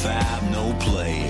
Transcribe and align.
vibe, 0.00 0.50
no 0.50 0.72
play. 0.80 1.28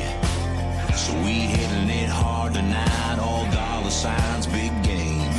So 0.95 1.13
we 1.25 1.35
hitting 1.55 1.91
it 1.91 2.09
hard 2.09 2.55
tonight, 2.55 3.19
all 3.19 3.45
dollar 3.51 3.91
signs, 3.91 4.47
big 4.47 4.73
game. 4.85 5.33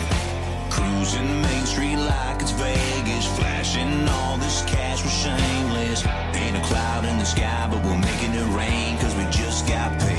Cruising 0.70 1.42
Main 1.42 1.66
Street 1.66 1.96
like 1.96 2.42
it's 2.42 2.52
Vegas, 2.52 3.26
flashing 3.38 4.08
all 4.08 4.38
this 4.38 4.64
cash, 4.64 5.04
we're 5.04 5.20
shameless. 5.26 6.06
Ain't 6.34 6.58
a 6.58 6.62
cloud 6.62 7.06
in 7.06 7.18
the 7.18 7.26
sky, 7.26 7.68
but 7.72 7.84
we're 7.86 7.98
making 8.00 8.34
it 8.34 8.48
rain, 8.56 8.98
cause 8.98 9.16
we 9.16 9.24
just 9.32 9.68
got 9.68 9.98
paid. 10.00 10.11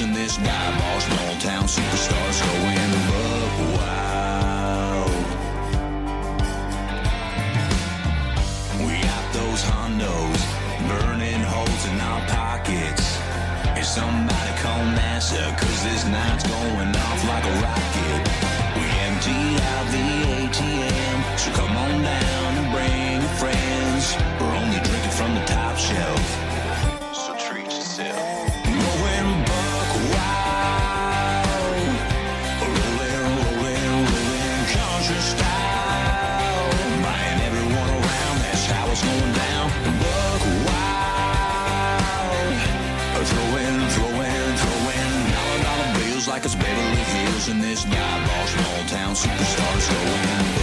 In 0.00 0.12
this 0.12 0.36
dive 0.36 1.02
small 1.02 1.34
town 1.40 1.64
superstars 1.64 2.38
going 2.46 2.92
buck 3.08 3.54
wild. 3.74 5.10
We 8.86 8.94
got 9.02 9.26
those 9.32 9.60
hondos 9.66 10.40
burning 10.86 11.42
holes 11.42 11.84
in 11.90 12.00
our 12.00 12.22
pockets. 12.28 13.18
If 13.74 13.86
somebody 13.86 14.52
call 14.62 14.84
NASA, 14.94 15.58
cause 15.58 15.82
this 15.82 16.04
night's 16.06 16.44
going 16.46 16.94
off 16.94 17.24
like 17.26 17.44
a 17.44 17.54
rocket. 17.58 18.22
We 18.78 18.86
emptied 19.10 19.60
out 19.72 19.86
the 19.90 20.06
ATM, 20.38 21.38
so 21.38 21.50
come 21.58 21.76
on 21.76 22.02
down 22.02 22.50
and 22.54 22.70
bring 22.70 23.20
your 23.20 23.34
friends. 23.34 24.14
We're 24.38 24.54
only 24.62 24.78
drinking 24.78 25.10
from 25.18 25.34
the 25.34 25.44
top 25.44 25.76
shelf, 25.76 26.47
in 47.48 47.60
this. 47.60 47.84
Bar, 47.84 48.46
small 48.46 48.84
town 48.86 49.14
superstars 49.14 49.88
going 49.90 50.57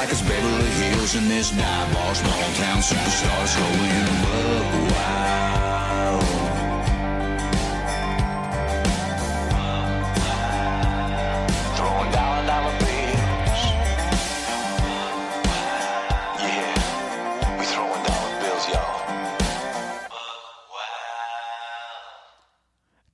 like 0.00 0.12
it's 0.12 0.22
Beverly 0.22 0.70
Hills 0.80 1.14
this 1.28 1.50
dive 1.50 1.92
bar. 1.92 2.14
Small 2.14 2.52
town 2.54 2.80
superstars 2.80 3.52
going. 3.58 3.90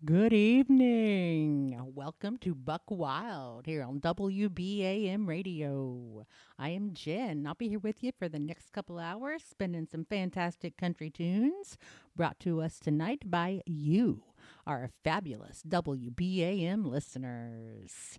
Good 0.04 0.32
evening. 0.32 1.80
Welcome 1.97 2.38
to 2.38 2.54
Buck 2.54 2.82
Wild 2.91 3.66
here 3.66 3.82
on 3.82 4.00
WBAM 4.00 5.26
Radio. 5.26 6.24
I 6.58 6.70
am 6.70 6.94
Jen. 6.94 7.46
I'll 7.46 7.54
be 7.54 7.68
here 7.68 7.78
with 7.78 8.02
you 8.02 8.12
for 8.18 8.28
the 8.28 8.38
next 8.38 8.72
couple 8.72 8.98
hours, 8.98 9.42
spending 9.48 9.86
some 9.86 10.06
fantastic 10.06 10.78
country 10.78 11.10
tunes 11.10 11.76
brought 12.16 12.40
to 12.40 12.62
us 12.62 12.78
tonight 12.78 13.30
by 13.30 13.60
you, 13.66 14.22
our 14.66 14.90
fabulous 15.04 15.62
WBAM 15.68 16.86
listeners. 16.86 18.18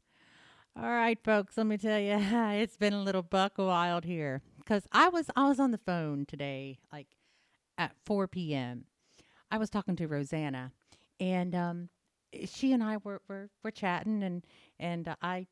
All 0.79 0.89
right, 0.91 1.17
folks, 1.23 1.57
let 1.57 1.65
me 1.65 1.77
tell 1.77 1.99
you, 1.99 2.17
it's 2.61 2.77
been 2.77 2.93
a 2.93 3.01
little 3.01 3.23
buck 3.23 3.53
wild 3.57 4.05
here 4.05 4.43
because 4.59 4.83
I 4.91 5.09
was 5.09 5.31
I 5.35 5.47
was 5.47 5.59
on 5.59 5.71
the 5.71 5.79
phone 5.79 6.25
today, 6.27 6.77
like 6.93 7.07
at 7.79 7.93
4 8.05 8.27
p.m. 8.27 8.85
I 9.49 9.57
was 9.57 9.71
talking 9.71 9.95
to 9.95 10.07
Rosanna, 10.07 10.73
and 11.19 11.55
um, 11.55 11.89
she 12.45 12.71
and 12.73 12.83
I 12.83 12.97
were, 12.97 13.21
were 13.27 13.49
were 13.63 13.71
chatting, 13.71 14.21
and 14.21 14.45
and 14.79 15.07
uh, 15.07 15.15
I, 15.23 15.47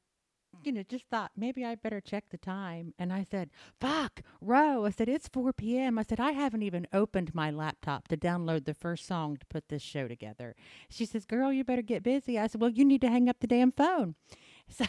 you 0.66 0.72
know, 0.72 0.84
just 0.84 1.06
thought 1.10 1.32
maybe 1.36 1.64
I 1.64 1.76
better 1.76 2.02
check 2.02 2.26
the 2.30 2.38
time. 2.38 2.94
And 2.98 3.14
I 3.14 3.24
said, 3.24 3.50
"Fuck, 3.80 4.22
Ro," 4.42 4.86
I 4.86 4.90
said 4.90 5.10
it's 5.10 5.28
4 5.28 5.54
p.m. 5.54 5.98
I 6.00 6.04
said 6.04 6.20
I 6.20 6.32
haven't 6.32 6.64
even 6.64 6.88
opened 6.94 7.36
my 7.36 7.52
laptop 7.52 8.08
to 8.10 8.18
download 8.18 8.66
the 8.66 8.74
first 8.74 9.06
song 9.06 9.38
to 9.38 9.46
put 9.48 9.70
this 9.70 9.82
show 9.82 10.08
together. 10.08 10.56
She 10.90 11.06
says, 11.06 11.26
"Girl, 11.26 11.52
you 11.52 11.64
better 11.64 11.82
get 11.82 12.04
busy." 12.04 12.40
I 12.40 12.48
said, 12.48 12.62
"Well, 12.62 12.72
you 12.72 12.86
need 12.86 13.02
to 13.02 13.10
hang 13.10 13.30
up 13.30 13.40
the 13.40 13.48
damn 13.48 13.72
phone." 13.72 14.16
So. 14.68 14.86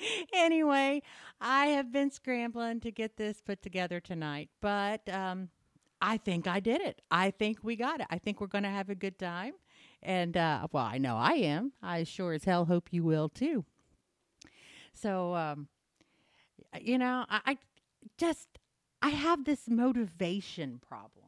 anyway, 0.32 1.02
I 1.40 1.66
have 1.66 1.92
been 1.92 2.10
scrambling 2.10 2.80
to 2.80 2.90
get 2.90 3.16
this 3.16 3.40
put 3.40 3.62
together 3.62 4.00
tonight, 4.00 4.48
but 4.60 5.08
um, 5.08 5.50
I 6.00 6.16
think 6.16 6.46
I 6.46 6.60
did 6.60 6.80
it. 6.80 7.02
I 7.10 7.30
think 7.30 7.58
we 7.62 7.76
got 7.76 8.00
it. 8.00 8.06
I 8.10 8.18
think 8.18 8.40
we're 8.40 8.46
going 8.46 8.64
to 8.64 8.70
have 8.70 8.88
a 8.90 8.94
good 8.94 9.18
time. 9.18 9.52
And, 10.02 10.36
uh, 10.36 10.66
well, 10.72 10.84
I 10.84 10.98
know 10.98 11.16
I 11.16 11.32
am. 11.32 11.72
I 11.82 12.04
sure 12.04 12.32
as 12.32 12.44
hell 12.44 12.64
hope 12.64 12.88
you 12.90 13.04
will 13.04 13.28
too. 13.28 13.64
So, 14.92 15.34
um, 15.34 15.68
you 16.80 16.98
know, 16.98 17.24
I, 17.28 17.40
I 17.46 17.58
just, 18.18 18.48
I 19.02 19.10
have 19.10 19.44
this 19.44 19.68
motivation 19.68 20.80
problem. 20.86 21.26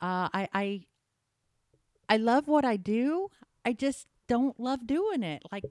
Uh, 0.00 0.28
I, 0.32 0.48
I, 0.52 0.80
I 2.08 2.16
love 2.16 2.46
what 2.48 2.64
I 2.64 2.76
do. 2.76 3.28
I 3.64 3.72
just 3.72 4.06
don't 4.28 4.58
love 4.60 4.86
doing 4.86 5.22
it. 5.22 5.42
Like, 5.50 5.64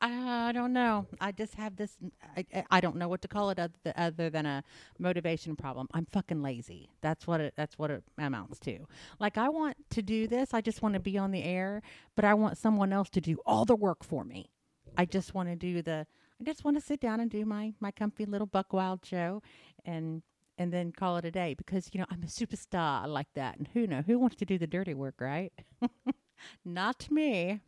I, 0.00 0.48
I 0.48 0.52
don't 0.52 0.72
know. 0.72 1.06
I 1.20 1.32
just 1.32 1.54
have 1.54 1.76
this. 1.76 1.96
I, 2.36 2.64
I- 2.70 2.80
don't 2.80 2.96
know 2.96 3.08
what 3.08 3.22
to 3.22 3.28
call 3.28 3.50
it 3.50 3.58
other, 3.58 3.72
other 3.96 4.30
than 4.30 4.46
a 4.46 4.62
motivation 4.98 5.56
problem. 5.56 5.88
I'm 5.94 6.06
fucking 6.06 6.42
lazy. 6.42 6.90
That's 7.00 7.26
what 7.26 7.40
it. 7.40 7.54
That's 7.56 7.78
what 7.78 7.90
it 7.90 8.02
amounts 8.18 8.58
to. 8.60 8.86
Like 9.18 9.38
I 9.38 9.48
want 9.48 9.76
to 9.90 10.02
do 10.02 10.26
this. 10.26 10.52
I 10.52 10.60
just 10.60 10.82
want 10.82 10.94
to 10.94 11.00
be 11.00 11.16
on 11.16 11.30
the 11.30 11.42
air, 11.42 11.82
but 12.16 12.24
I 12.24 12.34
want 12.34 12.58
someone 12.58 12.92
else 12.92 13.08
to 13.10 13.20
do 13.20 13.38
all 13.46 13.64
the 13.64 13.76
work 13.76 14.04
for 14.04 14.24
me. 14.24 14.50
I 14.96 15.04
just 15.06 15.34
want 15.34 15.48
to 15.48 15.56
do 15.56 15.82
the. 15.82 16.06
I 16.40 16.44
just 16.44 16.64
want 16.64 16.76
to 16.78 16.80
sit 16.80 17.00
down 17.00 17.20
and 17.20 17.30
do 17.30 17.44
my 17.44 17.74
my 17.80 17.90
comfy 17.90 18.24
little 18.24 18.46
Buck 18.46 18.72
Wild 18.72 19.04
show, 19.04 19.42
and 19.84 20.22
and 20.56 20.72
then 20.72 20.92
call 20.92 21.16
it 21.18 21.24
a 21.24 21.30
day 21.30 21.54
because 21.54 21.90
you 21.92 22.00
know 22.00 22.06
I'm 22.10 22.22
a 22.22 22.26
superstar 22.26 23.06
like 23.06 23.32
that. 23.34 23.58
And 23.58 23.68
who 23.68 23.86
know 23.86 24.02
who 24.02 24.18
wants 24.18 24.36
to 24.36 24.44
do 24.44 24.58
the 24.58 24.66
dirty 24.66 24.94
work, 24.94 25.20
right? 25.20 25.52
Not 26.64 27.10
me. 27.10 27.60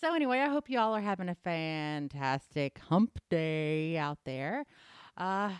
So 0.00 0.14
anyway, 0.14 0.40
I 0.40 0.48
hope 0.48 0.68
you 0.68 0.78
all 0.78 0.94
are 0.94 1.00
having 1.00 1.28
a 1.28 1.34
fantastic 1.34 2.80
hump 2.88 3.18
day 3.30 3.96
out 3.96 4.18
there. 4.24 4.64
Uh, 5.16 5.52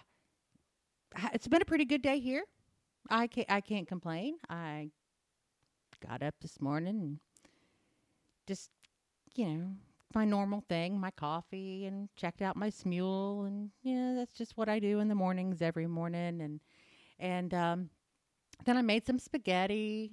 it's 1.33 1.47
been 1.47 1.63
a 1.63 1.67
pretty 1.67 1.85
good 1.85 2.03
day 2.03 2.19
here. 2.19 2.43
I 3.09 3.29
can't, 3.29 3.51
I 3.51 3.61
can't 3.61 3.87
complain. 3.87 4.39
I 4.51 4.91
got 6.07 6.23
up 6.23 6.35
this 6.41 6.61
morning 6.61 6.99
and 6.99 7.19
just, 8.49 8.71
you 9.37 9.47
know, 9.47 9.67
my 10.15 10.25
normal 10.25 10.63
thing, 10.69 10.99
my 10.99 11.11
coffee, 11.11 11.87
and 11.87 12.09
checked 12.17 12.43
out 12.43 12.57
my 12.57 12.71
Smule, 12.71 13.47
and 13.47 13.71
yeah, 13.83 14.15
that's 14.17 14.35
just 14.35 14.57
what 14.57 14.69
I 14.69 14.79
do 14.79 15.01
in 15.01 15.09
the 15.09 15.15
mornings 15.15 15.63
every 15.63 15.87
morning. 15.87 16.41
And 16.41 16.61
and 17.19 17.55
um, 17.55 17.91
then 18.65 18.77
I 18.77 18.83
made 18.83 19.07
some 19.07 19.19
spaghetti, 19.19 20.13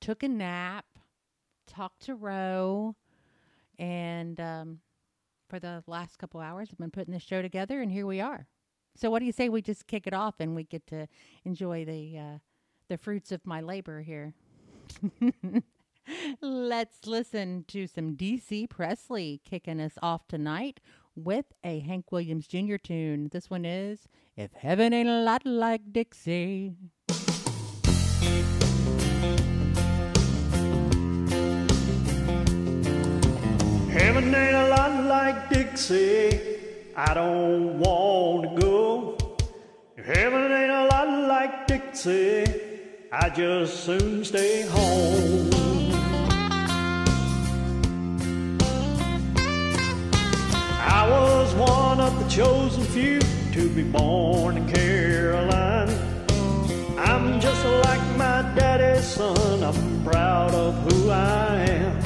took 0.00 0.22
a 0.22 0.28
nap, 0.28 0.86
talked 1.66 2.02
to 2.02 2.14
Ro, 2.14 2.96
and 3.78 4.38
um, 4.40 4.78
for 5.48 5.58
the 5.58 5.82
last 5.86 6.18
couple 6.18 6.40
hours, 6.40 6.68
I've 6.72 6.78
been 6.78 6.90
putting 6.90 7.12
this 7.14 7.22
show 7.22 7.42
together, 7.42 7.80
and 7.82 7.92
here 7.92 8.06
we 8.06 8.20
are. 8.20 8.46
So 8.96 9.10
what 9.10 9.20
do 9.20 9.26
you 9.26 9.32
say 9.32 9.48
we 9.48 9.62
just 9.62 9.86
kick 9.86 10.06
it 10.06 10.14
off 10.14 10.34
and 10.38 10.54
we 10.54 10.64
get 10.64 10.86
to 10.88 11.06
enjoy 11.44 11.84
the 11.84 12.18
uh, 12.18 12.38
the 12.88 12.98
fruits 12.98 13.32
of 13.32 13.46
my 13.46 13.60
labor 13.60 14.02
here? 14.02 14.34
Let's 16.40 17.06
listen 17.06 17.64
to 17.68 17.86
some 17.86 18.16
DC 18.16 18.68
Presley 18.68 19.40
kicking 19.48 19.80
us 19.80 19.94
off 20.02 20.26
tonight 20.28 20.80
with 21.14 21.46
a 21.62 21.80
Hank 21.80 22.10
Williams 22.10 22.46
Jr. 22.46 22.76
tune. 22.76 23.28
This 23.32 23.50
one 23.50 23.64
is 23.64 24.08
If 24.36 24.52
Heaven 24.52 24.92
Ain't 24.92 25.08
a 25.08 25.22
Lot 25.22 25.46
Like 25.46 25.92
Dixie. 25.92 26.74
Heaven 33.90 34.34
ain't 34.34 34.56
a 34.56 34.68
lot 34.68 35.04
like 35.04 35.50
Dixie. 35.50 36.40
I 36.96 37.14
don't 37.14 37.78
want 37.78 38.56
to 38.56 38.60
go. 38.60 39.18
Heaven 40.02 40.50
ain't 40.50 40.70
a 40.70 40.86
lot 40.86 41.28
like 41.28 41.66
Dixie, 41.66 42.44
I 43.12 43.28
just 43.30 43.84
soon 43.84 44.24
stay 44.24 44.62
home. 44.62 45.81
Was 51.12 51.54
one 51.54 52.00
of 52.00 52.12
the 52.18 52.28
chosen 52.28 52.84
few 52.84 53.20
to 53.52 53.68
be 53.68 53.82
born 53.82 54.56
in 54.56 54.66
Carolina. 54.66 55.94
I'm 56.98 57.38
just 57.40 57.62
like 57.86 58.04
my 58.16 58.38
daddy's 58.56 59.06
son. 59.06 59.62
I'm 59.62 60.04
proud 60.04 60.52
of 60.54 60.72
who 60.84 61.10
I 61.10 61.54
am. 61.78 61.96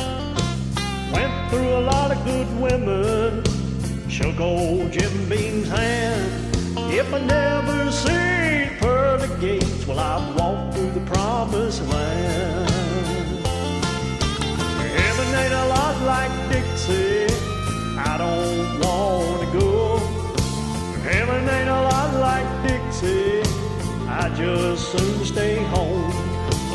Went 1.12 1.34
through 1.50 1.72
a 1.82 1.84
lot 1.92 2.10
of 2.14 2.18
good 2.24 2.50
women, 2.66 3.44
shook 4.08 4.40
old 4.40 4.90
Jim 4.92 5.14
Beam's 5.28 5.68
hand. 5.68 6.26
If 7.00 7.08
I 7.14 7.20
never 7.20 7.78
see 7.92 8.76
pearly 8.80 9.30
gates, 9.40 9.86
well, 9.86 10.00
I've 10.00 10.26
walked 10.38 10.74
through 10.74 10.92
the 10.98 11.04
promised 11.12 11.82
land. 11.92 12.70
Heaven 15.00 15.28
ain't 15.42 15.56
a 15.64 15.66
lot 15.76 15.96
like 16.12 16.32
Dixie. 16.50 17.55
I 18.12 18.16
don't 18.18 18.80
want 18.80 19.40
to 19.42 19.58
go. 19.58 19.98
Heaven 21.02 21.48
ain't 21.48 21.68
a 21.68 21.82
lot 21.90 22.14
like 22.20 22.48
Dixie. 22.66 23.42
I 24.08 24.32
just 24.34 24.92
soon 24.92 25.24
stay 25.24 25.56
home. 25.74 26.12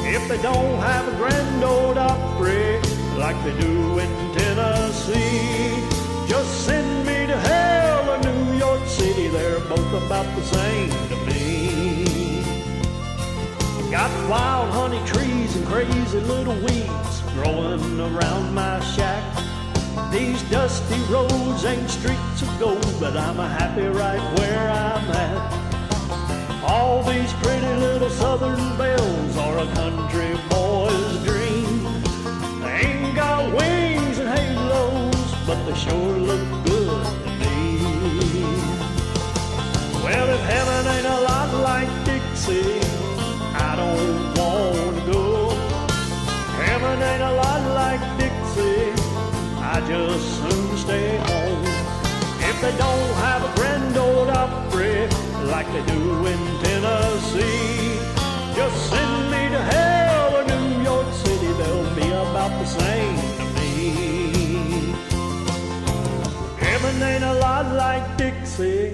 If 0.03 0.27
they 0.27 0.41
don't 0.41 0.77
have 0.79 1.07
a 1.07 1.15
Grand 1.17 1.63
Ole 1.63 1.97
Opry 1.97 2.79
like 3.17 3.41
they 3.45 3.57
do 3.59 3.99
in 3.99 4.11
Tennessee, 4.33 5.87
just 6.27 6.65
send 6.65 7.07
me 7.07 7.27
to 7.27 7.37
hell 7.37 8.09
or 8.11 8.19
New 8.29 8.57
York 8.57 8.85
City. 8.85 9.29
They're 9.29 9.61
both 9.61 9.93
about 10.03 10.27
the 10.35 10.43
same 10.43 10.89
to 11.09 11.15
me. 11.27 12.43
Got 13.89 14.11
wild 14.29 14.69
honey 14.71 15.01
trees 15.05 15.55
and 15.55 15.65
crazy 15.65 16.19
little 16.19 16.55
weeds 16.55 17.21
growing 17.35 17.99
around 17.99 18.53
my 18.53 18.79
shack. 18.81 19.23
These 20.11 20.43
dusty 20.49 20.99
roads 21.03 21.63
ain't 21.63 21.89
streets 21.89 22.41
of 22.41 22.59
gold, 22.59 22.95
but 22.99 23.15
I'm 23.15 23.39
a 23.39 23.47
happy 23.47 23.87
right 23.87 24.19
where 24.37 24.69
I'm 24.69 25.09
at. 25.09 26.63
All 26.65 27.01
these 27.01 27.31
pretty 27.35 27.73
little 27.79 28.09
southern 28.09 28.77
belles 28.77 29.37
are 29.37 29.59
a 29.59 29.67
country 29.73 30.37
boy's 30.49 31.23
dream. 31.23 31.83
They 32.61 32.87
ain't 32.87 33.15
got 33.15 33.55
wings 33.55 34.19
and 34.19 34.27
halos, 34.37 35.33
but 35.47 35.63
they 35.65 35.75
sure 35.75 36.17
look 36.17 36.65
good 36.65 37.05
to 37.23 37.29
me. 37.39 37.79
Well, 40.03 40.29
if 40.29 40.41
heaven 40.41 40.87
ain't 40.93 41.07
a 41.07 41.21
lot 41.21 41.53
like 41.63 41.89
Dixie, 42.03 42.90
just 49.91 50.25
soon 50.39 50.77
stay 50.77 51.17
home. 51.17 51.63
If 52.49 52.55
they 52.63 52.73
don't 52.85 53.13
have 53.27 53.41
a 53.49 53.51
Grand 53.57 53.97
Ole 53.97 54.31
Opry 54.43 54.99
like 55.53 55.67
they 55.75 55.83
do 55.95 56.01
in 56.31 56.41
Tennessee, 56.63 57.99
just 58.55 58.77
send 58.89 59.15
me 59.33 59.41
to 59.55 59.61
hell 59.73 60.29
or 60.37 60.43
New 60.53 60.83
York 60.91 61.09
City, 61.23 61.51
they'll 61.59 61.95
be 62.01 62.07
about 62.25 62.53
the 62.61 62.67
same 62.79 63.17
to 63.37 63.45
me. 63.57 63.79
Heaven 66.65 66.95
ain't 67.11 67.25
a 67.33 67.35
lot 67.47 67.65
like 67.83 68.05
Dixie, 68.17 68.93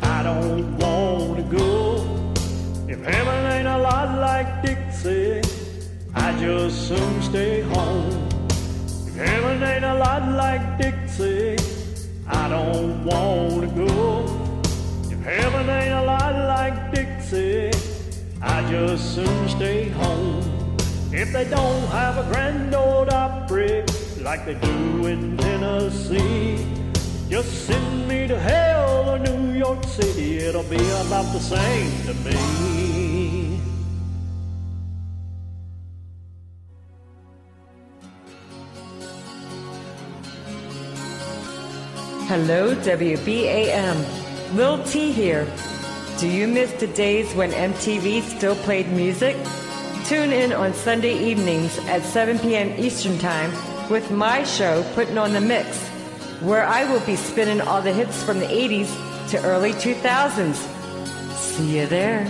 I 0.00 0.22
don't 0.22 0.78
want 0.78 1.36
to 1.40 1.44
go. 1.58 1.70
If 2.88 3.00
heaven 3.04 3.40
ain't 3.52 3.68
a 3.68 3.78
lot 3.90 4.08
like 4.28 4.48
Dixie, 4.62 5.42
I 6.14 6.28
just 6.40 6.88
soon 6.88 7.22
stay 7.22 7.60
home. 7.60 8.33
Heaven 9.16 9.62
ain't 9.62 9.84
a 9.84 9.94
lot 9.94 10.28
like 10.32 10.76
Dixie, 10.76 11.56
I 12.26 12.48
don't 12.48 13.04
want 13.04 13.60
to 13.60 13.68
go. 13.68 14.60
If 15.08 15.20
heaven 15.22 15.70
ain't 15.70 15.94
a 15.94 16.02
lot 16.02 16.34
like 16.34 16.92
Dixie, 16.92 17.70
I 18.42 18.68
just 18.68 19.14
soon 19.14 19.48
stay 19.48 19.88
home. 19.90 20.42
If 21.12 21.32
they 21.32 21.44
don't 21.44 21.86
have 21.90 22.18
a 22.18 22.28
Grand 22.32 22.74
Ole 22.74 23.08
Opry 23.08 23.84
like 24.20 24.46
they 24.46 24.54
do 24.54 25.06
in 25.06 25.36
Tennessee, 25.36 26.66
just 27.30 27.66
send 27.66 28.08
me 28.08 28.26
to 28.26 28.36
hell 28.36 29.10
or 29.10 29.18
New 29.20 29.52
York 29.56 29.84
City, 29.84 30.38
it'll 30.38 30.64
be 30.64 30.84
about 31.06 31.32
the 31.32 31.38
same 31.38 32.06
to 32.06 32.14
me. 32.28 33.03
Hello, 42.26 42.74
WBAM. 42.76 44.54
Lil 44.54 44.82
T 44.84 45.12
here. 45.12 45.46
Do 46.18 46.26
you 46.26 46.48
miss 46.48 46.72
the 46.72 46.86
days 46.86 47.34
when 47.34 47.50
MTV 47.50 48.22
still 48.22 48.56
played 48.56 48.88
music? 48.88 49.36
Tune 50.06 50.32
in 50.32 50.50
on 50.50 50.72
Sunday 50.72 51.22
evenings 51.22 51.78
at 51.80 52.02
7 52.02 52.38
p.m. 52.38 52.80
Eastern 52.82 53.18
Time 53.18 53.52
with 53.90 54.10
my 54.10 54.42
show, 54.42 54.82
Putting 54.94 55.18
on 55.18 55.34
the 55.34 55.40
Mix, 55.42 55.86
where 56.40 56.64
I 56.64 56.90
will 56.90 57.04
be 57.04 57.14
spinning 57.14 57.60
all 57.60 57.82
the 57.82 57.92
hits 57.92 58.22
from 58.22 58.38
the 58.40 58.46
80s 58.46 58.88
to 59.32 59.44
early 59.44 59.72
2000s. 59.72 60.54
See 61.36 61.78
you 61.78 61.86
there. 61.86 62.26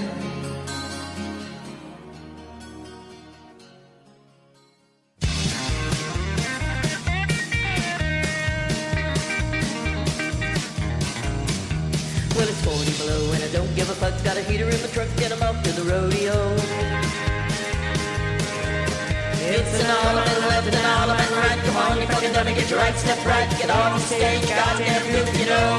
Right 22.85 22.97
step 22.97 23.25
right. 23.25 23.49
Get 23.59 23.71
on 23.71 23.99
stage, 23.99 24.47
goddamn 24.47 25.03
goof, 25.11 25.41
you 25.41 25.47
know. 25.47 25.73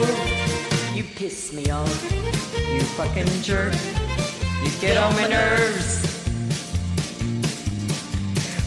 You 0.95 1.03
piss 1.03 1.53
me 1.53 1.69
off, 1.69 2.11
you 2.73 2.81
fucking 2.97 3.29
jerk. 3.43 3.75
You 4.63 4.71
get 4.81 4.97
on 4.97 5.13
my 5.13 5.27
nerves. 5.27 6.01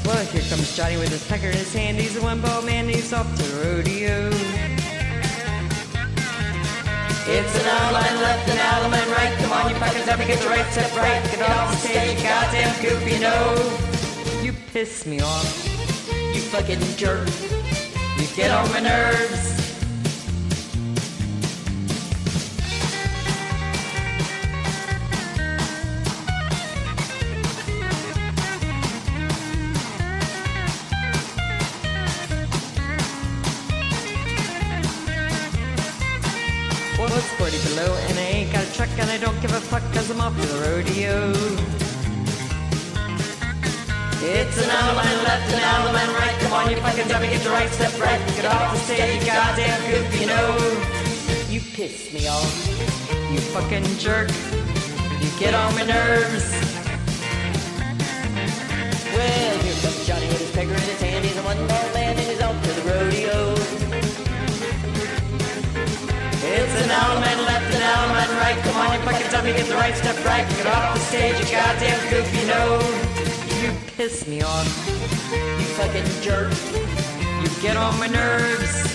Well, 0.05 0.25
here 0.27 0.43
comes 0.49 0.77
Johnny 0.77 0.97
with 0.97 1.11
his 1.11 1.27
pecker 1.27 1.49
in 1.49 1.57
his 1.57 1.75
hand. 1.75 1.99
He's 1.99 2.17
a 2.17 2.23
one-ball 2.23 2.63
man. 2.63 2.89
He's 2.89 3.13
off 3.13 3.29
to 3.39 3.45
rodeo. 3.57 4.31
It's 7.31 7.55
an 7.61 7.67
allemande 7.77 8.21
left 8.23 8.49
and 8.49 8.61
allemande 8.71 9.13
right. 9.17 9.35
Come 9.41 9.53
on, 9.53 9.69
you 9.69 9.77
fucking 9.77 10.07
dummy, 10.07 10.27
get 10.27 10.41
your 10.41 10.51
right 10.51 10.71
step 10.73 10.95
right. 10.97 11.23
Get 11.31 11.43
off 11.51 11.77
stage, 11.81 12.23
goddamn 12.23 12.73
goof, 12.81 13.03
you 13.13 13.19
know. 13.19 14.43
You 14.43 14.53
piss 14.73 15.07
me 15.07 15.21
off. 15.21 15.67
You 16.35 16.41
fucking 16.41 16.81
jerk. 16.97 17.29
Get 18.39 18.53
on 18.53 18.71
my 18.71 18.79
nerves. 18.79 19.75
Well, 36.97 37.09
it's 37.13 37.33
40 37.33 37.59
below, 37.71 37.93
and 38.07 38.19
I 38.19 38.23
ain't 38.23 38.53
got 38.53 38.63
a 38.63 38.73
truck, 38.73 38.89
and 39.01 39.11
I 39.11 39.19
don't 39.19 39.41
give 39.43 39.51
a 39.51 39.61
fuck, 39.61 39.83
cause 39.93 40.13
I'm 40.13 40.21
off 40.21 40.41
to 40.41 40.47
the 40.47 40.61
rodeo. 40.71 41.88
It's 44.21 44.59
an 44.59 44.69
allemande 44.69 45.23
left 45.23 45.53
and 45.55 45.63
allemande 45.63 46.15
right. 46.19 46.37
Come 46.41 46.53
on, 46.53 46.71
you 46.71 46.77
fucking 46.79 47.07
dummy, 47.07 47.29
get 47.29 47.45
your 47.45 47.53
right 47.53 47.71
step 47.71 47.95
right. 48.01 48.19
Get 48.35 48.47
off 48.47 48.73
the 48.73 48.79
stage, 48.81 49.21
you 49.21 49.27
goddamn 49.27 49.79
goof, 49.89 50.21
you 50.21 50.27
know. 50.27 50.59
You 51.49 51.61
piss 51.61 52.13
me 52.13 52.27
off. 52.27 52.51
You 53.31 53.39
fucking 53.55 53.85
jerk. 53.99 54.29
You 55.23 55.31
get 55.39 55.55
on 55.55 55.73
my 55.77 55.87
nerves. 55.87 56.51
Well, 59.15 59.59
here 59.63 59.79
comes 59.87 60.07
Johnny 60.07 60.27
with 60.27 60.41
his 60.41 60.51
pecker 60.51 60.75
in 60.75 60.81
his 60.83 61.01
hand. 61.01 61.25
He's 61.25 61.37
a 61.37 61.43
one-ball 61.43 61.89
man 61.95 62.19
and 62.19 62.27
he's 62.27 62.43
off 62.43 62.59
to 62.61 62.73
the 62.75 62.83
rodeo. 62.91 63.55
It's 66.43 66.75
an 66.83 66.91
allemande 66.91 67.47
left, 67.47 67.71
an 67.71 67.83
allemande 67.87 68.35
right. 68.43 68.59
Come 68.67 68.77
on, 68.83 68.99
you 68.99 69.01
fucking 69.07 69.45
me, 69.45 69.53
get 69.53 69.69
the 69.69 69.77
right 69.77 69.95
step 69.95 70.19
right. 70.25 70.49
Get 70.49 70.67
off 70.67 70.95
the 70.95 71.01
stage, 71.01 71.39
you 71.39 71.47
goddamn 71.55 72.03
nose. 72.49 72.93
You 73.03 73.08
piss 73.99 74.29
me 74.29 74.41
off. 74.43 74.89
You 75.33 75.65
fucking 75.75 76.07
jerk. 76.23 76.53
You 77.43 77.61
get 77.61 77.77
on 77.77 77.99
my 77.99 78.07
nerves. 78.07 78.95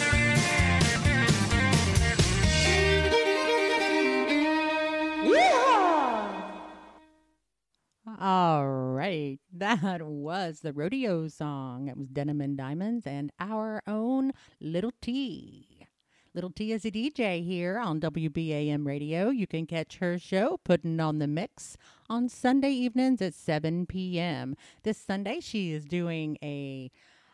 All 8.18 8.66
right. 8.66 9.42
That 9.52 10.04
was 10.04 10.62
the 10.62 10.72
rodeo 10.72 11.28
song. 11.28 11.90
It 11.90 11.98
was 11.98 12.08
Denim 12.08 12.40
and 12.40 12.58
Diamonds 12.58 13.06
and 13.06 13.34
our 13.42 13.84
own 13.86 14.32
Little 14.62 14.94
T. 15.02 15.86
Little 16.34 16.50
T 16.50 16.72
is 16.72 16.86
a 16.86 16.92
DJ 16.92 17.46
here 17.46 17.78
on 17.78 18.00
WBAM 18.00 18.88
radio. 18.88 19.30
You 19.30 19.48
can 19.48 19.68
catch 19.68 19.98
her 19.98 20.18
show, 20.18 20.62
Putting 20.64 21.02
on 21.02 21.20
the 21.20 21.28
Mix, 21.28 21.78
on 22.10 22.30
Sunday 22.30 22.72
evenings 22.72 23.22
at 23.22 23.34
7 23.34 23.86
p.m. 23.86 24.56
This 24.84 24.98
Sunday, 24.98 25.40
she 25.40 25.72
is 25.72 25.86
doing 25.86 26.38
a, 26.44 26.92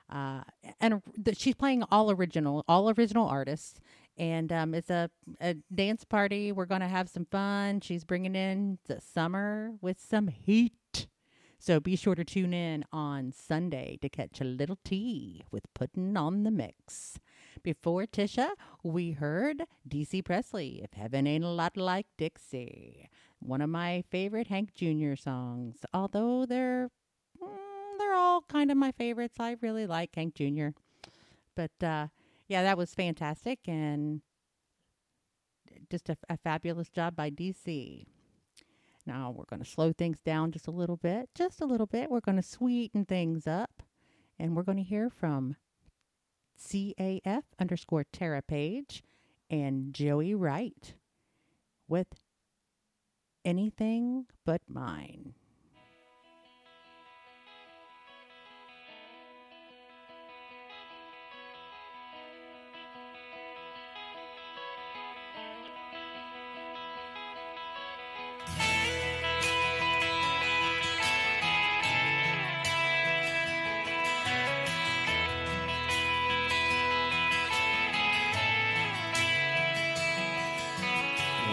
uh, 0.09 0.41
and 0.79 1.01
she's 1.33 1.55
playing 1.55 1.83
all 1.91 2.11
original, 2.11 2.63
all 2.67 2.89
original 2.89 3.27
artists 3.27 3.79
and 4.19 4.51
um, 4.51 4.73
it's 4.73 4.89
a, 4.89 5.09
a 5.39 5.55
dance 5.73 6.03
party. 6.03 6.51
We're 6.51 6.65
to 6.81 6.88
have 6.88 7.09
some 7.09 7.25
fun. 7.25 7.79
She's 7.79 8.03
bringing 8.03 8.35
in 8.35 8.77
the 8.85 8.99
summer 8.99 9.71
with 9.81 9.99
some 9.99 10.27
heat. 10.27 11.07
So 11.57 11.79
be 11.79 11.95
sure 11.95 12.15
to 12.15 12.25
tune 12.25 12.53
in 12.53 12.85
on 12.91 13.31
Sunday 13.31 13.97
to 14.01 14.09
catch 14.09 14.39
a 14.41 14.45
Little 14.45 14.77
T 14.83 15.43
with 15.51 15.63
Putting 15.73 16.15
on 16.17 16.43
the 16.43 16.51
Mix. 16.51 17.19
Before 17.63 18.05
Tisha, 18.05 18.51
we 18.83 19.11
heard 19.11 19.63
DC 19.88 20.23
Presley, 20.23 20.81
If 20.83 20.93
Heaven 20.93 21.27
Ain't 21.27 21.43
a 21.43 21.49
Lot 21.49 21.75
Like 21.75 22.07
Dixie. 22.17 23.09
One 23.39 23.62
of 23.62 23.69
my 23.69 24.03
favorite 24.10 24.48
Hank 24.48 24.74
Jr. 24.74 25.15
songs, 25.15 25.77
although 25.93 26.46
they're, 26.46 26.89
mm, 27.41 27.98
they're 27.98 28.13
all 28.13 28.41
kind 28.41 28.69
of 28.69 28.77
my 28.77 28.91
favorites. 28.91 29.38
I 29.39 29.55
really 29.62 29.88
like 29.88 30.13
Hank 30.15 30.36
Jr. 30.36 30.69
But 31.55 31.72
uh, 31.81 32.08
yeah, 32.48 32.63
that 32.63 32.77
was 32.77 32.93
fantastic 32.93 33.60
and 33.67 34.22
just 35.89 36.10
a, 36.10 36.17
a 36.29 36.38
fabulous 36.38 36.89
job 36.89 37.15
by 37.15 37.29
DC. 37.29 38.05
Now 39.05 39.34
we're 39.36 39.46
going 39.46 39.63
to 39.63 39.69
slow 39.69 39.91
things 39.91 40.19
down 40.19 40.51
just 40.51 40.67
a 40.67 40.72
little 40.72 40.98
bit, 40.98 41.29
just 41.34 41.62
a 41.62 41.65
little 41.65 41.88
bit. 41.88 42.12
We're 42.12 42.19
going 42.19 42.36
to 42.36 42.43
sweeten 42.43 43.05
things 43.05 43.48
up, 43.48 43.81
and 44.38 44.55
we're 44.55 44.63
going 44.63 44.77
to 44.77 44.84
hear 44.84 45.10
from 45.10 45.55
CAF 46.62 47.43
underscore 47.60 48.05
Tara 48.12 48.41
Page 48.41 49.03
and 49.50 49.93
Joey 49.93 50.36
Wright 50.36 50.93
with 51.88 52.08
anything 53.49 54.25
but 54.45 54.61
mine. 54.69 55.33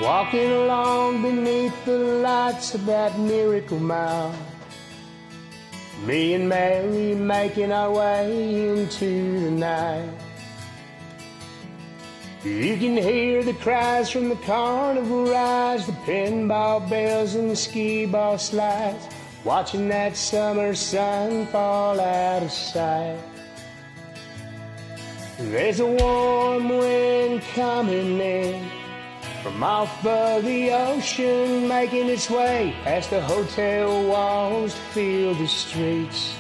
Walking 0.07 0.53
along 0.53 1.23
beneath 1.23 1.85
the 1.85 1.99
lights 1.99 2.77
of 2.77 2.87
that 2.87 3.19
miracle 3.19 3.81
mile. 3.81 4.33
Me 6.05 6.35
and 6.35 6.49
Mary 6.49 7.17
making 7.17 7.73
our 7.73 7.91
way 7.91 8.69
into 8.69 9.41
the 9.41 9.51
night. 9.51 10.09
You 12.45 12.77
can 12.77 12.97
hear 12.97 13.43
the 13.43 13.55
cries 13.55 14.09
from 14.09 14.29
the 14.29 14.37
carnival 14.37 15.27
rides, 15.27 15.87
the 15.87 15.93
pinball 16.07 16.89
bells 16.89 17.35
and 17.35 17.51
the 17.51 17.57
skee 17.57 18.07
ball 18.07 18.39
slides, 18.39 19.09
watching 19.43 19.89
that 19.89 20.17
summer 20.17 20.73
sun 20.77 21.47
fall 21.47 21.99
out 21.99 22.45
of 22.45 22.53
sight. 22.53 23.19
There's 25.37 25.81
a 25.81 25.87
warm 25.87 26.69
wind 26.69 27.43
coming 27.57 28.21
in 28.21 28.76
from 29.47 29.63
off 29.63 30.05
of 30.05 30.45
the 30.45 30.73
ocean, 30.73 31.69
making 31.69 32.09
its 32.09 32.29
way 32.29 32.75
past 32.83 33.11
the 33.11 33.21
hotel 33.21 34.05
walls 34.09 34.75
to 34.75 34.81
fill 34.91 35.35
the 35.35 35.47
streets. 35.47 36.35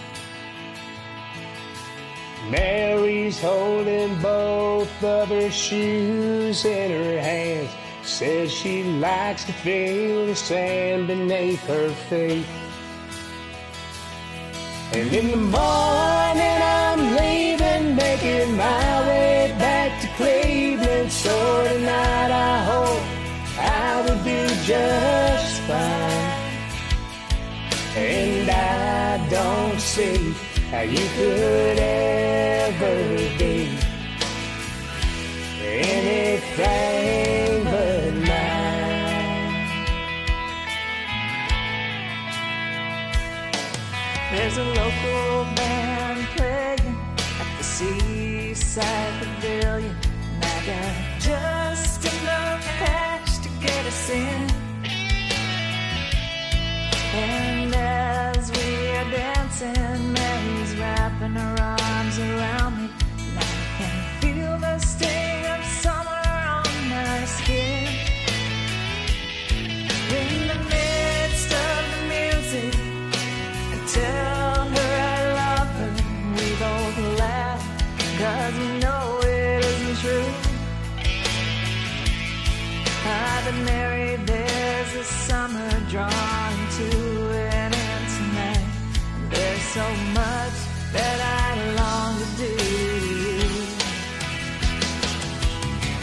Mary's 2.51 3.41
holding 3.41 4.21
both 4.21 5.05
of 5.05 5.29
her 5.29 5.49
shoes 5.53 6.65
in 6.65 6.91
her 6.91 7.21
hands. 7.21 7.71
Says 8.03 8.53
she 8.53 8.83
likes 8.83 9.45
to 9.45 9.53
feel 9.53 10.27
the 10.27 10.35
sand 10.35 11.07
beneath 11.07 11.65
her 11.69 11.91
feet. 12.09 12.45
And 14.95 15.15
in 15.15 15.31
the 15.31 15.37
morning 15.37 16.59
I'm 16.61 17.15
leaving, 17.15 17.95
making 17.95 18.57
my 18.57 18.96
So 21.27 21.35
tonight 21.65 22.31
I 22.31 22.63
hope 22.71 23.03
I 23.59 24.01
will 24.03 24.23
do 24.23 24.47
just 24.63 25.61
fine. 25.63 26.53
And 27.97 28.49
I 28.49 29.29
don't 29.29 29.81
see 29.81 30.35
how 30.71 30.83
you 30.83 31.05
could 31.17 31.79
ever 31.81 33.17
be 33.41 33.77
anything 35.65 37.65
but 37.65 38.15
mine. 38.29 39.67
There's 44.31 44.59
a 44.59 44.65
local 44.65 45.45
band 45.57 46.25
playing 46.37 46.97
at 47.41 47.49
the 47.59 47.65
Seaside 47.65 49.15
Pavilion. 49.19 49.97
And 50.31 50.45
I 50.45 50.67
got 50.67 51.06
in. 54.11 54.51
And 57.15 57.75
as 57.75 58.51
we 58.53 58.89
are 58.91 59.11
dancing, 59.11 60.13
Mary's 60.13 60.77
wrapping 60.77 61.35
her 61.35 61.56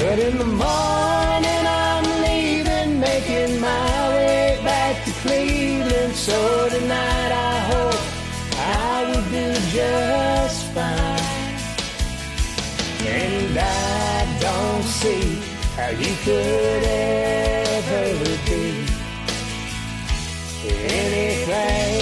But 0.04 0.20
in 0.20 0.38
the 0.38 0.44
morning 0.44 1.64
I'm 1.66 2.04
leaving, 2.24 3.00
making 3.00 3.62
my 3.62 4.10
way 4.10 4.60
back 4.62 5.06
to 5.06 5.12
Cleveland. 5.24 6.14
So 6.14 6.68
tonight 6.68 7.32
I 7.32 7.56
hope 7.72 8.02
I 8.60 9.06
will 9.08 9.24
do 9.32 9.48
just 9.72 10.66
fine. 10.76 11.56
And 13.08 13.58
I 13.58 14.38
don't 14.42 14.84
see 14.84 15.40
how 15.78 15.92
you 15.92 16.14
could 16.26 16.84
ever 16.84 18.04
be 18.46 18.86
anything 20.68 21.93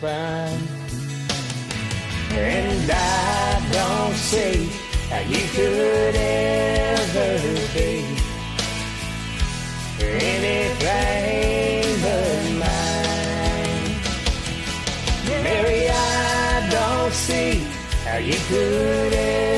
fine. 0.00 0.62
And 2.30 2.90
I 2.90 3.68
don't 3.72 4.14
see 4.14 4.68
how 5.10 5.20
you 5.20 5.42
could 5.54 6.14
ever 6.14 7.38
be 7.74 8.04
anything 10.00 11.84
but 12.04 12.42
mine. 12.62 13.90
Mary, 15.42 15.88
I 15.90 16.68
don't 16.70 17.12
see 17.12 17.66
how 18.04 18.18
you 18.18 18.38
could 18.48 19.12
ever 19.12 19.57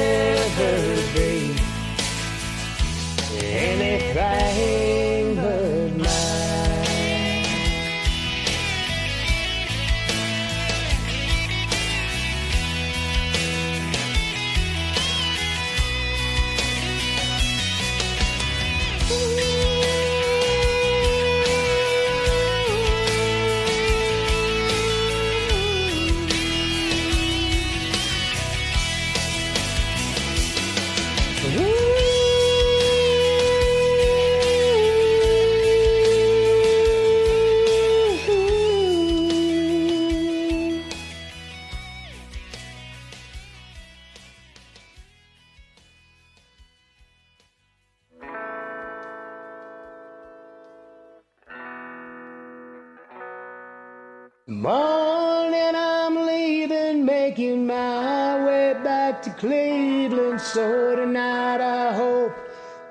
Morning, 54.50 55.76
I'm 55.76 56.26
leaving, 56.26 57.04
making 57.04 57.68
my 57.68 58.44
way 58.44 58.74
back 58.82 59.22
to 59.22 59.30
Cleveland. 59.30 60.40
So 60.40 60.96
tonight, 60.96 61.60
I 61.60 61.92
hope 61.94 62.32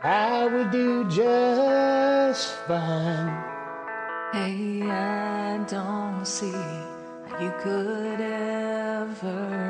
I 0.02 0.45
will 0.45 0.69
do 0.69 1.04
just 1.10 2.56
fine. 2.65 3.43
Hey, 4.32 4.84
I 4.84 5.58
don't 5.67 6.26
see 6.26 6.50
how 7.28 7.41
you 7.41 7.52
could 7.60 8.22
ever 8.22 9.68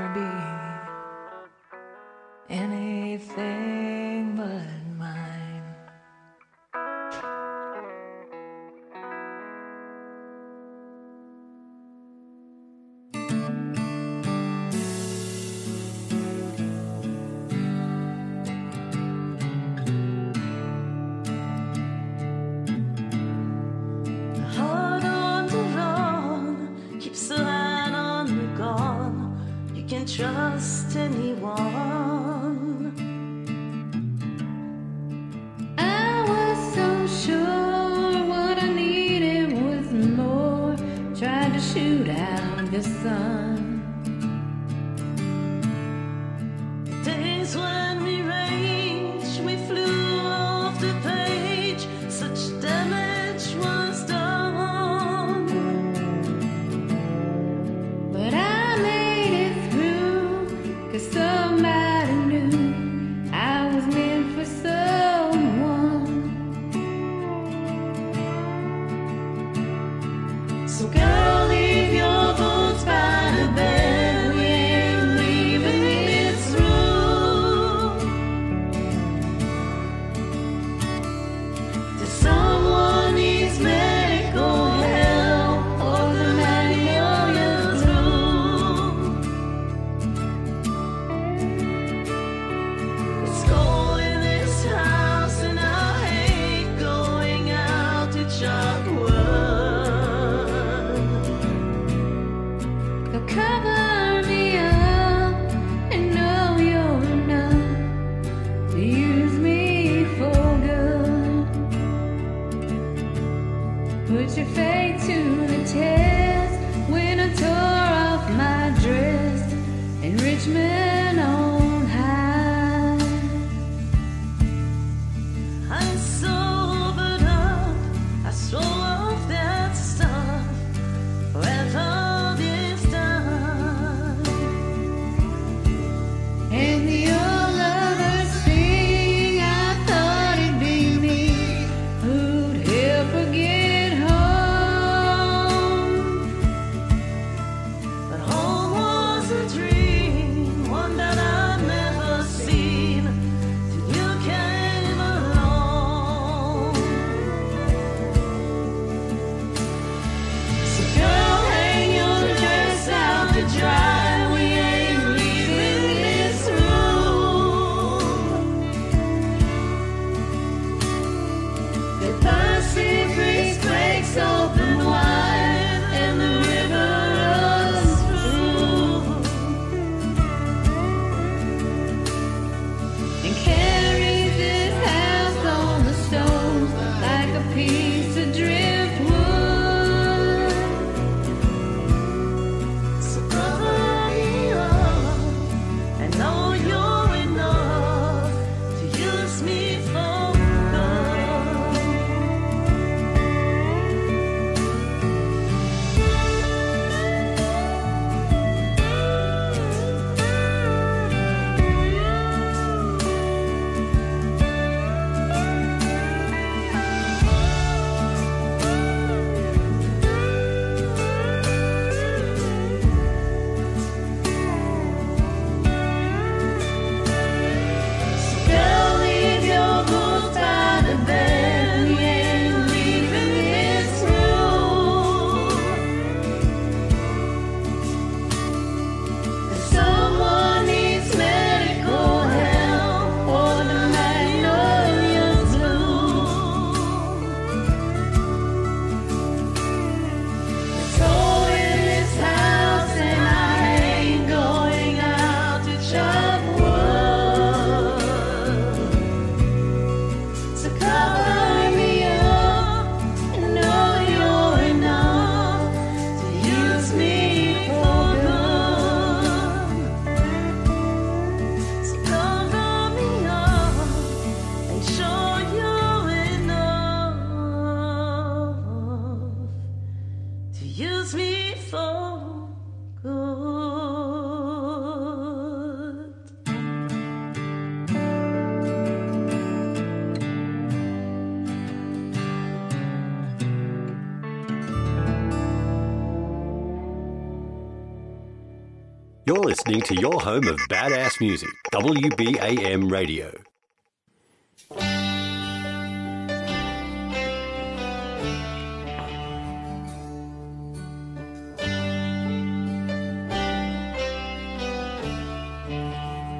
listening 299.69 299.95
to 299.95 300.01
your 300.01 300.19
home 300.19 300.47
of 300.47 300.58
badass 300.67 301.19
music, 301.21 301.49
WBAM 301.71 302.91
Radio. 302.91 303.32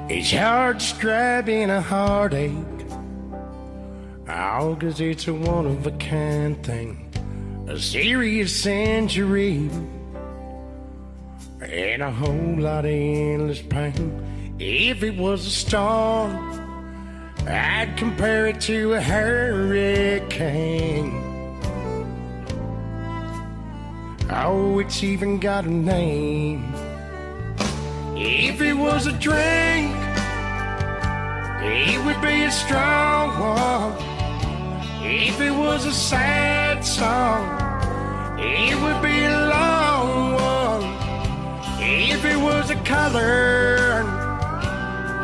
It's 0.08 0.32
hard 0.32 0.78
describing 0.78 1.70
a 1.70 1.80
heartache. 1.80 2.52
Oh, 4.28 4.76
cause 4.80 5.00
it's 5.00 5.28
a 5.28 5.34
one 5.34 5.66
of 5.66 5.86
a 5.86 5.92
kind 5.92 6.64
thing. 6.66 7.06
A 7.68 7.78
serious 7.78 8.66
injury. 8.66 9.70
And 11.60 12.02
a 12.02 12.10
whole 12.10 12.56
lot 12.58 12.84
of 12.86 12.90
endless 12.90 13.60
pain. 13.60 14.54
If 14.58 15.02
it 15.02 15.16
was 15.16 15.46
a 15.46 15.50
storm, 15.50 16.34
I'd 17.46 17.94
compare 17.96 18.46
it 18.46 18.60
to 18.62 18.94
a 18.94 19.00
hurricane. 19.00 20.30
Oh, 24.30 24.78
it's 24.78 25.02
even 25.02 25.38
got 25.38 25.66
a 25.66 25.70
name. 25.70 26.72
If 28.16 28.60
it 28.62 28.74
was 28.74 29.06
a 29.06 29.12
drink, 29.12 29.94
it 31.62 32.04
would 32.04 32.20
be 32.22 32.44
a 32.44 32.50
strong 32.50 33.38
one. 33.38 33.92
If 35.02 35.40
it 35.40 35.50
was 35.50 35.84
a 35.84 35.92
sad 35.92 36.84
song, 36.84 37.44
it 38.38 38.80
would 38.80 39.02
be 39.02 39.24
a 39.24 39.46
long. 39.48 39.69
If 41.92 42.24
it 42.24 42.36
was 42.36 42.70
a 42.70 42.76
color, 42.84 44.04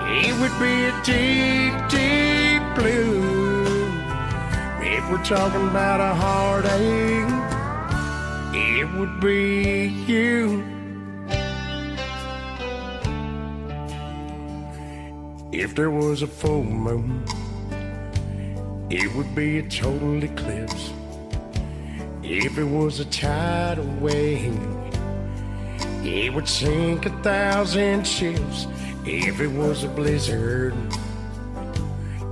it 0.09 0.35
would 0.40 0.59
be 0.59 0.87
a 0.87 0.92
deep, 1.05 1.72
deep 1.88 2.61
blue. 2.74 3.87
If 4.81 5.09
we're 5.09 5.22
talking 5.22 5.68
about 5.68 6.00
a 6.00 6.12
heartache, 6.12 7.31
it 8.52 8.92
would 8.98 9.20
be 9.20 9.87
you. 10.09 10.64
If 15.52 15.76
there 15.76 15.92
was 15.92 16.22
a 16.22 16.26
full 16.26 16.64
moon, 16.64 17.24
it 18.90 19.14
would 19.14 19.33
be 19.37 19.59
a 19.59 19.62
total 19.68 20.20
eclipse. 20.24 20.92
If 22.24 22.59
it 22.59 22.64
was 22.64 22.98
a 22.98 23.05
tidal 23.05 23.87
wave, 24.00 24.76
it 26.07 26.33
would 26.33 26.49
sink 26.49 27.07
a 27.07 27.11
thousand 27.23 28.07
ships. 28.07 28.66
If 29.05 29.40
it 29.40 29.49
was 29.49 29.83
a 29.83 29.88
blizzard, 29.88 30.75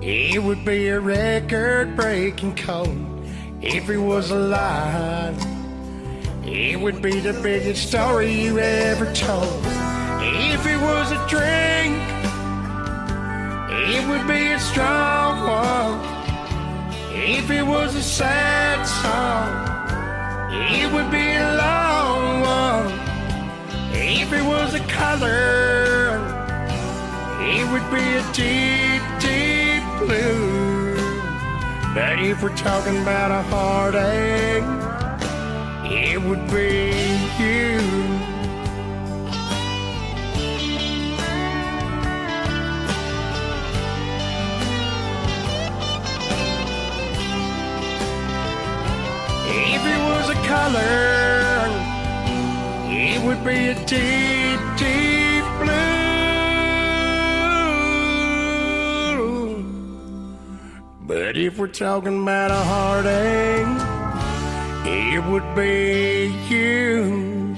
it 0.01 0.43
would 0.43 0.65
be 0.65 0.89
a 0.89 1.01
record 1.01 1.97
breaking 1.97 2.57
cold. 2.57 3.27
If 3.61 3.91
it 3.91 3.99
was 3.99 4.31
a 4.31 4.39
lie, 4.39 5.35
it 6.45 6.79
would 6.79 7.03
be 7.03 7.19
the 7.21 7.33
biggest 7.43 7.89
story 7.89 8.33
you 8.33 8.59
ever 8.59 9.13
told. 9.13 9.65
If 10.23 10.67
it 10.67 10.81
was 10.81 11.11
a 11.11 11.27
drink, 11.29 11.97
it 13.91 14.07
would 14.09 14.27
be 14.29 14.53
a 14.53 14.61
strong 14.61 15.49
one. 15.49 16.15
If 17.13 17.51
it 17.51 17.65
was 17.65 17.97
a 17.97 18.03
sad 18.03 18.85
song, 18.85 19.65
it 20.53 20.93
would 20.93 21.11
be 21.11 21.33
a 21.33 21.57
long 21.57 22.41
one. 22.41 23.04
If 23.97 24.33
it 24.33 24.43
was 24.43 24.75
a 24.75 24.81
color, 24.81 26.19
it 27.41 27.65
would 27.71 27.89
be 27.91 28.05
a 28.17 28.23
deep, 28.33 29.03
deep 29.21 29.83
blue. 30.01 30.97
But 31.95 32.19
if 32.19 32.43
we're 32.43 32.57
talking 32.57 33.01
about 33.03 33.31
a 33.31 33.43
heartache, 33.43 34.65
it 35.85 36.21
would 36.21 36.45
be 36.51 36.93
you. 37.39 37.79
If 49.47 49.83
it 49.87 50.01
was 50.03 50.31
a 50.31 50.35
color, 50.49 51.44
it 53.15 53.23
would 53.23 53.45
be 53.45 53.69
a 53.69 53.75
deep, 53.87 54.61
deep 54.77 55.45
blue. 55.63 55.95
But 61.07 61.37
if 61.37 61.59
we're 61.59 61.69
talking 61.69 62.23
about 62.23 62.51
a 62.51 62.55
heartache, 62.55 63.69
it 64.85 65.25
would 65.27 65.55
be 65.55 66.35
you. 66.49 67.55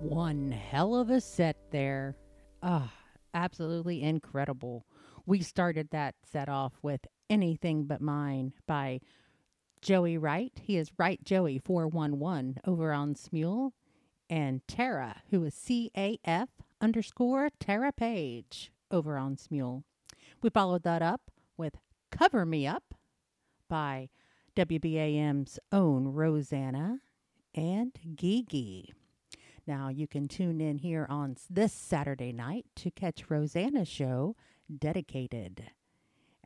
One 0.00 0.50
hell 0.50 0.94
of 0.94 1.10
a 1.10 1.20
set 1.20 1.56
there. 1.70 2.16
Ah, 2.62 2.92
absolutely 3.34 4.02
incredible. 4.02 4.86
We 5.26 5.40
started 5.42 5.90
that 5.90 6.14
set 6.24 6.48
off 6.48 6.74
with 6.82 7.06
Anything 7.28 7.84
But 7.84 8.00
Mine 8.00 8.52
by 8.66 9.00
Joey 9.80 10.16
Wright. 10.16 10.52
He 10.62 10.76
is 10.76 10.92
Wright 10.96 11.22
Joey 11.24 11.58
411 11.58 12.60
over 12.64 12.92
on 12.92 13.14
Smule. 13.14 13.72
And 14.30 14.66
Tara, 14.66 15.22
who 15.30 15.44
is 15.44 15.54
C 15.54 15.90
A 15.96 16.18
F 16.24 16.48
underscore 16.80 17.50
Tara 17.58 17.92
Page 17.92 18.72
over 18.90 19.18
on 19.18 19.36
Smule. 19.36 19.82
We 20.40 20.50
followed 20.50 20.84
that 20.84 21.02
up 21.02 21.30
with 21.56 21.74
Cover 22.10 22.46
Me 22.46 22.66
Up 22.66 22.94
by 23.68 24.08
WBAM's 24.56 25.58
own 25.70 26.08
Rosanna 26.08 27.00
and 27.54 27.92
Gigi. 28.14 28.92
Now, 29.66 29.88
you 29.88 30.08
can 30.08 30.26
tune 30.26 30.60
in 30.60 30.78
here 30.78 31.06
on 31.08 31.36
this 31.48 31.72
Saturday 31.72 32.32
night 32.32 32.66
to 32.76 32.90
catch 32.90 33.30
Rosanna's 33.30 33.88
show, 33.88 34.36
Dedicated. 34.78 35.64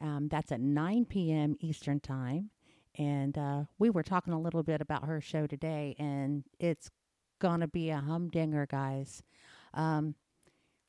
Um, 0.00 0.28
that's 0.28 0.52
at 0.52 0.60
9 0.60 1.04
p.m. 1.06 1.56
Eastern 1.60 2.00
Time. 2.00 2.50
And 2.98 3.36
uh, 3.38 3.64
we 3.78 3.90
were 3.90 4.02
talking 4.02 4.32
a 4.32 4.40
little 4.40 4.62
bit 4.62 4.80
about 4.80 5.04
her 5.04 5.20
show 5.20 5.46
today, 5.46 5.94
and 5.98 6.44
it's 6.58 6.90
going 7.38 7.60
to 7.60 7.68
be 7.68 7.90
a 7.90 7.98
humdinger, 7.98 8.66
guys. 8.66 9.22
Um, 9.74 10.14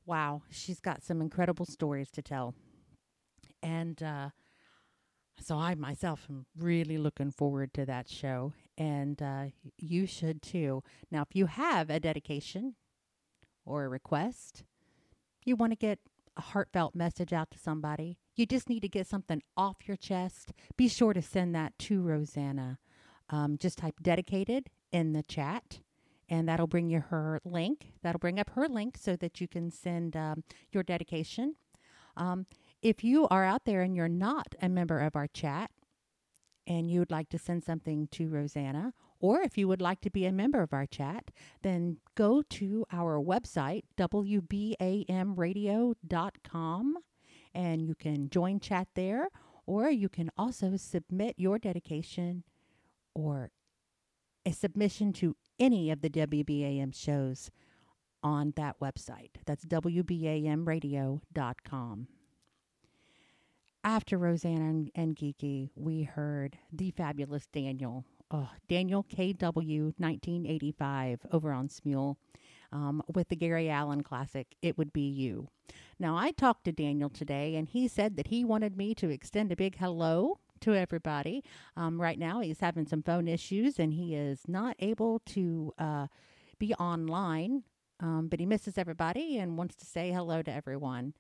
wow, 0.05 0.41
she's 0.49 0.79
got 0.79 1.03
some 1.03 1.21
incredible 1.21 1.65
stories 1.65 2.09
to 2.11 2.21
tell. 2.21 2.55
And 3.61 4.01
uh, 4.01 4.29
so 5.39 5.57
I 5.57 5.75
myself 5.75 6.27
am 6.29 6.45
really 6.57 6.97
looking 6.97 7.31
forward 7.31 7.73
to 7.75 7.85
that 7.85 8.09
show, 8.09 8.53
and 8.77 9.21
uh, 9.21 9.45
you 9.77 10.05
should 10.05 10.41
too. 10.41 10.83
Now, 11.11 11.21
if 11.21 11.35
you 11.35 11.45
have 11.45 11.89
a 11.89 11.99
dedication 11.99 12.75
or 13.65 13.85
a 13.85 13.89
request, 13.89 14.63
you 15.45 15.55
want 15.55 15.71
to 15.71 15.77
get 15.77 15.99
a 16.35 16.41
heartfelt 16.41 16.95
message 16.95 17.33
out 17.33 17.51
to 17.51 17.59
somebody, 17.59 18.17
you 18.35 18.45
just 18.45 18.69
need 18.69 18.81
to 18.81 18.89
get 18.89 19.07
something 19.07 19.41
off 19.55 19.87
your 19.87 19.97
chest, 19.97 20.53
be 20.77 20.87
sure 20.87 21.13
to 21.13 21.21
send 21.21 21.55
that 21.55 21.77
to 21.79 22.01
Rosanna. 22.01 22.79
Um, 23.29 23.57
just 23.57 23.79
type 23.79 23.95
dedicated 24.01 24.69
in 24.91 25.11
the 25.11 25.23
chat, 25.23 25.79
and 26.29 26.47
that'll 26.47 26.67
bring 26.67 26.89
you 26.89 27.01
her 27.01 27.41
link. 27.43 27.91
That'll 28.01 28.19
bring 28.19 28.39
up 28.39 28.51
her 28.51 28.69
link 28.69 28.97
so 28.97 29.15
that 29.17 29.41
you 29.41 29.47
can 29.47 29.69
send 29.69 30.15
um, 30.15 30.43
your 30.71 30.83
dedication. 30.83 31.55
Um, 32.15 32.45
if 32.81 33.03
you 33.03 33.27
are 33.29 33.43
out 33.43 33.65
there 33.65 33.81
and 33.81 33.95
you're 33.95 34.07
not 34.07 34.55
a 34.61 34.69
member 34.69 34.99
of 34.99 35.15
our 35.15 35.27
chat 35.27 35.71
and 36.65 36.89
you 36.91 36.99
would 36.99 37.11
like 37.11 37.29
to 37.29 37.37
send 37.37 37.63
something 37.63 38.07
to 38.11 38.27
Rosanna, 38.27 38.93
or 39.19 39.41
if 39.41 39.57
you 39.57 39.67
would 39.67 39.81
like 39.81 39.99
to 40.01 40.09
be 40.09 40.25
a 40.25 40.31
member 40.31 40.61
of 40.61 40.73
our 40.73 40.85
chat, 40.85 41.31
then 41.63 41.97
go 42.15 42.41
to 42.41 42.85
our 42.91 43.19
website, 43.19 43.83
WBAMradio.com, 43.97 46.97
and 47.55 47.81
you 47.81 47.95
can 47.95 48.29
join 48.29 48.59
chat 48.59 48.89
there, 48.95 49.29
or 49.65 49.89
you 49.89 50.09
can 50.09 50.29
also 50.37 50.75
submit 50.75 51.35
your 51.37 51.57
dedication 51.57 52.43
or 53.15 53.51
a 54.45 54.51
submission 54.51 55.13
to 55.13 55.35
any 55.59 55.89
of 55.89 56.01
the 56.01 56.09
WBAM 56.09 56.93
shows 56.93 57.49
on 58.21 58.53
that 58.55 58.79
website. 58.79 59.31
That's 59.45 59.65
WBAMradio.com. 59.65 62.07
After 63.87 64.17
Rosanna 64.17 64.65
and, 64.65 64.91
and 64.95 65.15
Geeky, 65.15 65.69
we 65.73 66.03
heard 66.03 66.57
the 66.73 66.91
fabulous 66.91 67.45
Daniel. 67.45 68.03
Oh, 68.29 68.49
Daniel 68.67 69.05
KW 69.05 69.93
1985 69.97 71.25
over 71.31 71.53
on 71.53 71.69
Smule 71.69 72.17
um, 72.73 73.01
with 73.07 73.29
the 73.29 73.37
Gary 73.37 73.69
Allan 73.69 74.03
classic, 74.03 74.57
It 74.61 74.77
Would 74.77 74.91
Be 74.91 75.07
You. 75.07 75.47
Now, 75.99 76.17
I 76.17 76.31
talked 76.31 76.65
to 76.65 76.73
Daniel 76.73 77.09
today, 77.09 77.55
and 77.55 77.69
he 77.69 77.87
said 77.87 78.17
that 78.17 78.27
he 78.27 78.43
wanted 78.43 78.75
me 78.75 78.93
to 78.95 79.09
extend 79.09 79.53
a 79.53 79.55
big 79.55 79.77
hello 79.77 80.37
to 80.59 80.75
everybody. 80.75 81.41
Um, 81.77 82.01
right 82.01 82.19
now, 82.19 82.41
he's 82.41 82.59
having 82.59 82.87
some 82.87 83.03
phone 83.03 83.29
issues, 83.29 83.79
and 83.79 83.93
he 83.93 84.15
is 84.15 84.41
not 84.49 84.75
able 84.79 85.19
to 85.27 85.73
uh, 85.79 86.07
be 86.59 86.73
online, 86.73 87.63
um, 87.99 88.27
but 88.29 88.39
he 88.39 88.45
misses 88.45 88.77
everybody 88.77 89.37
and 89.37 89.57
wants 89.57 89.75
to 89.75 89.85
say 89.85 90.11
hello 90.11 90.41
to 90.41 90.51
everyone. 90.51 91.13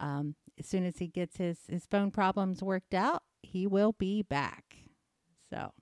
Um, 0.00 0.34
as 0.58 0.66
soon 0.66 0.84
as 0.84 0.98
he 0.98 1.06
gets 1.06 1.36
his, 1.36 1.58
his 1.68 1.86
phone 1.86 2.10
problems 2.10 2.62
worked 2.62 2.94
out, 2.94 3.22
he 3.42 3.66
will 3.66 3.92
be 3.92 4.22
back. 4.22 4.76
So, 5.50 5.72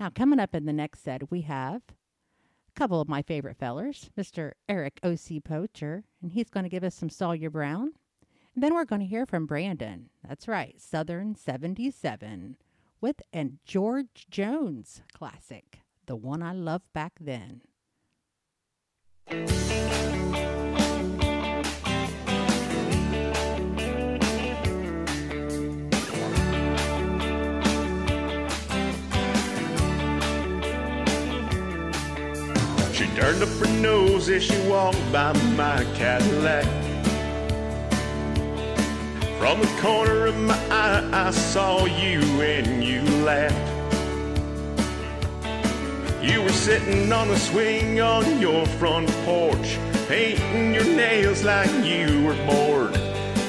now 0.00 0.10
coming 0.10 0.40
up 0.40 0.54
in 0.54 0.66
the 0.66 0.72
next 0.72 1.04
set, 1.04 1.30
we 1.30 1.42
have 1.42 1.82
a 1.86 2.78
couple 2.78 3.00
of 3.00 3.08
my 3.08 3.22
favorite 3.22 3.58
fellers, 3.58 4.10
Mr. 4.18 4.52
Eric 4.68 4.98
O.C. 5.02 5.40
Poacher, 5.40 6.04
and 6.22 6.32
he's 6.32 6.50
going 6.50 6.64
to 6.64 6.70
give 6.70 6.84
us 6.84 6.94
some 6.94 7.10
Sawyer 7.10 7.50
Brown. 7.50 7.92
And 8.54 8.62
then 8.62 8.74
we're 8.74 8.84
going 8.84 9.00
to 9.00 9.06
hear 9.06 9.26
from 9.26 9.46
Brandon. 9.46 10.10
That's 10.26 10.48
right, 10.48 10.80
Southern 10.80 11.34
77 11.34 12.56
with 13.04 13.20
a 13.34 13.50
George 13.66 14.26
Jones 14.30 15.02
classic, 15.12 15.80
The 16.06 16.16
One 16.16 16.42
I 16.42 16.52
Loved 16.52 16.90
Back 16.94 17.12
Then. 17.20 17.60
She 19.30 19.36
turned 33.16 33.42
up 33.42 33.48
her 33.48 33.80
nose 33.80 34.28
as 34.28 34.42
she 34.42 34.68
walked 34.68 34.98
by 35.10 35.32
my 35.56 35.84
Cadillac. 35.94 36.64
From 39.38 39.60
the 39.60 39.78
corner 39.80 40.26
of 40.26 40.36
my 40.36 40.54
eye, 40.70 41.08
I 41.12 41.30
saw 41.30 41.86
you 41.86 42.20
and 42.42 42.84
you 42.84 43.00
laughed. 43.24 43.73
You 46.24 46.40
were 46.40 46.48
sitting 46.48 47.12
on 47.12 47.28
a 47.28 47.36
swing 47.36 48.00
on 48.00 48.40
your 48.40 48.64
front 48.64 49.10
porch, 49.26 49.78
painting 50.08 50.72
your 50.72 50.84
nails 50.84 51.44
like 51.44 51.70
you 51.84 52.24
were 52.24 52.46
bored. 52.46 52.96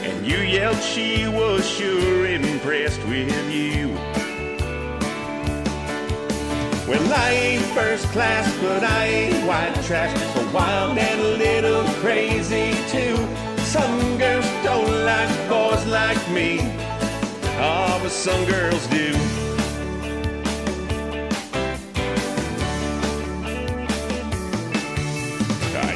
And 0.04 0.28
you 0.28 0.40
yelled 0.40 0.82
she 0.82 1.26
was 1.26 1.66
sure 1.66 2.26
impressed 2.26 3.02
with 3.06 3.32
you. 3.50 3.94
Well, 6.86 7.14
I 7.14 7.32
ain't 7.32 7.66
first 7.68 8.08
class, 8.08 8.54
but 8.60 8.84
I 8.84 9.06
ain't 9.06 9.48
white 9.48 9.74
trash. 9.86 10.14
So 10.34 10.46
wild 10.52 10.98
and 10.98 11.22
a 11.22 11.38
little 11.38 11.86
crazy 12.02 12.74
too. 12.90 13.16
Some 13.64 14.18
girls 14.18 14.46
don't 14.66 15.06
like 15.06 15.32
boys 15.48 15.86
like 15.86 16.30
me. 16.30 16.60
Oh, 17.58 18.00
but 18.04 18.12
some 18.12 18.44
girls 18.44 18.86
do. 18.88 19.35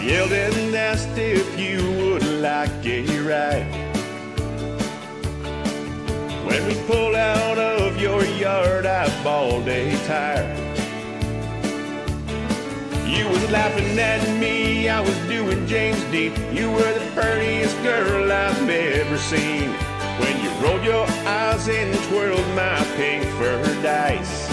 Yelled 0.09 0.31
and 0.31 0.75
asked 0.75 1.15
if 1.17 1.47
you 1.59 1.77
would 2.01 2.25
like 2.41 2.83
a 2.83 3.05
ride. 3.29 3.69
When 6.47 6.65
we 6.67 6.73
pulled 6.87 7.13
out 7.13 7.59
of 7.59 8.01
your 8.01 8.25
yard, 8.25 8.87
I 8.87 9.05
bawled 9.23 9.67
a 9.67 9.95
tire. 10.07 10.49
You 13.05 13.27
was 13.27 13.51
laughing 13.51 13.99
at 13.99 14.23
me, 14.39 14.89
I 14.89 14.99
was 14.99 15.17
doing 15.27 15.67
James 15.67 16.03
Dean. 16.05 16.33
You 16.55 16.71
were 16.71 16.93
the 16.99 17.05
prettiest 17.13 17.77
girl 17.83 18.31
I've 18.31 18.67
ever 18.67 19.17
seen. 19.17 19.69
When 20.21 20.35
you 20.43 20.49
rolled 20.63 20.83
your 20.83 21.05
eyes 21.27 21.67
and 21.67 21.93
twirled 22.05 22.47
my 22.55 22.83
pink 22.97 23.23
fur 23.37 23.61
dice. 23.83 24.48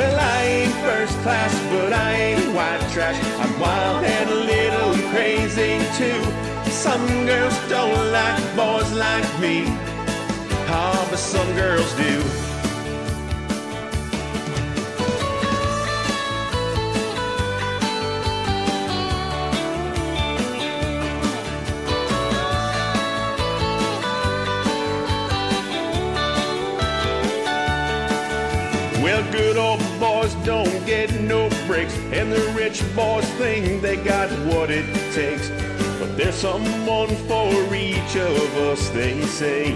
Well, 0.00 0.18
I 0.18 0.42
ain't 0.44 0.72
first 0.76 1.12
class, 1.18 1.52
but 1.68 1.92
I 1.92 2.12
ain't 2.14 2.54
white 2.54 2.80
trash. 2.90 3.22
I'm 3.38 3.60
wild 3.60 4.02
and 4.02 4.30
a 4.30 4.34
little 4.34 4.94
crazy 5.12 5.76
too. 5.98 6.22
Some 6.70 7.06
girls 7.26 7.54
don't 7.68 8.10
like 8.10 8.40
boys 8.56 8.90
like 8.92 9.28
me. 9.38 9.64
Oh, 10.72 11.06
but 11.10 11.18
some 11.18 11.54
girls 11.54 11.92
do. 11.96 12.49
Well, 29.02 29.22
good 29.32 29.56
old 29.56 29.80
boys 29.98 30.34
don't 30.44 30.84
get 30.84 31.20
no 31.22 31.48
breaks, 31.66 31.96
and 32.12 32.30
the 32.30 32.52
rich 32.54 32.82
boys 32.94 33.24
think 33.38 33.80
they 33.80 33.96
got 33.96 34.28
what 34.46 34.70
it 34.70 34.84
takes. 35.14 35.48
But 35.98 36.18
there's 36.18 36.34
someone 36.34 37.08
for 37.26 37.74
each 37.74 38.16
of 38.16 38.56
us, 38.58 38.90
they 38.90 39.22
say. 39.22 39.72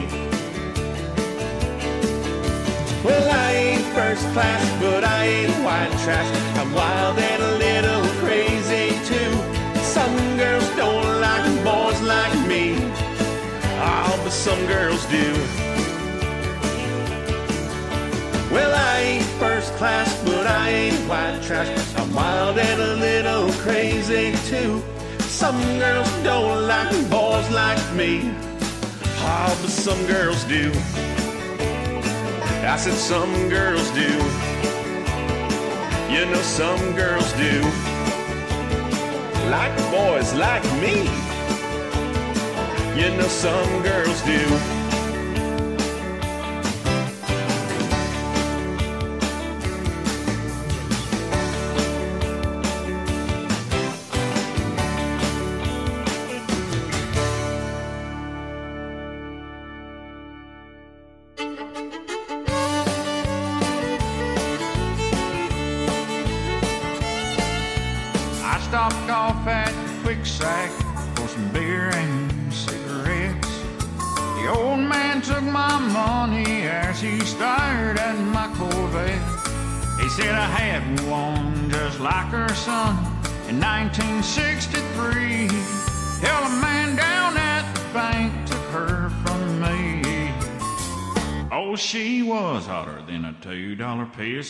Well, 3.03 3.31
I 3.31 3.53
ain't 3.53 3.85
first 3.95 4.25
class, 4.35 4.81
but 4.83 5.05
I 5.05 5.25
ain't 5.25 5.65
white 5.65 5.91
trash. 6.05 6.29
I'm 6.59 6.73
wild 6.75 7.19
and 7.19 7.43
a 7.43 7.53
little 7.57 8.05
crazy 8.21 8.91
too. 9.09 9.33
Some 9.81 10.17
girls 10.37 10.69
don't 10.77 11.21
like 11.21 11.45
boys 11.65 12.01
like 12.03 12.35
me. 12.47 12.77
Oh, 13.81 14.21
but 14.23 14.33
some 14.33 14.67
girls 14.67 15.07
do. 15.07 15.74
Well, 18.55 18.73
I 18.73 19.01
ain't 19.01 19.25
first 19.43 19.73
class, 19.75 20.14
but 20.23 20.47
I 20.47 20.69
ain't 20.69 21.09
white 21.09 21.40
trash. 21.43 21.69
I'm 21.97 22.14
wild 22.14 22.57
and 22.57 22.81
a 22.81 22.95
little 22.95 23.51
crazy 23.64 24.31
too. 24.47 24.81
Some 25.23 25.59
girls 25.81 26.09
don't 26.23 26.69
like 26.69 26.93
boys 27.11 27.51
like 27.51 27.83
me. 27.97 28.31
Oh, 29.27 29.59
but 29.61 29.71
some 29.71 30.07
girls 30.07 30.45
do. 30.45 30.71
I 32.62 32.77
said 32.77 32.95
some 32.95 33.49
girls 33.49 33.90
do. 33.90 34.12
You 36.14 36.25
know 36.31 36.43
some 36.43 36.95
girls 36.95 37.33
do. 37.33 37.61
Like 39.51 39.75
boys 39.90 40.33
like 40.35 40.62
me. 40.79 41.11
You 42.95 43.11
know 43.17 43.27
some 43.27 43.83
girls 43.83 44.23
do. 44.23 44.84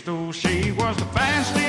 Dollar. 0.01 0.33
She 0.33 0.73
was 0.73 0.97
the 0.97 1.05
fastest 1.07 1.63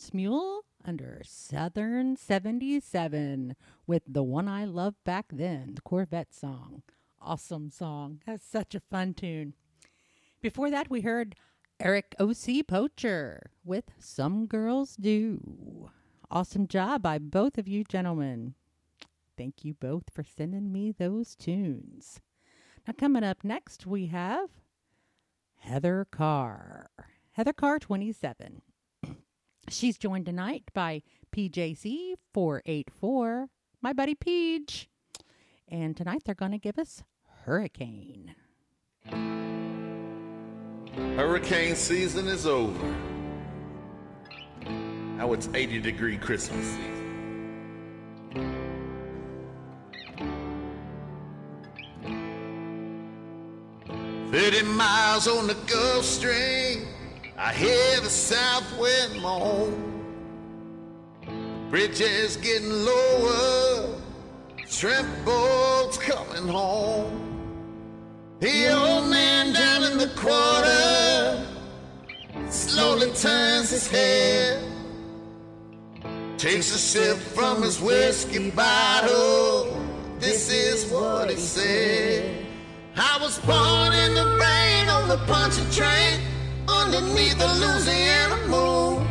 on 0.00 0.10
Smule 0.20 0.60
under 0.84 1.20
Southern 1.24 2.16
77 2.16 3.54
with 3.86 4.02
the 4.06 4.22
one 4.22 4.48
I 4.48 4.64
loved 4.64 5.02
back 5.04 5.26
then, 5.30 5.74
the 5.74 5.82
Corvette 5.82 6.32
song. 6.32 6.82
Awesome 7.20 7.68
song. 7.68 8.20
That's 8.26 8.46
such 8.46 8.74
a 8.74 8.80
fun 8.80 9.14
tune. 9.14 9.54
Before 10.40 10.70
that, 10.70 10.88
we 10.90 11.02
heard 11.02 11.36
Eric 11.78 12.14
O.C. 12.18 12.62
Poacher 12.62 13.50
with 13.64 13.84
Some 13.98 14.46
Girls 14.46 14.96
Do. 14.96 15.90
Awesome 16.30 16.66
job 16.66 17.02
by 17.02 17.18
both 17.18 17.58
of 17.58 17.68
you 17.68 17.84
gentlemen. 17.84 18.54
Thank 19.36 19.64
you 19.64 19.74
both 19.74 20.04
for 20.12 20.22
sending 20.22 20.72
me 20.72 20.92
those 20.92 21.36
tunes. 21.36 22.20
Now, 22.86 22.94
coming 22.96 23.24
up 23.24 23.44
next, 23.44 23.86
we 23.86 24.06
have 24.06 24.48
Heather 25.56 26.06
Carr. 26.10 26.90
Heather 27.32 27.52
Carr 27.52 27.78
27. 27.78 28.62
She's 29.70 29.96
joined 29.96 30.26
tonight 30.26 30.64
by 30.74 31.02
PJC 31.32 32.14
484, 32.34 33.46
my 33.80 33.92
buddy 33.92 34.16
Peach. 34.16 34.88
And 35.68 35.96
tonight 35.96 36.22
they're 36.24 36.34
going 36.34 36.50
to 36.50 36.58
give 36.58 36.76
us 36.76 37.04
Hurricane. 37.44 38.34
Hurricane 40.92 41.76
season 41.76 42.26
is 42.26 42.46
over. 42.48 42.96
Now 45.16 45.32
it's 45.34 45.48
80 45.54 45.80
degree 45.80 46.16
Christmas 46.16 46.66
season. 46.66 46.96
Thirty 54.32 54.62
miles 54.62 55.28
on 55.28 55.46
the 55.46 55.54
Gulf 55.66 56.04
Stream, 56.04 56.86
I 57.42 57.54
hear 57.54 58.00
the 58.02 58.10
south 58.10 58.78
wind 58.78 59.22
moan. 59.22 59.72
Bridges 61.70 62.36
getting 62.36 62.70
lower, 62.70 63.98
shrimp 64.66 65.08
boats 65.24 65.96
coming 65.96 66.46
home. 66.46 68.36
The 68.40 68.70
old 68.76 69.08
man 69.08 69.54
down 69.54 69.84
in 69.84 69.96
the 69.96 70.08
quarter 70.16 71.46
slowly 72.50 73.10
turns 73.12 73.70
his 73.70 73.88
head, 73.90 74.62
takes 76.36 76.74
a 76.74 76.78
sip 76.78 77.16
from 77.16 77.62
his 77.62 77.80
whiskey 77.80 78.50
bottle. 78.50 79.82
This 80.18 80.52
is 80.52 80.92
what 80.92 81.30
he 81.30 81.36
said. 81.36 82.46
I 82.96 83.16
was 83.18 83.38
born 83.38 83.94
in 83.94 84.14
the 84.14 84.26
rain 84.38 84.90
on 84.90 85.08
the 85.08 85.16
Pontchartrain 85.26 86.29
underneath 86.78 87.38
the 87.38 87.48
Louisiana 87.60 88.36
moon. 88.48 89.06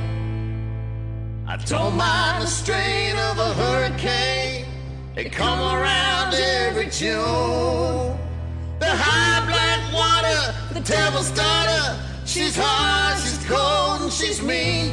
I 1.47 1.57
don't 1.57 1.95
mind 1.95 2.43
the 2.43 2.47
strain 2.47 3.15
of 3.17 3.37
a 3.37 3.53
hurricane. 3.61 4.65
It 5.15 5.31
come 5.31 5.59
around 5.59 6.33
every 6.33 6.89
June. 6.89 8.17
The 8.79 8.91
high 9.05 9.45
black 9.51 9.81
water, 9.93 10.39
the 10.73 10.81
devil's 10.81 11.31
daughter. 11.31 11.99
She's 12.25 12.55
hard, 12.55 13.17
she's 13.19 13.39
cold, 13.45 14.01
and 14.03 14.13
she's 14.13 14.41
mean. 14.41 14.91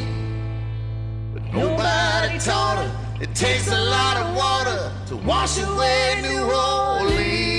But 1.32 1.44
nobody 1.52 2.38
taught 2.38 2.78
her 2.78 3.06
it 3.18 3.34
takes 3.34 3.68
a 3.68 3.84
lot 3.84 4.18
of 4.18 4.36
water 4.36 4.92
to 5.06 5.16
wash 5.16 5.58
away 5.58 6.20
New 6.20 6.42
Orleans. 6.42 7.55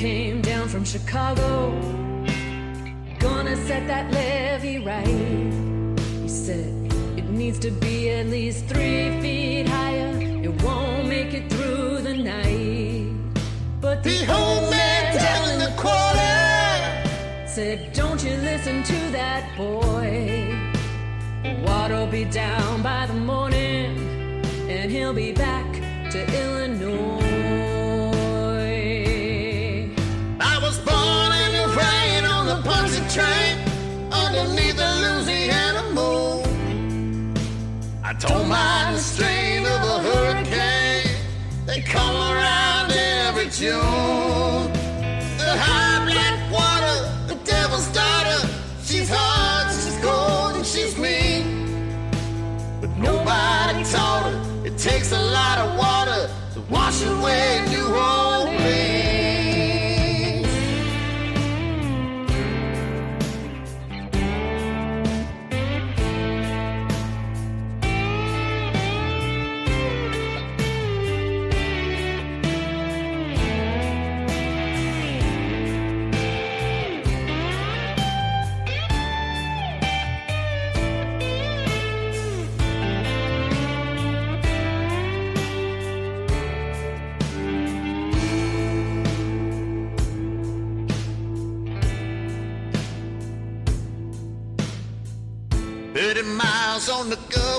Came 0.00 0.40
down 0.40 0.66
from 0.66 0.82
Chicago, 0.82 1.70
gonna 3.18 3.54
set 3.66 3.86
that 3.86 4.10
levee 4.10 4.78
right. 4.78 5.06
He 6.22 6.26
said 6.26 6.72
it 7.18 7.28
needs 7.28 7.58
to 7.58 7.70
be 7.70 8.08
at 8.08 8.24
least 8.28 8.64
three 8.64 9.20
feet 9.20 9.68
higher. 9.68 10.10
It 10.18 10.62
won't 10.62 11.06
make 11.06 11.34
it 11.34 11.52
through 11.52 11.98
the 11.98 12.14
night. 12.14 13.12
But 13.82 14.02
the 14.02 14.20
old 14.20 14.70
man 14.70 15.16
down 15.18 15.50
in 15.52 15.58
the 15.68 15.74
corner 15.76 17.46
said, 17.46 17.92
Don't 17.92 18.24
you 18.24 18.36
listen 18.38 18.82
to 18.82 18.98
that 19.12 19.54
boy. 19.54 20.48
Water'll 21.66 22.06
be 22.06 22.24
down 22.24 22.82
by 22.82 23.04
the 23.04 23.20
morning, 23.32 23.98
and 24.66 24.90
he'll 24.90 25.12
be 25.12 25.32
back 25.32 25.70
to 26.12 26.20
Illinois. 26.42 27.19
Train 33.12 33.58
underneath 34.12 34.76
the 34.76 34.90
Louisiana 35.02 35.82
moon. 35.92 37.34
I 38.04 38.12
don't 38.12 38.48
mind 38.48 38.96
the 38.96 39.00
strain 39.00 39.66
of 39.66 39.82
a 39.94 39.98
hurricane. 40.06 41.16
They 41.66 41.80
come 41.80 42.14
around 42.14 42.92
every 42.92 43.48
June. 43.50 44.69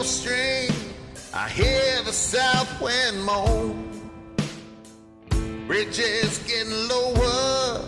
The 0.03 0.73
I 1.31 1.47
hear 1.47 2.01
the 2.03 2.11
south 2.11 2.81
wind 2.81 3.23
moan. 3.23 3.87
Bridges 5.67 6.39
getting 6.39 6.73
lower, 6.87 7.85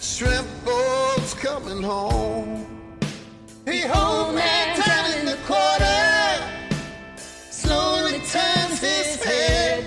shrimp 0.00 0.46
boats 0.64 1.34
coming 1.34 1.82
home. 1.82 2.64
The 3.64 3.82
old 3.92 4.36
man 4.36 5.18
in 5.18 5.26
the 5.26 5.36
corner 5.46 6.62
slowly 7.50 8.20
turns 8.20 8.80
his 8.80 9.22
head. 9.24 9.84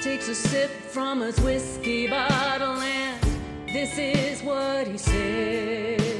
Takes 0.00 0.28
a 0.28 0.34
sip 0.34 0.70
from 0.90 1.20
his 1.20 1.38
whiskey 1.40 2.08
bottle 2.08 2.80
and 2.80 3.24
this 3.68 3.96
is 3.96 4.42
what 4.42 4.88
he 4.88 4.98
said. 4.98 6.15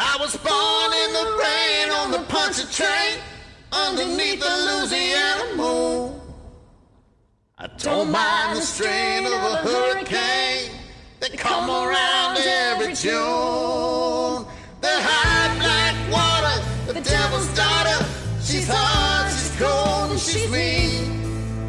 I 0.00 0.16
was 0.20 0.36
born 0.36 0.92
in 1.02 1.12
the 1.12 1.26
rain 1.42 1.90
on 1.90 2.12
the 2.12 2.18
Pontchartrain 2.32 3.18
underneath 3.72 4.38
the 4.38 4.46
Louisiana 4.46 5.56
moon. 5.56 6.20
I 7.58 7.66
don't 7.78 8.12
mind 8.12 8.56
the 8.56 8.60
strain 8.60 9.26
of 9.26 9.32
a 9.32 9.56
hurricane 9.56 10.70
that 11.18 11.36
come 11.36 11.68
around 11.68 12.38
every 12.38 12.94
June. 12.94 14.46
The 14.80 14.94
high 15.02 15.58
black 15.58 15.96
water, 16.12 16.92
the 16.92 17.00
devil's 17.00 17.52
daughter. 17.56 18.06
She's 18.40 18.68
hard, 18.70 19.32
she's 19.32 19.56
cold, 19.58 20.12
and 20.12 20.20
she's 20.20 20.48
mean. 20.48 21.66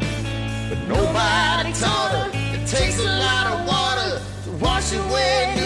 But 0.68 0.86
nobody 0.86 1.72
taught 1.72 2.12
her 2.14 2.30
it 2.54 2.64
takes 2.68 3.00
a 3.00 3.04
lot 3.04 3.46
of 3.54 3.66
water 3.66 4.22
to 4.44 4.50
wash 4.64 4.92
away 4.92 5.59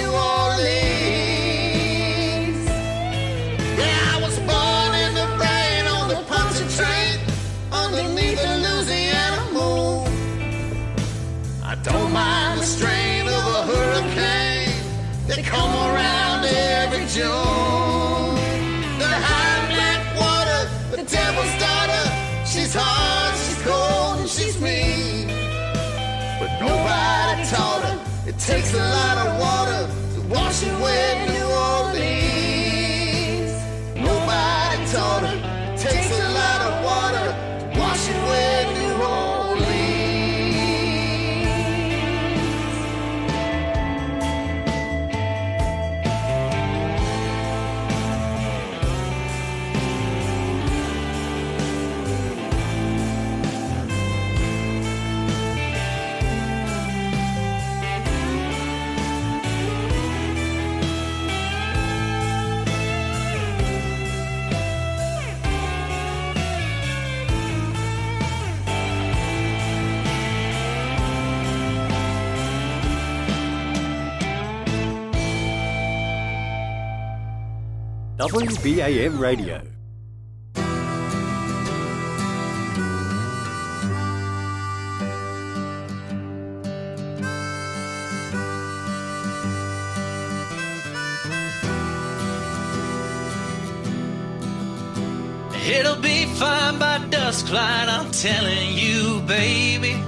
don't 11.85 12.13
mind 12.13 12.61
the 12.61 12.65
strain 12.65 13.27
of 13.29 13.45
a 13.59 13.63
hurricane 13.71 14.73
that 15.27 15.45
come 15.45 15.73
around 15.89 16.45
every 16.47 17.05
June. 17.15 18.35
The 18.99 19.13
high 19.29 19.61
black 19.73 20.03
water, 20.17 20.61
the 20.91 21.03
devil's 21.05 21.55
daughter. 21.61 22.05
She's 22.47 22.75
hard, 22.75 23.37
she's 23.37 23.63
cold, 23.63 24.21
and 24.21 24.29
she's 24.29 24.59
mean. 24.61 25.29
But 26.41 26.51
nobody 26.59 27.45
taught 27.53 27.83
her 27.85 28.15
it 28.27 28.39
takes 28.39 28.73
a 28.73 28.79
lot 28.79 29.27
of 29.27 29.34
WBAM 78.25 79.19
Radio. 79.19 79.61
It'll 95.67 95.97
be 95.97 96.25
fine 96.25 96.79
by 96.79 97.01
dusklight, 97.11 97.89
I'm 97.89 98.11
telling 98.11 98.73
you, 98.73 99.21
baby. 99.27 100.03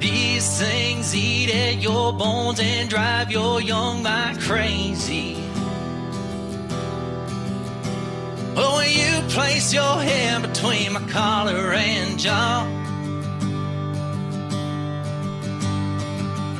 These 0.00 0.58
things 0.60 1.14
eat 1.16 1.48
at 1.54 1.80
your 1.80 2.12
bones 2.12 2.60
and 2.60 2.90
drive 2.90 3.30
your 3.30 3.62
young 3.62 4.02
mind 4.02 4.38
crazy. 4.38 5.45
When 8.76 8.90
you 8.90 9.28
place 9.30 9.72
your 9.72 9.82
hand 9.82 10.42
between 10.46 10.92
my 10.92 11.00
collar 11.10 11.72
and 11.72 12.18
jaw, 12.18 12.64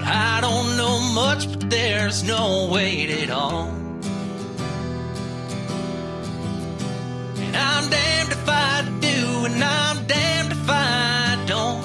I 0.04 0.40
don't 0.40 0.76
know 0.76 0.98
much, 1.14 1.50
but 1.50 1.70
there's 1.70 2.22
no 2.22 2.68
weight 2.72 3.10
at 3.10 3.30
all. 3.30 3.68
And 7.44 7.56
I'm 7.56 7.90
damned 7.90 8.32
if 8.32 8.48
I 8.48 8.82
do, 9.00 9.44
and 9.46 9.62
I'm 9.64 10.06
damned 10.06 10.52
if 10.52 10.68
I 10.68 11.44
don't. 11.46 11.82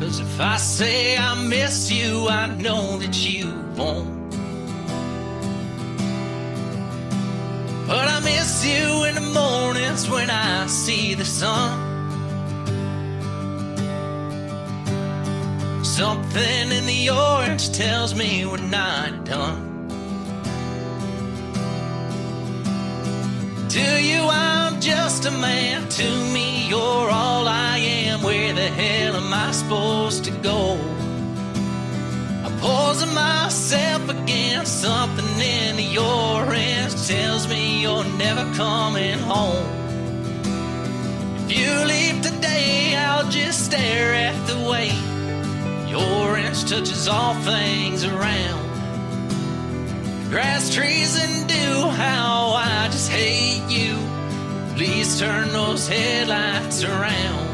Cause 0.00 0.20
if 0.20 0.40
I 0.40 0.56
say 0.56 1.16
I 1.16 1.34
miss 1.46 1.90
you, 1.90 2.28
I 2.28 2.46
know 2.56 2.98
that 2.98 3.16
you 3.26 3.52
won't. 3.76 4.19
But 7.90 8.06
I 8.06 8.20
miss 8.20 8.64
you 8.64 9.02
in 9.02 9.16
the 9.16 9.20
mornings 9.20 10.08
when 10.08 10.30
I 10.30 10.68
see 10.68 11.14
the 11.14 11.24
sun. 11.24 11.74
Something 15.82 16.70
in 16.70 16.86
the 16.86 17.10
orange 17.10 17.72
tells 17.72 18.14
me 18.14 18.46
we're 18.46 18.58
not 18.58 19.24
done. 19.24 19.88
To 23.70 23.86
you, 24.00 24.22
I'm 24.22 24.80
just 24.80 25.26
a 25.26 25.32
man. 25.32 25.88
To 25.88 26.08
me, 26.32 26.68
you're 26.68 27.10
all 27.10 27.48
I 27.48 27.78
am. 27.78 28.22
Where 28.22 28.52
the 28.52 28.68
hell 28.68 29.16
am 29.16 29.34
I 29.34 29.50
supposed 29.50 30.22
to 30.26 30.30
go? 30.30 30.78
Poison 32.60 33.14
myself 33.14 34.08
against 34.10 34.82
something 34.82 35.40
in 35.40 35.78
your 35.78 36.44
hands 36.44 37.08
tells 37.08 37.48
me 37.48 37.80
you're 37.80 38.04
never 38.18 38.44
coming 38.54 39.18
home. 39.18 39.66
If 41.48 41.58
you 41.58 41.72
leave 41.86 42.20
today, 42.20 42.96
I'll 42.96 43.30
just 43.30 43.64
stare 43.64 44.12
at 44.12 44.36
the 44.46 44.58
way 44.68 44.90
your 45.88 46.36
inch 46.36 46.64
touches 46.68 47.08
all 47.08 47.32
things 47.36 48.04
around. 48.04 48.68
Grass, 50.28 50.74
trees, 50.74 51.18
and 51.18 51.48
dew, 51.48 51.88
how 51.88 52.52
I 52.54 52.88
just 52.92 53.10
hate 53.10 53.64
you. 53.70 53.96
Please 54.76 55.18
turn 55.18 55.48
those 55.48 55.88
headlights 55.88 56.84
around. 56.84 57.49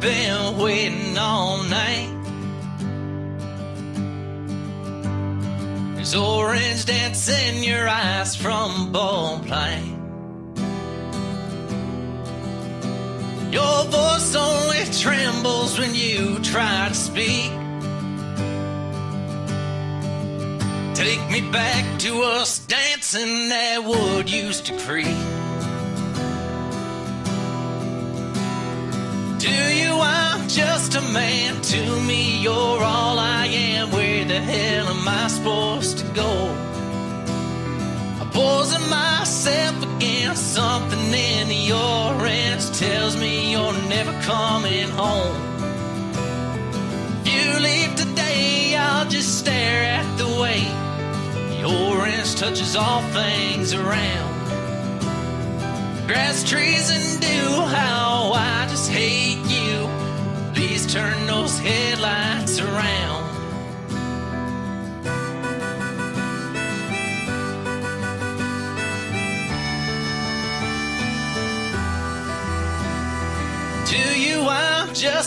Been 0.00 0.58
waiting 0.58 1.16
all 1.18 1.62
night. 1.64 2.12
There's 5.94 6.14
orange 6.14 6.84
dance 6.84 7.28
in 7.28 7.62
your 7.62 7.88
eyes 7.88 8.36
from 8.36 8.92
ball 8.92 9.40
play. 9.40 9.82
Your 13.50 13.84
voice 13.84 14.34
only 14.36 14.84
trembles 14.92 15.78
when 15.78 15.94
you 15.94 16.38
try 16.40 16.88
to 16.88 16.94
speak. 16.94 17.50
Take 20.94 21.30
me 21.30 21.50
back 21.50 21.98
to 22.00 22.22
us 22.22 22.58
dancing 22.60 23.48
that 23.48 23.84
wood 23.84 24.30
used 24.30 24.66
to 24.66 24.78
creak. 24.78 25.45
You, 29.76 29.92
I'm 30.00 30.48
just 30.48 30.94
a 30.94 31.00
man. 31.00 31.60
To 31.60 32.00
me, 32.00 32.40
you're 32.42 32.82
all 32.94 33.18
I 33.18 33.46
am. 33.46 33.90
Where 33.90 34.24
the 34.24 34.40
hell 34.40 34.88
am 34.88 35.08
I 35.08 35.28
supposed 35.28 35.98
to 35.98 36.06
go? 36.14 36.32
I 38.20 38.28
poison 38.32 38.88
myself 38.88 39.76
against 39.96 40.54
something 40.54 41.06
in 41.12 41.48
the 41.48 41.72
orange 41.72 42.70
tells 42.78 43.16
me 43.16 43.52
you're 43.52 43.78
never 43.88 44.12
coming 44.22 44.88
home. 44.90 45.36
If 47.20 47.26
you 47.34 47.60
leave 47.60 47.94
today, 47.96 48.76
I'll 48.76 49.08
just 49.08 49.38
stare 49.38 49.82
at 49.98 50.08
the 50.18 50.28
way 50.40 50.60
the 51.50 51.64
orange 51.64 52.34
touches 52.36 52.76
all 52.76 53.02
things 53.12 53.74
around. 53.74 54.32
Grass, 56.06 56.44
trees, 56.44 56.90
and 56.90 57.20
dew, 57.20 57.50
how 57.76 58.05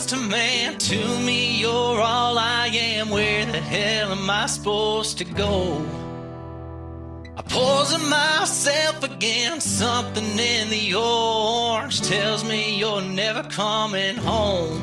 just 0.10 0.24
a 0.24 0.28
man. 0.28 0.78
To 0.78 1.20
me, 1.20 1.60
you're 1.60 2.02
all 2.02 2.38
I 2.38 2.68
am. 2.68 3.10
Where 3.10 3.46
the 3.46 3.60
hell 3.60 4.12
am 4.12 4.30
I 4.30 4.48
supposed 4.48 5.18
to 5.20 5.24
go? 5.24 5.86
I 7.38 7.42
poison 7.44 8.10
myself 8.10 9.04
against 9.04 9.78
something 9.78 10.26
in 10.40 10.70
the 10.70 10.96
orange 10.96 12.02
tells 12.02 12.44
me 12.44 12.80
you're 12.80 13.02
never 13.02 13.44
coming 13.44 14.16
home. 14.16 14.82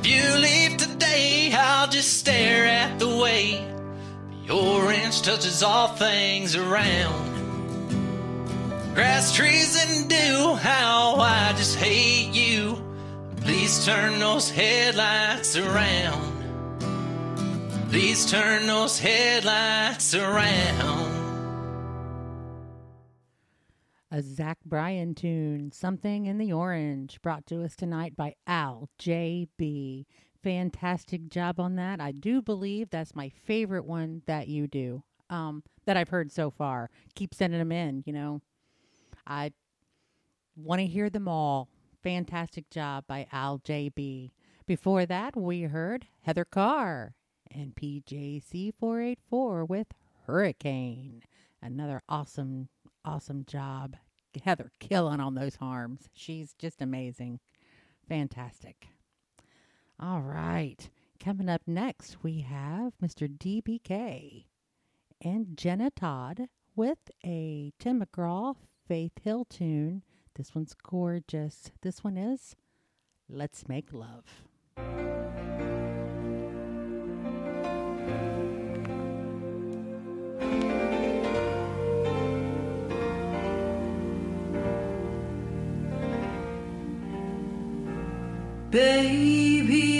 If 0.00 0.06
you 0.06 0.36
leave 0.36 0.76
today, 0.76 1.52
I'll 1.52 1.88
just 1.88 2.18
stare 2.18 2.66
at 2.66 2.98
the 2.98 3.16
way 3.16 3.66
the 4.46 4.54
orange 4.54 5.22
touches 5.22 5.62
all 5.62 5.88
things 5.88 6.54
around. 6.54 7.30
Grass, 8.94 9.34
trees, 9.34 9.76
and 9.84 10.08
dew, 10.08 10.54
how 10.54 11.16
I 11.16 11.52
just 11.56 11.76
hate 11.76 12.32
you. 12.34 12.81
Please 13.44 13.84
turn 13.84 14.18
those 14.20 14.50
headlights 14.50 15.56
around. 15.56 16.32
Please 17.90 18.30
turn 18.30 18.66
those 18.66 18.98
headlights 18.98 20.14
around. 20.14 21.12
A 24.12 24.22
Zach 24.22 24.58
Bryan 24.64 25.14
tune, 25.14 25.72
Something 25.72 26.26
in 26.26 26.38
the 26.38 26.52
Orange, 26.52 27.20
brought 27.22 27.46
to 27.46 27.64
us 27.64 27.74
tonight 27.74 28.14
by 28.14 28.34
Al 28.46 28.88
JB. 29.00 30.04
Fantastic 30.42 31.28
job 31.28 31.58
on 31.58 31.76
that. 31.76 32.00
I 32.00 32.12
do 32.12 32.42
believe 32.42 32.90
that's 32.90 33.14
my 33.14 33.28
favorite 33.30 33.86
one 33.86 34.22
that 34.26 34.48
you 34.48 34.66
do, 34.66 35.02
um, 35.30 35.62
that 35.86 35.96
I've 35.96 36.10
heard 36.10 36.30
so 36.30 36.50
far. 36.50 36.90
Keep 37.14 37.34
sending 37.34 37.58
them 37.58 37.72
in, 37.72 38.04
you 38.06 38.12
know. 38.12 38.40
I 39.26 39.52
want 40.56 40.80
to 40.80 40.86
hear 40.86 41.10
them 41.10 41.26
all. 41.26 41.68
Fantastic 42.02 42.68
job 42.68 43.04
by 43.06 43.28
Al 43.30 43.60
JB. 43.60 44.32
Before 44.66 45.06
that, 45.06 45.36
we 45.36 45.62
heard 45.62 46.06
Heather 46.22 46.44
Carr 46.44 47.14
and 47.50 47.76
PJC 47.76 48.72
484 48.74 49.64
with 49.64 49.86
Hurricane. 50.26 51.22
Another 51.60 52.02
awesome, 52.08 52.68
awesome 53.04 53.44
job. 53.46 53.96
Heather 54.42 54.72
killing 54.80 55.20
on 55.20 55.34
those 55.36 55.56
harms. 55.56 56.08
She's 56.12 56.54
just 56.54 56.82
amazing. 56.82 57.38
Fantastic. 58.08 58.88
All 60.00 60.22
right. 60.22 60.90
Coming 61.20 61.48
up 61.48 61.62
next, 61.68 62.24
we 62.24 62.40
have 62.40 62.94
Mr. 63.00 63.28
DBK 63.28 64.46
and 65.20 65.56
Jenna 65.56 65.90
Todd 65.90 66.48
with 66.74 66.98
a 67.24 67.72
Tim 67.78 68.02
McGraw 68.02 68.56
Faith 68.88 69.12
Hill 69.22 69.44
tune. 69.44 70.02
This 70.34 70.54
one's 70.54 70.74
gorgeous. 70.74 71.70
This 71.82 72.02
one 72.02 72.16
is 72.16 72.56
Let's 73.28 73.68
Make 73.68 73.92
Love. 73.92 74.24
Baby, 88.70 89.91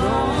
Hold 0.00 0.37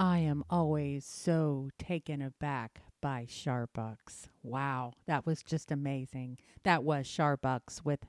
I 0.00 0.20
am 0.20 0.44
always 0.48 1.04
so 1.04 1.68
taken 1.78 2.22
aback 2.22 2.80
by 3.02 3.26
Sharbucks. 3.28 4.28
Wow, 4.42 4.94
that 5.04 5.26
was 5.26 5.42
just 5.42 5.70
amazing. 5.70 6.38
That 6.62 6.84
was 6.84 7.04
Sharbucks 7.04 7.84
with 7.84 8.06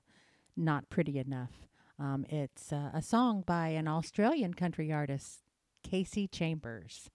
Not 0.55 0.89
Pretty 0.89 1.19
Enough. 1.19 1.51
Um, 1.99 2.25
it's 2.29 2.71
uh, 2.71 2.91
a 2.93 3.01
song 3.01 3.43
by 3.45 3.67
an 3.69 3.89
Australian 3.89 4.53
country 4.53 4.89
artist, 4.93 5.41
Kasey 5.85 6.31
Chambers. 6.31 7.09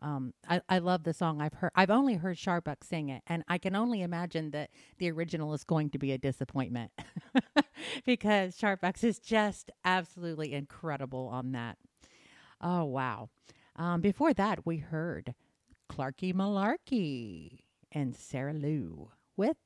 Um, 0.00 0.34
I, 0.48 0.60
I 0.68 0.78
love 0.78 1.02
the 1.02 1.14
song. 1.14 1.42
I've 1.42 1.54
heard. 1.54 1.72
I've 1.74 1.90
only 1.90 2.14
heard 2.14 2.36
Sharbuck 2.36 2.84
sing 2.84 3.08
it, 3.08 3.24
and 3.26 3.42
I 3.48 3.58
can 3.58 3.74
only 3.74 4.02
imagine 4.02 4.52
that 4.52 4.70
the 4.98 5.10
original 5.10 5.52
is 5.52 5.64
going 5.64 5.90
to 5.90 5.98
be 5.98 6.12
a 6.12 6.18
disappointment 6.18 6.92
because 8.06 8.56
Sharbucks 8.56 9.02
is 9.02 9.18
just 9.18 9.72
absolutely 9.84 10.52
incredible 10.52 11.28
on 11.32 11.50
that. 11.52 11.76
Oh 12.60 12.84
wow! 12.84 13.30
Um, 13.76 14.00
before 14.00 14.34
that, 14.34 14.66
we 14.66 14.78
heard 14.78 15.34
Clarky 15.90 16.34
Malarkey 16.34 17.60
and 17.90 18.14
Sarah 18.14 18.54
Lou 18.54 19.10
with 19.36 19.56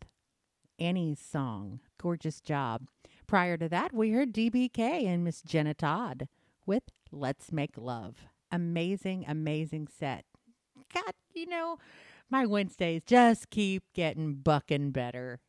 Annie's 0.79 1.21
song, 1.21 1.81
Gorgeous 1.99 2.41
Job. 2.41 2.87
Prior 3.27 3.57
to 3.57 3.69
that, 3.69 3.93
we 3.93 4.11
heard 4.11 4.33
DBK 4.33 5.07
and 5.07 5.25
Miss 5.25 5.43
Jenna 5.43 5.75
Todd 5.75 6.29
with 6.65 6.85
Let's 7.11 7.51
Make 7.51 7.77
Love. 7.77 8.27
Amazing, 8.53 9.25
amazing 9.27 9.89
set. 9.89 10.25
God, 10.93 11.13
you 11.35 11.47
know, 11.47 11.79
my 12.31 12.47
Wednesdays 12.47 13.03
just 13.07 13.51
keep 13.51 13.83
getting 13.95 14.35
bucking 14.35 14.93
better. 14.93 15.41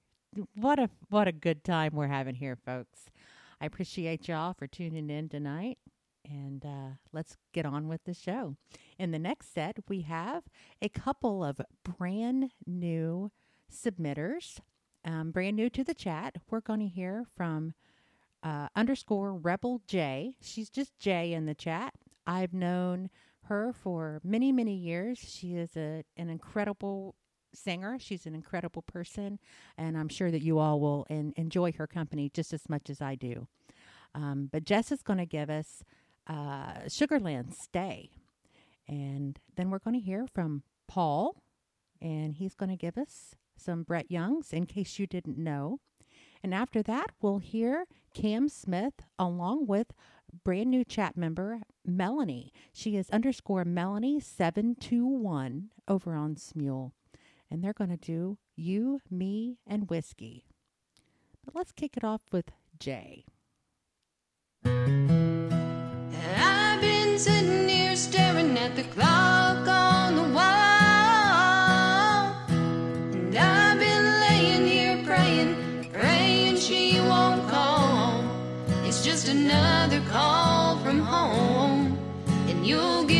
What 0.56 0.80
a 0.80 0.90
what 1.10 1.28
a 1.28 1.32
good 1.32 1.64
time 1.64 1.92
we're 1.94 2.08
having 2.08 2.36
here, 2.36 2.56
folks. 2.56 3.06
I 3.60 3.66
appreciate 3.66 4.28
y'all 4.28 4.54
for 4.54 4.68
tuning 4.68 5.10
in 5.10 5.30
tonight. 5.30 5.78
And 6.30 6.66
uh, 6.66 6.96
let's 7.14 7.38
get 7.54 7.66
on 7.66 7.88
with 7.88 8.04
the 8.04 8.14
show. 8.14 8.56
In 9.00 9.12
the 9.12 9.20
next 9.20 9.54
set, 9.54 9.78
we 9.88 10.02
have 10.02 10.44
a 10.82 10.90
couple 10.90 11.44
of 11.44 11.62
brand 11.84 12.52
new 12.66 13.32
submitters, 13.72 14.60
um, 15.06 15.32
brand 15.32 15.56
new 15.56 15.70
to 15.70 15.84
the 15.84 15.94
chat. 15.94 16.36
We're 16.50 16.62
going 16.62 16.82
to 16.82 16.88
hear 16.88 17.26
from 17.36 17.74
uh, 18.44 18.68
underscore 18.76 19.34
Rebel 19.34 19.82
J. 19.88 20.36
She's 20.42 20.70
just 20.70 20.98
J 21.00 21.34
in 21.34 21.46
the 21.46 21.56
chat. 21.56 21.94
I've 22.26 22.54
known 22.54 23.10
her 23.44 23.74
for 23.74 24.20
many, 24.24 24.52
many 24.52 24.76
years. 24.76 25.18
She 25.18 25.56
is 25.56 25.78
a, 25.78 26.04
an 26.18 26.30
incredible 26.30 27.16
singer. 27.54 27.98
She's 28.00 28.26
an 28.26 28.36
incredible 28.36 28.82
person, 28.82 29.40
and 29.78 29.98
I'm 29.98 30.10
sure 30.10 30.32
that 30.32 30.42
you 30.42 30.60
all 30.60 30.80
will 30.80 31.06
en- 31.10 31.34
enjoy 31.38 31.72
her 31.74 31.88
company 31.88 32.30
just 32.34 32.54
as 32.54 32.68
much 32.70 32.90
as 32.90 33.02
I 33.02 33.16
do. 33.16 33.48
Um, 34.14 34.50
but 34.52 34.64
Jess 34.64 34.92
is 34.92 35.02
going 35.02 35.20
to 35.20 35.26
give 35.26 35.50
us 35.50 35.84
uh, 36.28 36.86
Sugarland 36.88 37.54
Stay. 37.54 38.10
And 38.88 39.40
then 39.56 39.70
we're 39.70 39.80
going 39.80 39.96
to 39.96 40.06
hear 40.06 40.28
from 40.34 40.64
Paul, 40.88 41.36
and 42.02 42.36
he's 42.36 42.56
going 42.56 42.70
to 42.70 42.78
give 42.78 42.98
us 42.98 43.36
some 43.58 43.84
Brett 43.84 44.10
Youngs, 44.10 44.54
in 44.54 44.66
case 44.66 44.98
you 45.00 45.08
didn't 45.08 45.38
know. 45.38 45.80
And 46.44 46.54
after 46.54 46.82
that, 46.84 47.12
we'll 47.22 47.40
hear 47.40 47.88
Cam 48.14 48.48
Smith 48.48 48.94
along 49.18 49.68
with 49.68 49.88
brand 50.44 50.70
new 50.70 50.84
chat 50.84 51.18
member 51.18 51.62
Melanie. 51.86 52.52
She 52.74 52.96
is 52.96 53.10
underscore 53.10 53.66
Melanie721 53.66 55.64
over 55.88 56.14
on 56.16 56.36
Smule. 56.36 56.92
And 57.50 57.64
they're 57.64 57.74
going 57.74 57.90
to 57.90 57.98
do 57.98 58.38
You, 58.56 59.00
Me, 59.10 59.58
and 59.66 59.90
Whiskey. 59.90 60.46
But 61.46 61.56
let's 61.56 61.72
kick 61.72 61.98
it 61.98 62.04
off 62.04 62.22
with 62.32 62.52
Jay 62.78 63.26
sitting 67.18 67.68
here 67.68 67.96
staring 67.96 68.56
at 68.60 68.76
the 68.76 68.84
clock 68.84 69.68
on 69.68 70.16
the 70.16 70.22
wall. 70.22 70.46
And 72.48 73.36
I've 73.36 73.80
been 73.80 74.20
laying 74.22 74.68
here 74.68 75.04
praying, 75.04 75.90
praying 75.92 76.58
she 76.58 77.00
won't 77.00 77.50
call. 77.50 78.24
It's 78.86 79.04
just 79.04 79.30
another 79.30 80.00
call 80.12 80.78
from 80.78 81.00
home, 81.00 81.98
and 82.48 82.68
you'll 82.68 83.06
get. 83.06 83.17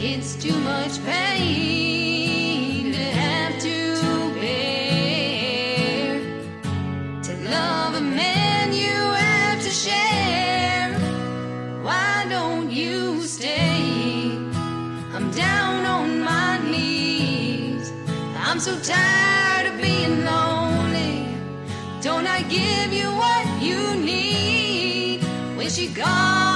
It's 0.00 0.36
too 0.36 0.56
much 0.60 1.04
pain 1.04 2.92
to 2.92 2.98
have 2.98 3.60
to 3.60 4.32
bear. 4.38 6.20
To 7.24 7.50
love 7.50 7.96
a 7.96 8.00
man 8.00 8.72
you 8.72 8.94
have 8.94 9.60
to 9.60 9.70
share. 9.70 10.96
Why 11.82 12.26
don't 12.28 12.70
you 12.70 13.22
stay? 13.22 14.38
I'm 15.12 15.32
down 15.32 15.84
on 15.84 16.20
my 16.20 16.60
knees. 16.70 17.90
I'm 18.36 18.60
so 18.60 18.78
tired 18.78 19.66
of 19.72 19.80
being 19.82 20.24
lonely. 20.24 21.26
Don't 22.02 22.28
I 22.28 22.42
give 22.42 22.92
you 22.92 23.08
what 23.16 23.60
you 23.60 23.96
need? 23.96 25.24
When 25.56 25.68
she 25.68 25.88
gone. 25.88 26.47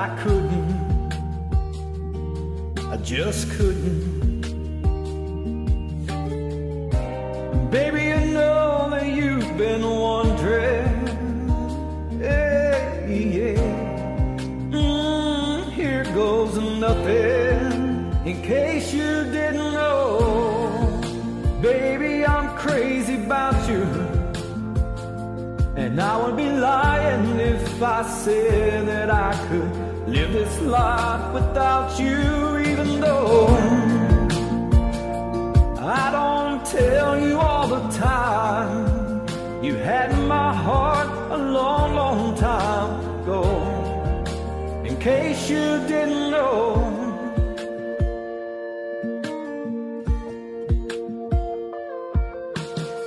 I 0.00 0.08
couldn't, 0.22 1.12
I 2.90 2.96
just 3.04 3.50
couldn't. 3.50 4.40
Baby, 7.70 8.04
you 8.04 8.32
know 8.32 8.88
that 8.92 9.06
you've 9.08 9.58
been 9.58 9.84
wondering. 9.84 10.88
Yeah, 12.18 13.06
yeah. 13.08 13.58
Mm, 14.72 15.70
here 15.70 16.04
goes 16.14 16.56
nothing 16.56 18.16
in 18.24 18.40
case 18.40 18.94
you 18.94 19.24
didn't 19.24 19.74
know. 19.74 21.02
Baby, 21.60 22.24
I'm 22.24 22.56
crazy 22.56 23.16
about 23.16 23.68
you. 23.68 23.82
And 25.76 26.00
I 26.00 26.16
would 26.22 26.38
be 26.38 26.48
lying 26.48 27.38
if 27.38 27.82
I 27.82 28.02
said 28.08 28.86
that 28.86 29.10
I 29.10 29.34
could 29.48 29.79
live 30.10 30.32
this 30.32 30.60
life 30.62 31.32
without 31.32 31.98
you, 32.00 32.58
even 32.70 33.00
though 33.00 33.46
I 35.78 36.10
don't 36.10 36.66
tell 36.66 37.20
you 37.20 37.38
all 37.38 37.68
the 37.68 37.88
time. 37.96 39.24
You 39.62 39.76
had 39.76 40.10
my 40.26 40.52
heart 40.52 41.10
a 41.30 41.38
long, 41.38 41.94
long 41.94 42.34
time 42.36 42.92
ago. 43.20 43.44
In 44.84 44.96
case 44.96 45.48
you 45.48 45.66
didn't 45.86 46.30
know. 46.32 46.56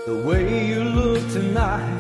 The 0.06 0.24
way 0.26 0.68
you 0.68 0.84
look 0.84 1.22
tonight, 1.34 2.00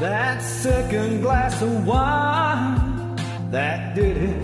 that 0.00 0.40
second 0.40 1.20
glass 1.20 1.60
of 1.60 1.86
wine 1.86 2.77
that 3.50 3.94
did 3.94 4.16
it. 4.16 4.42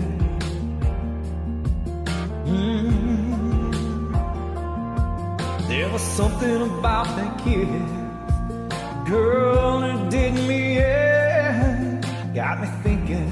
Mm. 2.45 2.95
There 5.67 5.89
was 5.89 6.01
something 6.01 6.61
about 6.79 7.07
that 7.17 7.37
kiss, 7.43 7.67
girl, 9.09 9.83
it 9.83 10.09
did 10.09 10.33
me 10.47 10.77
in. 10.77 12.01
Got 12.33 12.61
me 12.61 12.67
thinking, 12.83 13.31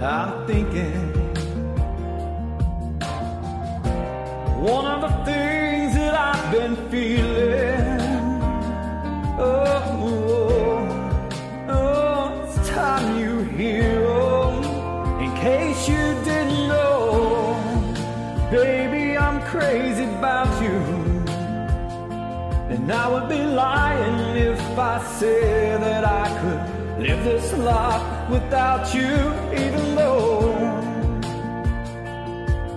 I'm 0.00 0.46
thinking. 0.46 1.20
One 4.60 4.84
of 4.84 5.00
the 5.00 5.24
things 5.24 5.94
that 5.94 6.14
I've 6.14 6.52
been 6.52 6.76
feeling. 6.90 8.00
Oh, 9.38 9.99
crazy 19.70 20.02
about 20.02 20.50
you. 20.60 20.78
And 22.74 22.90
I 22.90 23.06
would 23.12 23.28
be 23.28 23.40
lying 23.64 24.36
if 24.36 24.60
I 24.76 24.96
said 25.18 25.80
that 25.80 26.04
I 26.04 26.26
could 26.40 26.62
live 27.06 27.22
this 27.22 27.52
life 27.52 28.04
without 28.30 28.92
you, 28.92 29.14
even 29.64 29.94
though. 29.94 30.50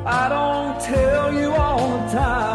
I 0.05 0.23
don't 0.35 0.79
tell 0.81 1.33
you 1.33 1.49
all 1.53 1.87
the 1.97 2.11
time. 2.11 2.52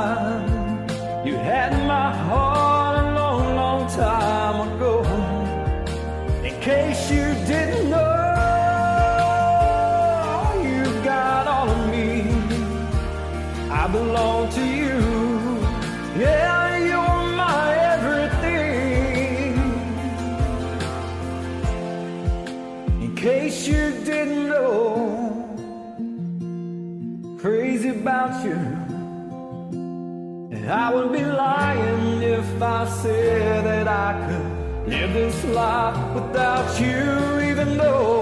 I 30.70 30.92
would 30.92 31.12
be 31.12 31.24
lying 31.24 32.20
if 32.20 32.60
I 32.60 32.86
said 32.86 33.64
that 33.64 33.88
I 33.88 34.12
could 34.26 34.88
live 34.92 35.14
this 35.14 35.44
life 35.46 36.14
without 36.14 36.78
you, 36.78 37.40
even 37.48 37.78
though 37.78 38.20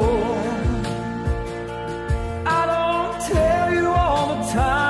I 2.47 2.67
don't 2.73 3.21
tell 3.27 3.75
you 3.75 3.89
all 3.89 4.37
the 4.37 4.53
time. 4.53 4.86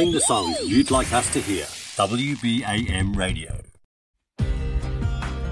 Playing 0.00 0.14
the 0.14 0.20
songs 0.22 0.56
you'd 0.62 0.90
like 0.90 1.12
us 1.12 1.30
to 1.34 1.42
hear. 1.42 1.64
WBAM 2.00 3.14
Radio. 3.14 3.60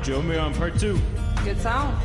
Join 0.03 0.27
me 0.27 0.39
on 0.39 0.55
part 0.55 0.81
two. 0.81 0.99
Good 1.45 1.61
song. 1.61 2.01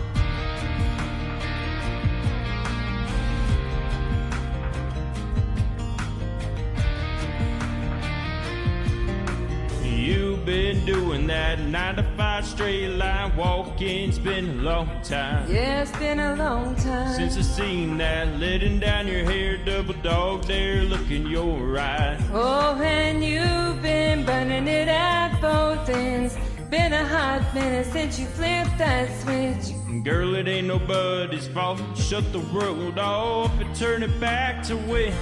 Been 10.74 10.86
doing 10.86 11.28
that 11.28 11.60
nine 11.60 11.96
to 11.96 12.04
five 12.18 12.46
straight 12.46 12.90
line 12.90 13.36
walking. 13.36 14.10
It's 14.10 14.18
been 14.18 14.50
a 14.50 14.62
long 14.62 14.90
time. 15.04 15.52
Yeah, 15.52 15.82
it's 15.82 15.92
been 15.98 16.20
a 16.20 16.36
long 16.36 16.76
time. 16.76 17.14
Since 17.14 17.38
I 17.38 17.42
seen 17.42 17.98
that 17.98 18.40
letting 18.40 18.80
down 18.80 19.08
your 19.08 19.24
hair, 19.24 19.58
double 19.58 19.94
dog 20.02 20.46
there 20.46 20.84
looking 20.84 21.28
your 21.28 21.60
right. 21.60 22.18
Oh, 22.32 22.80
and 22.82 23.24
you've 23.24 23.82
been 23.82 24.26
burning 24.26 24.68
it 24.68 24.88
at 24.88 25.40
both 25.42 25.88
ends. 25.90 26.38
Been 26.70 26.94
a 26.94 27.06
hot 27.06 27.54
minute 27.54 27.86
since 27.88 28.20
you 28.20 28.26
flipped 28.26 28.78
that 28.80 29.08
switch. 29.22 30.04
Girl, 30.04 30.34
it 30.36 30.48
ain't 30.48 30.68
nobody's 30.68 31.48
fault. 31.48 31.82
Shut 31.96 32.32
the 32.32 32.40
world 32.40 32.98
off 32.98 33.52
and 33.60 33.76
turn 33.76 34.02
it 34.02 34.20
back 34.20 34.64
to 34.64 34.76
when 34.76 35.14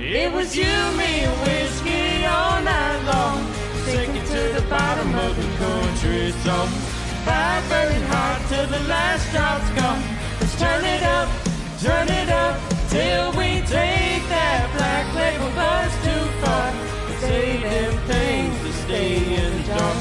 It 0.00 0.32
was 0.32 0.56
you, 0.56 0.64
me, 0.96 1.20
and 1.26 1.40
whiskey 1.46 2.24
all 2.24 2.60
night 2.62 3.04
long. 3.04 3.67
Sinking 3.88 4.22
to 4.22 4.60
the 4.60 4.66
bottom 4.68 5.14
of 5.14 5.34
the 5.34 5.48
country 5.56 6.30
song. 6.44 6.68
Fire 7.24 7.62
burning 7.70 8.02
hot 8.12 8.44
till 8.50 8.66
the 8.66 8.80
last 8.86 9.24
drop's 9.32 9.70
gone. 9.80 10.02
Let's 10.40 10.54
turn 10.60 10.84
it 10.84 11.02
up, 11.02 11.28
turn 11.80 12.08
it 12.08 12.28
up, 12.28 12.60
till 12.90 13.32
we 13.32 13.64
take 13.64 14.24
that 14.28 14.68
black 14.76 15.06
label 15.16 15.50
bus 15.56 15.92
too 16.04 16.24
far. 16.44 16.68
Say 17.20 17.62
them 17.62 17.94
things 18.12 18.56
to 18.64 18.72
stay 18.84 19.16
in 19.40 19.56
the 19.56 19.64
dark. 19.72 19.98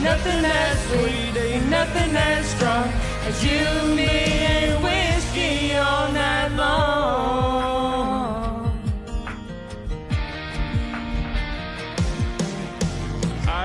Nothing 0.00 0.42
as 0.42 0.76
sweet, 0.88 1.36
ain't 1.36 1.68
nothing 1.68 2.16
as 2.16 2.46
strong 2.56 2.88
as 3.28 3.44
you, 3.44 3.94
me, 3.94 4.08
and 4.08 4.82
whiskey 4.82 5.76
all 5.76 6.10
night 6.10 6.52
long. 6.56 7.75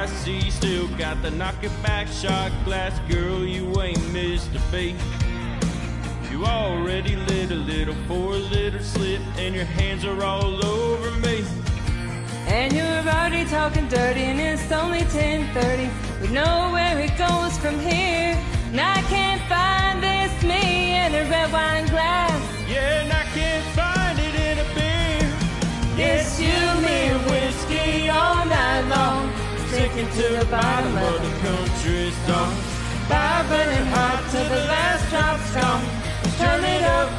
I 0.01 0.07
see 0.07 0.39
you 0.39 0.49
still 0.49 0.87
got 0.97 1.21
the 1.21 1.29
knock 1.29 1.63
it 1.63 1.71
back 1.83 2.07
shot 2.07 2.51
glass, 2.65 2.99
girl. 3.07 3.45
You 3.45 3.79
ain't 3.83 4.11
missed 4.11 4.49
a 4.55 4.61
beat. 4.71 4.95
You 6.31 6.43
already 6.43 7.15
lit 7.15 7.51
a 7.51 7.61
little 7.71 7.93
four 8.07 8.33
little 8.33 8.79
slip, 8.79 9.21
and 9.37 9.53
your 9.53 9.65
hands 9.65 10.03
are 10.03 10.23
all 10.23 10.65
over 10.65 11.11
me. 11.19 11.45
And 12.47 12.73
you're 12.73 13.05
already 13.13 13.45
talking 13.45 13.87
dirty, 13.89 14.21
and 14.21 14.39
it's 14.39 14.71
only 14.71 15.01
10:30. 15.13 15.91
We 16.19 16.29
know 16.29 16.71
where 16.73 16.97
it 16.97 17.15
goes 17.15 17.55
from 17.59 17.77
here. 17.79 18.35
And 18.71 18.81
I 18.81 19.03
can't 19.03 19.43
find 19.53 20.01
this 20.01 20.33
me 20.41 20.95
in 21.01 21.13
a 21.13 21.29
red 21.29 21.51
wine 21.53 21.85
glass. 21.93 22.41
Yeah, 22.67 23.03
and 23.03 23.13
I 23.13 23.23
can't 23.37 23.67
find 23.79 24.17
it 24.17 24.35
in 24.47 24.55
a 24.65 24.67
beer. 24.73 25.29
It's 26.09 26.39
you, 26.41 26.59
me, 26.85 26.97
and 27.13 27.23
whiskey 27.29 28.09
all 28.09 28.45
night 28.45 28.87
long. 28.95 29.30
Sinking 29.81 30.13
to 30.13 30.27
the 30.37 30.45
bottom 30.45 30.95
of 30.95 31.17
the 31.25 31.33
country 31.41 32.11
song. 32.27 32.53
Fire 33.09 33.43
burning 33.49 33.87
hot 33.89 34.21
till 34.29 34.45
the 34.45 34.61
last 34.69 35.09
drop's 35.09 35.49
gone. 35.57 35.81
Turn 36.37 36.61
it 36.63 36.83
up, 36.83 37.09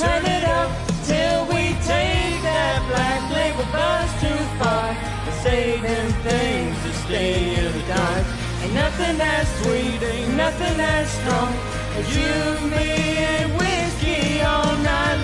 turn 0.00 0.24
it 0.24 0.44
up, 0.48 0.72
till 1.04 1.44
we 1.52 1.76
take 1.84 2.40
that 2.40 2.80
black 2.88 3.20
label 3.36 3.68
bus 3.68 4.08
too 4.24 4.40
far. 4.56 4.96
Say 5.44 5.78
them 5.78 6.08
things 6.24 6.76
to 6.84 6.92
stay 7.04 7.52
in 7.60 7.70
the 7.76 7.84
dark. 7.84 8.24
Ain't 8.62 8.72
nothing 8.72 9.20
as 9.20 9.46
sweet, 9.60 10.00
ain't 10.00 10.34
nothing 10.38 10.80
as 10.80 11.10
strong 11.20 11.52
as 12.00 12.06
you, 12.16 12.32
me, 12.72 12.96
and 13.28 13.52
whiskey 13.60 14.40
all 14.40 14.72
night 14.80 15.15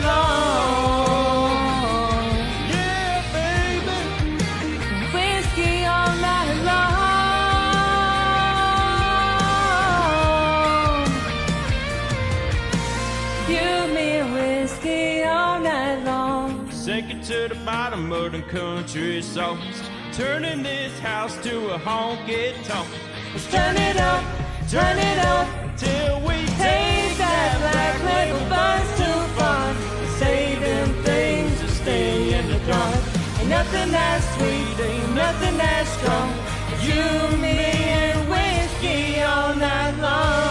bottom 17.93 18.13
of 18.13 18.33
the 18.33 18.41
country 18.43 19.21
songs. 19.21 19.83
Turning 20.13 20.63
this 20.63 20.99
house 21.01 21.37
to 21.43 21.75
a 21.75 21.79
honky 21.79 22.55
tonk. 22.65 22.89
Let's 23.33 23.47
turn 23.51 23.77
it 23.77 23.99
up, 23.99 24.25
turn 24.71 24.97
it 24.97 25.19
up, 25.19 25.47
till 25.77 26.21
we 26.21 26.37
take 26.57 27.17
that 27.19 27.53
black 27.61 27.97
label 28.09 28.49
bus 28.49 28.87
too 28.97 29.21
far. 29.37 29.75
Saving 30.19 31.03
things 31.03 31.61
to 31.61 31.69
stay 31.69 32.33
in 32.33 32.49
the 32.49 32.59
dark. 32.67 32.95
Ain't 33.41 33.51
nothing 33.51 33.91
that's 33.91 34.27
sweet, 34.37 34.87
ain't 34.87 35.15
nothing 35.15 35.59
that's 35.59 35.91
strong. 35.99 36.31
You, 36.81 37.37
me, 37.37 37.59
and 38.01 38.27
whiskey 38.31 39.21
all 39.21 39.55
night 39.55 39.99
long. 40.01 40.42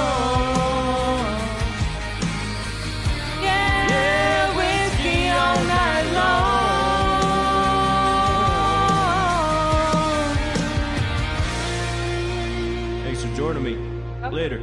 Later. 14.42 14.62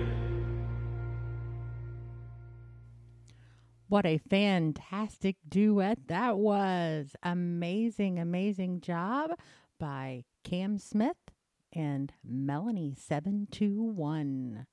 What 3.87 4.05
a 4.05 4.19
fantastic 4.19 5.37
duet 5.49 6.09
that 6.09 6.37
was. 6.37 7.15
Amazing, 7.23 8.19
amazing 8.19 8.81
job 8.81 9.39
by 9.79 10.25
Cam 10.43 10.79
Smith 10.79 11.31
and 11.73 12.13
Melanie721. 12.29 14.67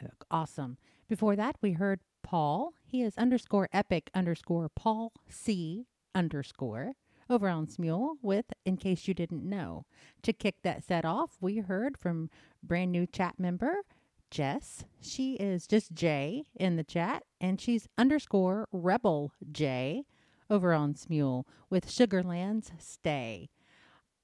Uh, 0.00 0.06
Awesome. 0.30 0.78
Before 1.08 1.34
that, 1.34 1.56
we 1.60 1.72
heard 1.72 1.98
Paul. 2.22 2.74
He 2.84 3.02
is 3.02 3.18
underscore 3.18 3.68
epic 3.72 4.10
underscore 4.14 4.68
Paul 4.68 5.12
C 5.28 5.88
underscore 6.14 6.92
over 7.28 7.48
on 7.48 7.66
Smule 7.66 8.16
with 8.22 8.46
In 8.64 8.76
Case 8.76 9.08
You 9.08 9.14
Didn't 9.14 9.48
Know. 9.48 9.86
To 10.22 10.32
kick 10.32 10.56
that 10.62 10.84
set 10.84 11.04
off, 11.04 11.36
we 11.40 11.58
heard 11.58 11.98
from 11.98 12.30
brand 12.62 12.92
new 12.92 13.06
chat 13.06 13.34
member 13.38 13.82
Jess. 14.30 14.84
She 15.00 15.34
is 15.34 15.66
just 15.66 15.92
J 15.92 16.44
in 16.54 16.76
the 16.76 16.84
chat, 16.84 17.24
and 17.40 17.60
she's 17.60 17.88
underscore 17.96 18.68
Rebel 18.72 19.32
J 19.50 20.04
over 20.50 20.72
on 20.72 20.94
Smule 20.94 21.44
with 21.70 21.90
Sugarland's 21.90 22.72
Stay. 22.78 23.50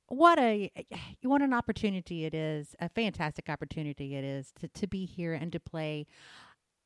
What 0.08 0.38
a 0.38 0.70
what 1.22 1.42
an 1.42 1.52
opportunity 1.52 2.24
it 2.24 2.34
is, 2.34 2.74
a 2.80 2.88
fantastic 2.88 3.48
opportunity 3.48 4.14
it 4.14 4.24
is 4.24 4.52
to, 4.60 4.68
to 4.68 4.86
be 4.86 5.04
here 5.04 5.34
and 5.34 5.52
to 5.52 5.60
play 5.60 6.06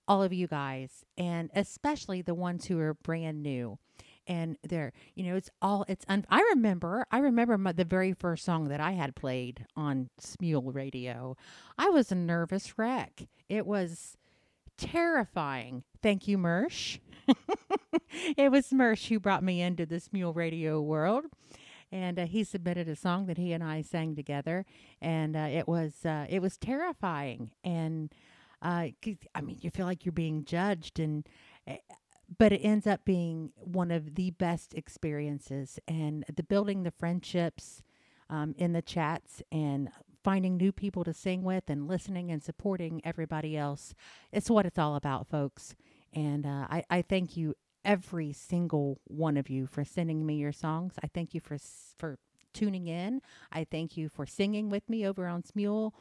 all 0.07 0.23
of 0.23 0.33
you 0.33 0.47
guys, 0.47 1.05
and 1.17 1.51
especially 1.55 2.21
the 2.23 2.35
ones 2.35 2.67
who 2.67 2.79
are 2.79 2.95
brand 2.95 3.43
new. 3.43 3.79
And 4.27 4.57
they're, 4.63 4.93
you 5.15 5.25
know, 5.25 5.37
it's 5.37 5.51
all 5.61 5.85
it's. 5.89 6.05
Un- 6.09 6.27
I 6.31 6.41
remember, 6.55 7.07
I 7.11 7.19
remember 7.19 7.59
my, 7.59 7.73
the 7.73 7.85
very 7.85 8.13
first 8.13 8.45
song 8.45 8.69
that 8.69 8.81
I 8.81 8.93
had 8.93 9.15
played 9.15 9.67
on 9.77 10.09
Smule 10.21 10.75
Radio. 10.75 11.37
I 11.79 11.91
was 11.91 12.11
a 12.11 12.15
nervous 12.15 12.79
wreck. 12.79 13.27
It 13.49 13.67
was 13.67 14.17
terrifying. 14.79 15.85
Thank 16.03 16.27
you, 16.29 16.39
Mersh. 16.39 16.99
it 18.37 18.51
was 18.51 18.69
Mersh 18.71 19.09
who 19.09 19.21
brought 19.21 19.43
me 19.43 19.61
into 19.61 19.87
the 19.87 19.97
Smule 19.97 20.35
Radio 20.35 20.81
world. 20.81 21.25
And 21.93 22.19
uh, 22.19 22.27
he 22.27 22.45
submitted 22.45 22.89
a 22.89 22.97
song 22.97 23.27
that 23.27 23.39
he 23.39 23.53
and 23.53 23.63
I 23.63 23.83
sang 23.83 24.17
together, 24.17 24.65
and 25.01 25.37
uh, 25.37 25.49
it 25.51 25.69
was 25.69 26.05
uh, 26.05 26.27
it 26.29 26.43
was 26.43 26.57
terrifying. 26.57 27.53
And 27.63 28.13
uh, 28.61 28.89
I 29.35 29.41
mean, 29.41 29.59
you 29.61 29.71
feel 29.71 29.87
like 29.87 30.05
you're 30.05 30.13
being 30.13 30.45
judged, 30.45 30.99
and 30.99 31.29
uh, 31.69 31.75
but 32.39 32.53
it 32.53 32.59
ends 32.59 32.87
up 32.87 33.05
being 33.05 33.53
one 33.57 33.91
of 33.91 34.15
the 34.15 34.31
best 34.31 34.75
experiences. 34.75 35.79
And 35.87 36.25
the 36.35 36.43
building 36.43 36.83
the 36.83 36.91
friendships 36.91 37.83
um, 38.31 38.55
in 38.59 38.73
the 38.73 38.83
chats 38.83 39.43
and 39.53 39.91
finding 40.23 40.57
new 40.57 40.73
people 40.73 41.05
to 41.05 41.13
sing 41.13 41.43
with 41.43 41.69
and 41.69 41.87
listening 41.87 42.31
and 42.31 42.43
supporting 42.43 43.01
everybody 43.05 43.57
else. 43.57 43.95
It's 44.33 44.51
what 44.51 44.67
it's 44.67 44.79
all 44.79 44.97
about, 44.97 45.29
folks. 45.29 45.75
And 46.13 46.47
uh, 46.47 46.67
I, 46.71 46.85
I 46.89 47.03
thank 47.03 47.37
you, 47.37 47.55
every 47.85 48.33
single 48.33 49.01
one 49.05 49.37
of 49.37 49.51
you, 49.51 49.67
for 49.67 49.85
sending 49.85 50.25
me 50.25 50.37
your 50.37 50.53
songs. 50.53 50.95
I 51.03 51.09
thank 51.09 51.35
you 51.35 51.41
for 51.41 51.59
for 51.99 52.19
tuning 52.55 52.87
in. 52.87 53.21
I 53.53 53.65
thank 53.65 53.97
you 53.97 54.09
for 54.09 54.25
singing 54.25 54.71
with 54.71 54.89
me 54.89 55.07
over 55.07 55.27
on 55.27 55.43
Smule. 55.43 55.93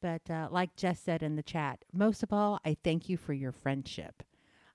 But 0.00 0.30
uh, 0.30 0.48
like 0.50 0.76
Jess 0.76 1.00
said 1.00 1.22
in 1.22 1.36
the 1.36 1.42
chat, 1.42 1.84
most 1.92 2.22
of 2.22 2.32
all, 2.32 2.60
I 2.64 2.76
thank 2.84 3.08
you 3.08 3.16
for 3.16 3.32
your 3.32 3.52
friendship. 3.52 4.22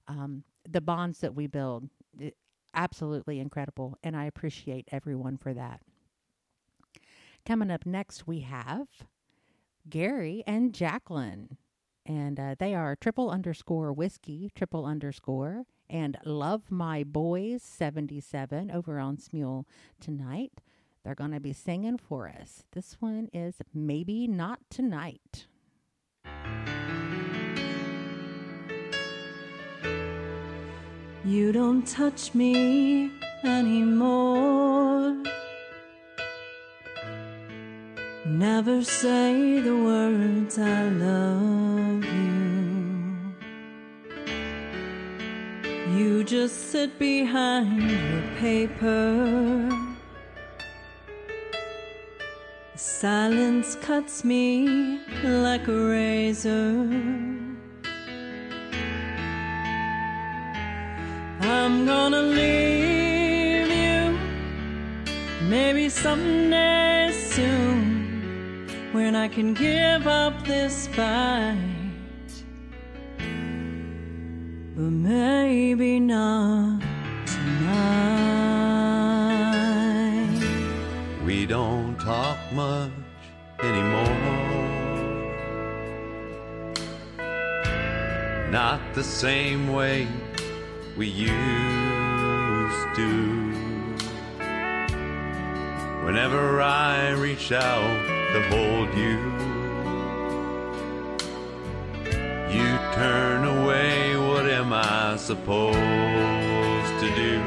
Um, 0.08 0.44
the 0.68 0.82
bonds 0.82 1.20
that 1.20 1.36
we 1.36 1.48
build, 1.48 1.90
absolutely 2.74 3.40
incredible. 3.40 3.98
And 4.04 4.16
I 4.16 4.26
appreciate 4.26 4.88
everyone 4.92 5.38
for 5.38 5.54
that. 5.54 5.82
Coming 7.46 7.72
up 7.72 7.86
next, 7.86 8.26
we 8.26 8.42
have 8.42 8.88
Gary 9.90 10.44
and 10.48 10.74
Jacqueline. 10.74 11.58
And 12.06 12.40
uh, 12.40 12.56
they 12.60 12.76
are 12.76 12.96
triple 12.96 13.30
underscore 13.30 13.94
whiskey, 13.94 14.52
triple 14.56 14.86
underscore, 14.86 15.66
and 15.90 16.18
Love 16.26 16.70
My 16.70 17.04
Boys 17.04 17.62
77 17.64 18.72
over 18.72 19.00
on 19.00 19.18
Smule 19.18 19.66
tonight. 20.02 20.52
They're 21.04 21.16
going 21.16 21.32
to 21.32 21.40
be 21.40 21.54
singing 21.54 21.98
for 21.98 22.30
us. 22.30 22.64
This 22.72 22.98
one 23.00 23.30
is 23.34 23.56
Maybe 23.74 24.28
Not 24.28 24.60
Tonight. 24.70 25.48
You 31.26 31.54
don't 31.54 31.88
touch 31.88 32.36
me 32.36 33.10
anymore. 33.46 35.24
Never 38.26 38.84
say 38.84 39.62
the 39.62 39.74
words 39.74 40.60
I 40.60 40.90
love 40.90 42.04
you. 42.04 43.16
You 45.98 46.26
just 46.26 46.72
sit 46.72 47.00
behind 47.00 47.90
your 47.90 48.22
paper. 48.42 49.70
Silence 52.76 53.76
cuts 53.76 54.26
me 54.26 55.00
like 55.24 55.70
a 55.70 55.86
razor. 55.88 57.43
I'm 61.46 61.86
gonna 61.86 62.22
leave 62.22 63.68
you. 63.68 64.18
Maybe 65.42 65.90
someday 65.90 67.12
soon, 67.12 68.70
when 68.94 69.14
I 69.16 69.28
can 69.28 69.54
give 69.54 70.08
up 70.08 70.46
this 70.46 70.88
fight. 70.88 71.58
But 74.76 74.92
maybe 74.92 76.00
not 76.00 76.82
tonight. 77.26 77.84
We 81.26 81.46
don't 81.46 82.00
talk 82.00 82.38
much 82.54 82.92
anymore. 83.62 84.20
Not 88.50 88.80
the 88.94 89.04
same 89.04 89.74
way 89.74 90.08
we 90.96 91.08
used 91.08 92.96
to. 92.96 93.52
Whenever 96.06 96.62
I 96.62 97.12
reach 97.12 97.52
out 97.52 98.06
to 98.34 98.42
hold 98.50 98.94
you, 98.94 99.18
you 102.54 102.78
turn 102.94 103.46
away. 103.46 104.16
What 104.18 104.46
am 104.46 104.72
I 104.72 105.16
supposed 105.18 105.74
to 107.00 107.16
do? 107.16 107.42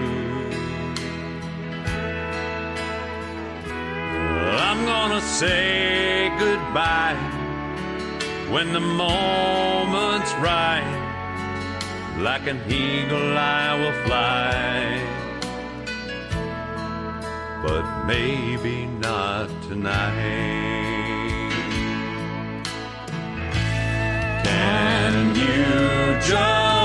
Well, 4.34 4.58
I'm 4.58 4.84
gonna 4.84 5.20
say 5.20 6.32
goodbye 6.38 7.14
when 8.50 8.72
the 8.72 8.80
moment's 8.80 10.32
right. 10.34 11.05
Like 12.18 12.46
an 12.46 12.60
eagle, 12.66 13.36
I 13.36 13.74
will 13.78 13.92
fly. 14.06 15.02
But 17.62 18.06
maybe 18.06 18.86
not 18.86 19.48
tonight. 19.68 21.52
Can 24.44 25.34
you 25.34 26.20
just 26.20 26.75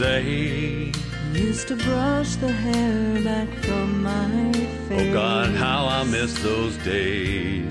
say. 0.00 0.92
Used 1.34 1.68
to 1.68 1.76
brush 1.76 2.36
the 2.36 2.50
hair 2.50 3.22
back 3.22 3.48
from 3.66 4.02
my 4.02 4.52
face. 4.88 5.10
Oh 5.10 5.12
God, 5.12 5.50
how 5.50 5.80
I 5.98 6.04
miss 6.04 6.32
those 6.42 6.76
days. 6.78 7.70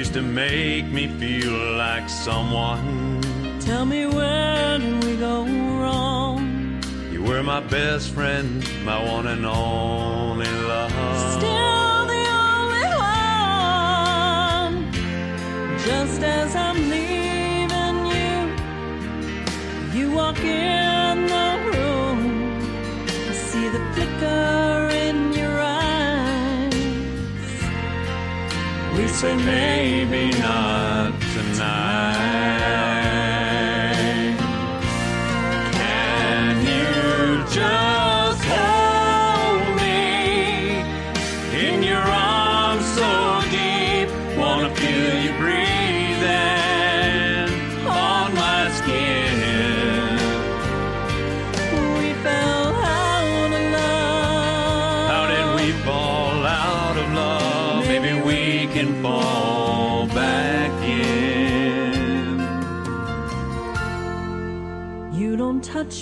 Used 0.00 0.14
to 0.14 0.22
make 0.22 0.86
me 0.86 1.04
feel 1.20 1.56
like 1.84 2.08
someone. 2.08 3.20
Tell 3.60 3.84
me 3.84 4.06
where 4.06 4.78
did 4.78 5.04
we 5.04 5.16
go 5.16 5.44
wrong? 5.80 6.80
You 7.12 7.22
were 7.22 7.42
my 7.42 7.60
best 7.60 8.06
friend, 8.16 8.50
my 8.90 8.98
one 9.14 9.26
and 9.26 9.44
only 9.44 10.52
love. 10.72 10.92
Still 11.36 12.00
the 12.14 12.24
only 12.48 12.86
one. 13.20 14.76
Just 15.88 16.20
as 16.22 16.56
I'm 16.56 16.78
leaving 16.88 17.33
walk 20.14 20.38
in 20.38 21.26
the 21.26 21.48
room. 21.72 22.20
I 23.30 23.32
see 23.32 23.68
the 23.68 23.80
flicker 23.92 24.88
in 25.06 25.32
your 25.32 25.58
eyes. 25.60 26.74
We 28.96 29.08
say 29.08 29.34
maybe 29.36 30.30
not 30.38 31.23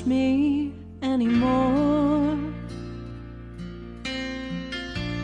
me 0.06 0.72
anymore. 1.02 2.38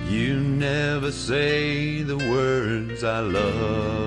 You 0.08 0.40
never 0.40 1.12
say 1.12 2.02
the 2.02 2.16
words 2.16 3.04
I 3.04 3.20
love 3.20 3.97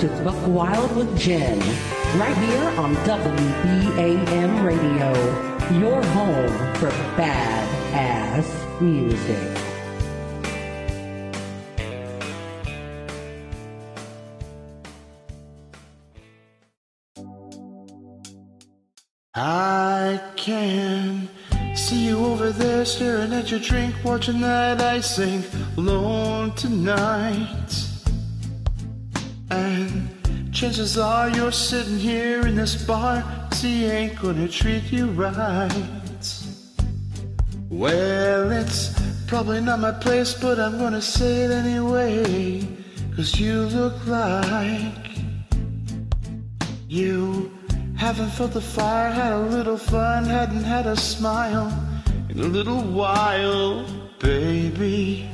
to 0.00 0.08
Buck 0.24 0.46
Wild 0.46 0.96
with 0.96 1.14
Jen, 1.18 1.58
right 2.18 2.34
here 2.38 2.68
on 2.80 2.94
WBAM 3.04 4.64
Radio, 4.64 5.12
your 5.78 6.02
home 6.02 6.74
for 6.76 6.88
badass 7.18 8.80
music. 8.80 9.58
I 19.34 20.18
can 20.36 21.28
see 21.76 22.06
you 22.06 22.24
over 22.24 22.52
there 22.52 22.86
staring 22.86 23.34
at 23.34 23.50
your 23.50 23.60
drink, 23.60 23.94
watching 24.02 24.40
that 24.40 24.80
ice 24.80 25.16
sink 25.16 25.44
alone 25.76 26.54
tonight. 26.54 27.39
Chances 30.70 30.98
are 30.98 31.28
you're 31.30 31.50
sitting 31.50 31.98
here 31.98 32.46
in 32.46 32.54
this 32.54 32.76
bar, 32.84 33.24
'cause 33.50 33.60
he 33.60 33.86
ain't 33.86 34.14
gonna 34.22 34.46
treat 34.46 34.84
you 34.92 35.06
right. 35.06 36.28
Well, 37.68 38.52
it's 38.52 38.90
probably 39.26 39.60
not 39.60 39.80
my 39.80 39.90
place, 39.90 40.32
but 40.32 40.60
I'm 40.60 40.78
gonna 40.78 41.02
say 41.02 41.42
it 41.46 41.50
anyway. 41.50 42.68
Cause 43.16 43.40
you 43.40 43.62
look 43.78 43.96
like 44.06 45.08
you 46.88 47.50
haven't 47.96 48.30
felt 48.30 48.52
the 48.52 48.60
fire, 48.60 49.10
had 49.10 49.32
a 49.32 49.42
little 49.56 49.76
fun, 49.76 50.24
hadn't 50.24 50.62
had 50.62 50.86
a 50.86 50.96
smile 50.96 51.68
in 52.28 52.38
a 52.38 52.50
little 52.58 52.82
while, 53.00 53.84
baby. 54.20 55.28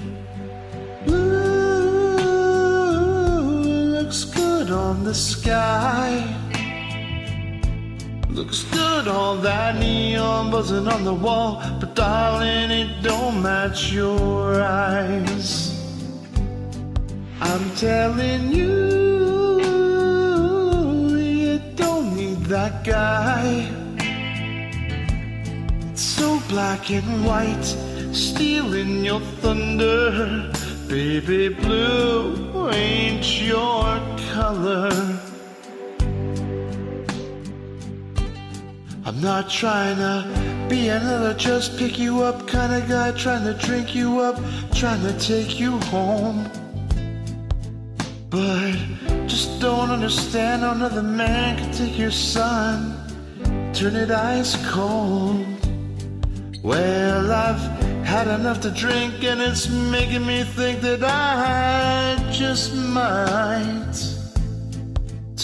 Good 4.67 4.75
on 4.75 5.05
the 5.05 5.15
sky. 5.15 6.25
Looks 8.31 8.65
good 8.65 9.07
on 9.07 9.43
that 9.43 9.79
neon 9.79 10.51
buzzing 10.51 10.89
on 10.89 11.05
the 11.05 11.15
wall, 11.15 11.63
but 11.81 11.95
darling, 11.95 12.71
it 12.71 13.03
don't 13.03 13.43
match 13.43 13.93
your 13.93 14.61
eyes. 14.63 15.73
I'm 17.41 17.71
telling 17.77 18.53
you, 18.53 19.61
you 21.17 21.59
don't 21.77 22.17
need 22.17 22.41
that 22.47 22.85
guy. 22.85 23.71
It's 25.93 26.03
so 26.03 26.41
black 26.49 26.91
and 26.91 27.25
white, 27.25 27.69
stealing 28.13 29.05
your 29.05 29.21
thunder. 29.43 30.51
Baby 30.89 31.49
blue 31.51 32.71
ain't 32.71 33.27
your 33.43 34.16
color. 34.37 34.91
I'm 39.07 39.19
not 39.23 39.49
trying 39.49 39.97
to 39.97 40.67
be 40.69 40.91
another 40.91 41.33
just 41.33 41.79
pick 41.79 41.99
you 41.99 42.23
up 42.23 42.47
kind 42.47 42.75
of 42.75 42.87
guy, 42.87 43.13
trying 43.13 43.45
to 43.45 43.55
drink 43.67 43.95
you 43.95 44.21
up, 44.21 44.37
trying 44.75 45.01
to 45.09 45.19
take 45.19 45.59
you 45.59 45.79
home. 45.95 46.51
But 48.29 48.77
just 49.27 49.59
don't 49.59 49.89
understand 49.89 50.61
how 50.61 50.73
another 50.73 51.03
man 51.03 51.57
can 51.57 51.73
take 51.73 51.97
your 51.97 52.11
son, 52.11 52.79
turn 53.73 53.97
it 53.97 54.11
ice 54.11 54.55
cold. 54.71 55.47
Well, 56.63 57.33
I've 57.33 57.65
had 58.05 58.29
enough 58.29 58.61
to 58.61 58.71
drink 58.71 59.25
and 59.25 59.41
it's 59.41 59.71
making 59.71 60.27
me 60.27 60.43
think 60.43 60.83
that 60.83 61.03
I 61.03 62.19
just 62.31 62.75
might 62.75 64.16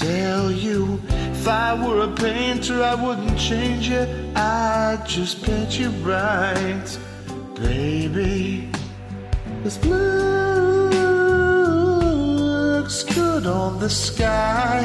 tell 0.03 0.51
you 0.51 1.01
if 1.43 1.47
I 1.49 1.75
were 1.75 2.01
a 2.03 2.09
painter, 2.09 2.83
I 2.83 2.95
wouldn't 2.95 3.39
change 3.39 3.91
it, 3.91 4.09
I'd 4.37 5.03
just 5.07 5.43
paint 5.45 5.79
you 5.79 5.91
right, 6.13 6.99
baby. 7.55 8.69
This 9.63 9.79
blue 9.79 10.91
looks 12.77 13.05
good 13.05 13.47
on 13.47 13.79
the 13.79 13.91
sky. 13.91 14.83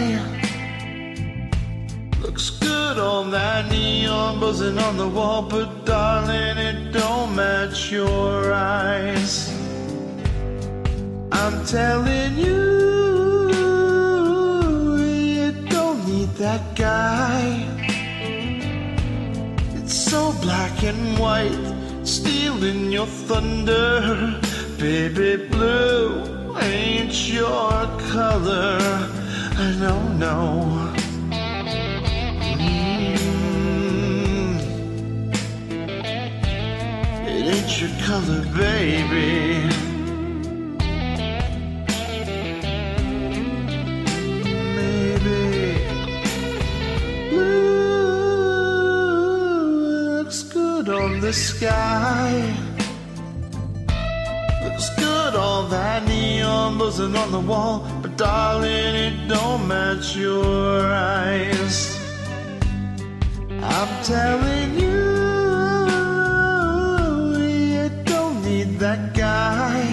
Looks 2.21 2.49
good 2.51 2.97
on 2.99 3.31
that 3.31 3.71
neon 3.71 4.39
buzzing 4.39 4.77
on 4.77 4.97
the 4.97 5.07
wall, 5.07 5.41
but 5.43 5.85
darling, 5.85 6.57
it 6.57 6.91
don't 6.91 7.35
match 7.35 7.91
your 7.91 8.53
eyes. 8.53 9.49
I'm 11.31 11.65
telling 11.65 12.37
you, 12.37 12.86
that 16.37 16.75
guy. 16.75 17.65
It's 19.75 19.93
so 19.93 20.33
black 20.41 20.83
and 20.83 21.17
white, 21.17 21.73
stealing 22.03 22.91
your 22.91 23.07
thunder. 23.07 24.39
Baby 24.77 25.47
blue 25.49 26.55
ain't 26.61 27.33
your 27.33 27.71
color. 28.11 28.77
I 29.57 29.75
know, 29.79 29.99
no. 30.25 30.93
Mm. 32.59 32.97
It 37.25 37.45
ain't 37.55 37.81
your 37.81 37.93
color, 38.05 38.45
baby. 38.55 39.86
The 51.27 51.33
sky. 51.33 52.55
Looks 54.63 54.89
good 54.95 55.35
on 55.35 55.69
that 55.69 56.07
neon 56.07 56.77
buzzing 56.77 57.17
on 57.17 57.31
the 57.33 57.41
wall, 57.51 57.85
but 58.01 58.15
darling, 58.15 58.95
it 59.07 59.27
don't 59.27 59.67
match 59.67 60.15
your 60.15 60.85
eyes. 60.87 61.99
I'm 63.75 63.91
telling 64.05 64.69
you, 64.83 64.99
you 67.75 67.89
don't 68.05 68.37
need 68.45 68.79
that 68.79 69.13
guy. 69.13 69.83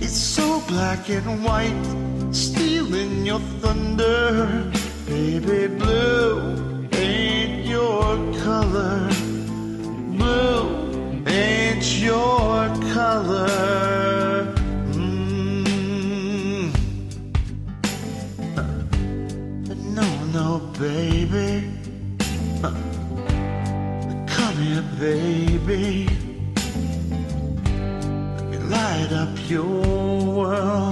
It's 0.00 0.20
so 0.36 0.60
black 0.66 1.08
and 1.10 1.44
white, 1.44 1.84
stealing 2.34 3.24
your 3.24 3.42
thunder. 3.60 4.68
Baby 5.06 5.68
blue 5.68 6.62
your 7.72 8.16
color. 8.44 9.08
Blue 10.18 11.24
ain't 11.26 11.86
your 12.08 12.68
color. 12.92 14.54
Mm. 14.92 16.68
No, 19.98 20.08
no, 20.36 20.48
baby. 20.78 21.50
Come 24.34 24.56
here, 24.66 24.86
baby. 25.00 26.08
Let 28.36 28.44
me 28.50 28.58
light 28.74 29.12
up 29.22 29.34
your 29.48 29.80
world. 30.36 30.91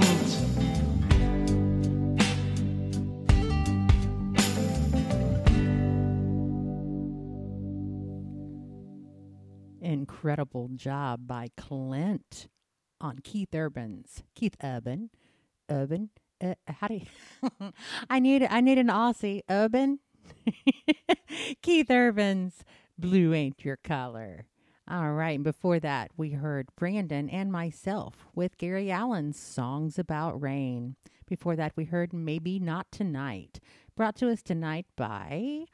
Incredible 10.21 10.69
job 10.75 11.25
by 11.25 11.49
Clint 11.57 12.47
on 12.99 13.17
Keith 13.23 13.55
Urban's 13.55 14.21
Keith 14.35 14.55
Urban. 14.63 15.09
Urban. 15.67 16.11
Uh, 16.39 16.53
how 16.67 16.87
do 16.89 16.93
you? 16.93 17.71
I 18.09 18.19
need 18.19 18.43
I 18.43 18.61
need 18.61 18.77
an 18.77 18.89
Aussie. 18.89 19.41
Urban. 19.49 19.97
Keith 21.63 21.89
Urban's 21.89 22.63
Blue 22.99 23.33
Ain't 23.33 23.65
Your 23.65 23.77
Color. 23.77 24.45
All 24.87 25.13
right. 25.13 25.37
And 25.37 25.43
before 25.43 25.79
that, 25.79 26.11
we 26.15 26.33
heard 26.33 26.67
Brandon 26.77 27.27
and 27.27 27.51
myself 27.51 28.27
with 28.35 28.59
Gary 28.59 28.91
Allan's 28.91 29.39
Songs 29.39 29.97
About 29.97 30.39
Rain. 30.39 30.97
Before 31.25 31.55
that, 31.55 31.73
we 31.75 31.85
heard 31.85 32.13
Maybe 32.13 32.59
Not 32.59 32.85
Tonight, 32.91 33.59
brought 33.97 34.17
to 34.17 34.29
us 34.29 34.43
tonight 34.43 34.85
by 34.95 35.65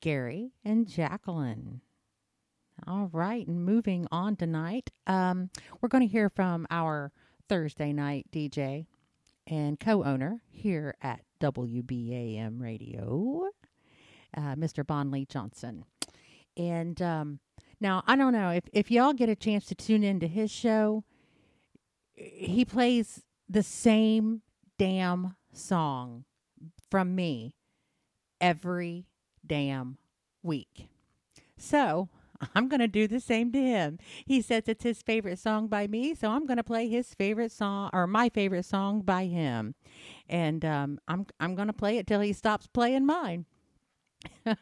Gary 0.00 0.50
and 0.64 0.88
Jacqueline. 0.88 1.82
All 2.86 3.10
right, 3.12 3.46
and 3.46 3.64
moving 3.64 4.06
on 4.10 4.36
tonight, 4.36 4.90
um, 5.06 5.50
we're 5.80 5.88
going 5.88 6.06
to 6.06 6.10
hear 6.10 6.30
from 6.30 6.66
our 6.70 7.12
Thursday 7.48 7.92
night 7.92 8.26
DJ 8.32 8.86
and 9.46 9.78
co-owner 9.78 10.40
here 10.48 10.94
at 11.02 11.20
WBAM 11.40 12.60
Radio, 12.60 13.50
uh, 14.36 14.54
Mr. 14.54 14.84
Bonley 14.84 15.28
Johnson. 15.28 15.84
And 16.56 17.00
um, 17.02 17.40
now 17.80 18.02
I 18.06 18.16
don't 18.16 18.32
know 18.32 18.50
if 18.50 18.64
if 18.72 18.90
y'all 18.90 19.12
get 19.12 19.28
a 19.28 19.36
chance 19.36 19.66
to 19.66 19.74
tune 19.74 20.04
into 20.04 20.26
his 20.26 20.50
show. 20.50 21.04
He 22.14 22.64
plays 22.64 23.22
the 23.48 23.62
same 23.62 24.42
damn 24.78 25.36
song 25.52 26.24
from 26.90 27.14
me 27.14 27.56
every 28.40 29.06
damn 29.46 29.98
week. 30.42 30.88
So 31.58 32.08
I'm 32.54 32.68
going 32.68 32.80
to 32.80 32.88
do 32.88 33.06
the 33.06 33.20
same 33.20 33.52
to 33.52 33.60
him. 33.60 33.98
He 34.24 34.40
says 34.40 34.64
it's 34.66 34.84
his 34.84 35.02
favorite 35.02 35.38
song 35.38 35.68
by 35.68 35.86
me, 35.86 36.14
so 36.14 36.30
I'm 36.30 36.46
going 36.46 36.56
to 36.56 36.64
play 36.64 36.88
his 36.88 37.14
favorite 37.14 37.52
song 37.52 37.90
or 37.92 38.06
my 38.06 38.28
favorite 38.28 38.64
song 38.64 39.02
by 39.02 39.26
him, 39.26 39.74
and 40.28 40.64
um, 40.64 40.98
I'm 41.06 41.26
I'm 41.38 41.54
going 41.54 41.68
to 41.68 41.74
play 41.74 41.98
it 41.98 42.06
till 42.06 42.20
he 42.20 42.32
stops 42.32 42.66
playing 42.66 43.06
mine. 43.06 43.46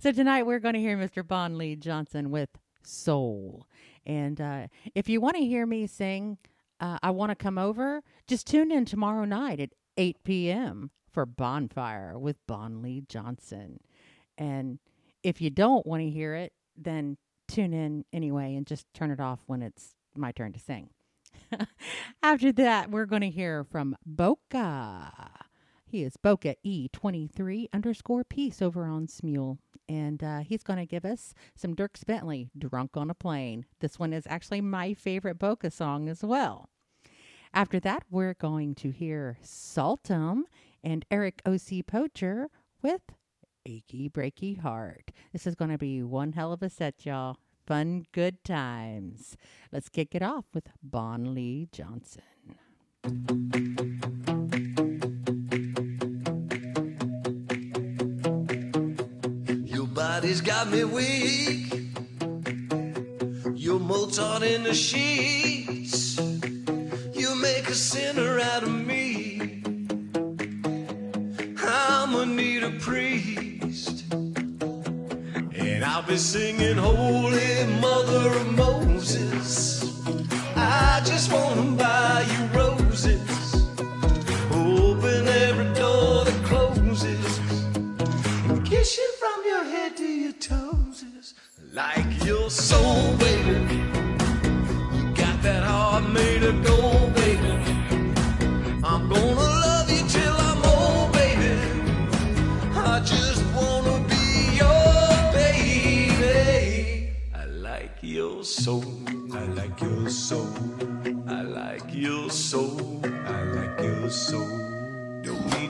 so 0.00 0.12
tonight 0.12 0.46
we're 0.46 0.58
going 0.58 0.74
to 0.74 0.80
hear 0.80 0.96
Mr. 0.96 1.26
Bon 1.26 1.58
Lee 1.58 1.76
Johnson 1.76 2.30
with 2.30 2.50
Soul, 2.82 3.66
and 4.04 4.40
uh, 4.40 4.66
if 4.94 5.08
you 5.08 5.20
want 5.20 5.36
to 5.36 5.44
hear 5.44 5.66
me 5.66 5.86
sing, 5.86 6.38
uh, 6.80 6.98
I 7.02 7.10
want 7.10 7.30
to 7.30 7.36
come 7.36 7.58
over. 7.58 8.02
Just 8.28 8.46
tune 8.46 8.70
in 8.70 8.84
tomorrow 8.84 9.24
night 9.24 9.60
at 9.60 9.70
8 9.96 10.22
p.m. 10.24 10.90
for 11.10 11.26
Bonfire 11.26 12.18
with 12.18 12.36
Bon 12.46 12.82
Lee 12.82 13.02
Johnson, 13.08 13.80
and 14.38 14.78
if 15.24 15.40
you 15.40 15.50
don't 15.50 15.84
want 15.84 16.02
to 16.02 16.10
hear 16.10 16.34
it, 16.36 16.52
then 16.76 17.16
tune 17.48 17.72
in 17.72 18.04
anyway 18.12 18.54
and 18.54 18.66
just 18.66 18.86
turn 18.92 19.10
it 19.10 19.20
off 19.20 19.40
when 19.46 19.62
it's 19.62 19.94
my 20.16 20.32
turn 20.32 20.52
to 20.52 20.60
sing. 20.60 20.90
After 22.22 22.52
that, 22.52 22.90
we're 22.90 23.06
going 23.06 23.22
to 23.22 23.30
hear 23.30 23.64
from 23.64 23.96
Boca. 24.04 25.30
He 25.86 26.02
is 26.02 26.16
Boca 26.16 26.56
E23 26.66 27.66
underscore 27.72 28.24
peace 28.24 28.60
over 28.60 28.86
on 28.86 29.06
Smule. 29.06 29.58
And 29.88 30.22
uh, 30.22 30.40
he's 30.40 30.64
going 30.64 30.80
to 30.80 30.86
give 30.86 31.04
us 31.04 31.32
some 31.54 31.76
Dierks 31.76 32.04
Bentley, 32.04 32.50
Drunk 32.58 32.96
on 32.96 33.08
a 33.08 33.14
Plane. 33.14 33.66
This 33.78 33.98
one 33.98 34.12
is 34.12 34.26
actually 34.28 34.60
my 34.60 34.94
favorite 34.94 35.38
Boca 35.38 35.70
song 35.70 36.08
as 36.08 36.24
well. 36.24 36.68
After 37.54 37.78
that, 37.80 38.02
we're 38.10 38.34
going 38.34 38.74
to 38.76 38.90
hear 38.90 39.38
Saltum 39.42 40.42
and 40.82 41.04
Eric 41.10 41.40
O.C. 41.46 41.82
Poacher 41.84 42.50
with 42.82 43.02
Achy 43.66 44.08
Breaky 44.08 44.58
Heart. 44.58 45.10
This 45.32 45.46
is 45.46 45.56
going 45.56 45.72
to 45.72 45.78
be 45.78 46.02
one 46.02 46.32
hell 46.32 46.52
of 46.52 46.62
a 46.62 46.70
set, 46.70 47.04
y'all. 47.04 47.36
Fun, 47.66 48.04
good 48.12 48.44
times. 48.44 49.36
Let's 49.72 49.88
kick 49.88 50.14
it 50.14 50.22
off 50.22 50.44
with 50.54 50.68
Bon 50.84 51.34
Lee 51.34 51.68
Johnson. 51.72 52.22
Your 59.64 59.86
body's 59.88 60.40
got 60.40 60.70
me 60.70 60.84
weak. 60.84 61.72
You're 63.54 63.80
Mozart 63.80 64.44
in 64.44 64.62
the 64.62 64.74
sheets. 64.74 66.16
You 67.12 67.34
make 67.34 67.68
a 67.68 67.74
sinner 67.74 68.38
out 68.38 68.62
of 68.62 68.70
me. 68.70 69.62
I'm 71.58 72.12
gonna 72.12 72.26
need 72.26 72.62
a 72.62 72.70
priest. 72.70 73.45
I'll 75.88 76.02
be 76.02 76.16
singing 76.16 76.76
Holy 76.76 77.64
Mother 77.80 78.30
of 78.40 78.52
Moses. 78.56 79.84
I 80.56 81.00
just 81.04 81.32
wanna 81.32 81.76
buy 81.76 82.26
you 82.32 82.40
roses. 82.58 83.54
Open 84.50 85.28
every 85.44 85.72
door 85.74 86.24
that 86.24 86.40
closes. 86.44 87.38
And 88.50 88.66
kiss 88.66 88.98
you 88.98 89.08
from 89.20 89.38
your 89.46 89.64
head 89.64 89.96
to 89.98 90.08
your 90.24 90.32
toes. 90.32 91.04
Like 91.72 92.24
your 92.24 92.50
soul, 92.50 93.16
baby. 93.18 93.76
You 94.96 95.04
got 95.14 95.40
that 95.42 95.62
heart 95.62 96.04
made 96.10 96.42
of 96.42 96.64
gold, 96.64 96.95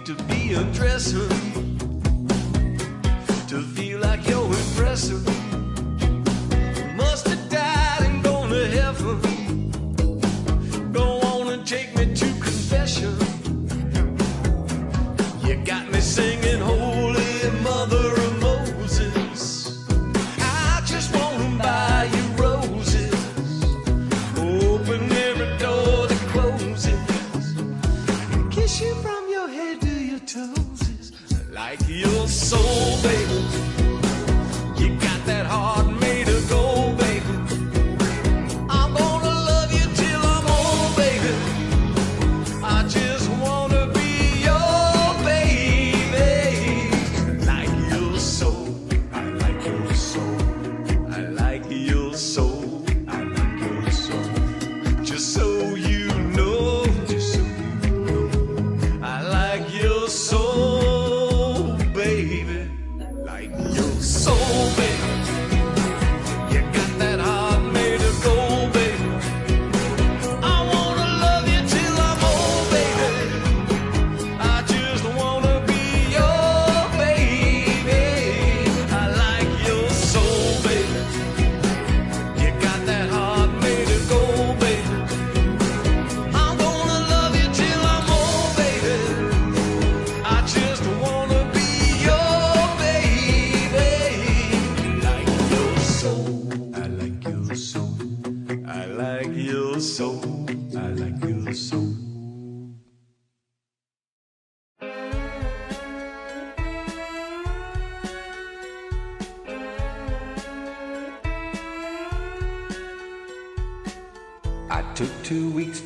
to 0.06 0.14
be 0.26 0.54
a 0.54 0.62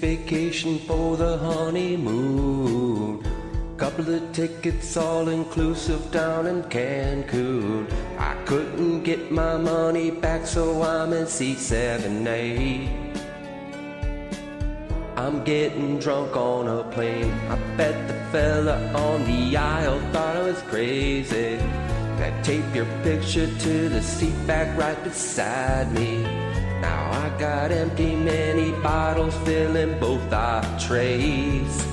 vacation 0.01 0.79
for 0.79 1.19
the 1.19 1.37
honeymoon. 1.37 3.23
Couple 3.77 4.15
of 4.15 4.33
tickets 4.33 4.97
all 4.97 5.29
inclusive 5.29 6.11
down 6.11 6.47
in 6.47 6.63
Cancun. 6.65 7.87
I 8.19 8.35
couldn't 8.47 9.03
get 9.03 9.31
my 9.31 9.59
money 9.59 10.11
back, 10.11 10.47
so 10.47 10.83
I'm 10.83 11.13
in 11.13 11.25
C78. 11.25 12.89
I'm 15.17 15.45
getting 15.45 15.99
drunk 15.99 16.35
on 16.35 16.67
a 16.67 16.83
plane. 16.93 17.33
I 17.51 17.57
bet 17.77 18.09
the 18.09 18.15
fella 18.33 18.77
on 18.95 19.25
the 19.27 19.55
aisle 19.57 20.01
thought 20.13 20.37
I 20.37 20.43
was 20.43 20.63
crazy. 20.63 21.57
That 22.21 22.43
tape 22.43 22.75
your 22.75 22.87
picture 23.03 23.47
to 23.47 23.89
the 23.91 24.01
seat 24.01 24.47
back 24.47 24.79
right 24.79 25.03
beside 25.05 25.93
me. 25.93 26.30
Got 27.41 27.73
empty 27.73 28.15
mini 28.17 28.73
bottles 28.83 29.35
filling 29.47 29.99
both 29.99 30.31
our 30.31 30.63
trays. 30.79 31.87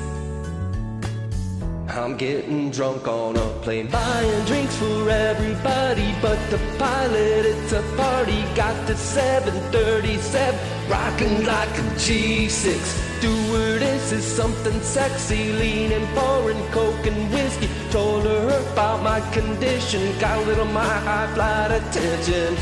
I'm 1.88 2.18
getting 2.18 2.70
drunk 2.70 3.08
on 3.08 3.38
a 3.38 3.48
plane, 3.62 3.88
buying 3.88 4.44
drinks 4.44 4.76
for 4.76 5.10
everybody 5.10 6.14
but 6.22 6.38
the 6.50 6.60
pilot. 6.78 7.46
It's 7.46 7.72
a 7.72 7.82
party, 7.96 8.42
got 8.56 8.76
the 8.88 8.98
737, 8.98 10.60
rocking 10.90 11.46
like 11.46 11.70
a 11.80 11.86
G6. 11.96 12.76
Stewardess 13.20 14.12
is 14.12 14.26
something 14.26 14.78
sexy, 14.82 15.54
leaning 15.54 16.06
foreign 16.08 16.62
coke 16.72 17.08
and 17.08 17.32
whiskey. 17.32 17.70
Told 17.90 18.26
her 18.26 18.50
about 18.74 19.02
my 19.02 19.22
condition, 19.32 20.02
got 20.20 20.44
a 20.44 20.46
little 20.46 20.66
my 20.66 20.84
high 20.84 21.34
flight 21.34 21.72
attention. 21.72 22.58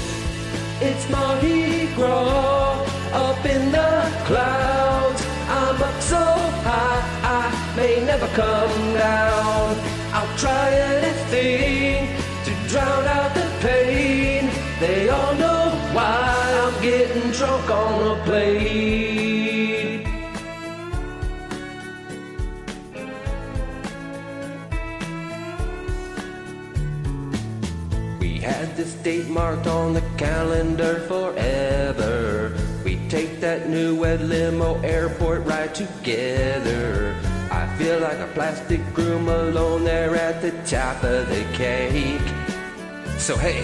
It's 0.82 1.10
Mardi 1.10 1.88
Gras 1.96 2.75
up 3.16 3.46
in 3.46 3.72
the 3.72 3.94
clouds. 4.26 5.22
I'm 5.48 5.82
up 5.82 6.02
so 6.02 6.24
high, 6.68 7.02
I 7.40 7.76
may 7.78 8.04
never 8.06 8.28
come 8.28 8.94
down. 8.94 9.78
I'll 10.12 10.38
try 10.38 10.68
anything 10.72 12.10
to 12.46 12.52
drown 12.70 13.06
out 13.18 13.34
the 13.34 13.48
pain. 13.62 14.50
They 14.80 15.08
all 15.10 15.34
know 15.36 15.64
why 15.94 16.34
I'm 16.64 16.82
getting 16.82 17.32
drunk 17.32 17.70
on 17.70 18.18
a 18.18 18.24
plane. 18.26 20.04
We 28.20 28.40
had 28.40 28.76
this 28.76 28.94
date 28.96 29.30
marked 29.30 29.68
on 29.68 29.94
the 29.94 30.04
calendar 30.18 31.00
forever. 31.08 32.25
That 33.46 33.70
new 33.70 34.04
red 34.04 34.22
limo 34.22 34.82
airport 34.82 35.46
ride 35.46 35.76
together. 35.76 37.16
I 37.52 37.68
feel 37.78 38.00
like 38.00 38.18
a 38.18 38.26
plastic 38.34 38.82
groom 38.92 39.30
alone 39.30 39.84
there 39.84 40.16
at 40.16 40.42
the 40.42 40.50
top 40.66 41.04
of 41.04 41.30
the 41.30 41.46
cake. 41.54 42.28
So 43.20 43.38
hey, 43.38 43.62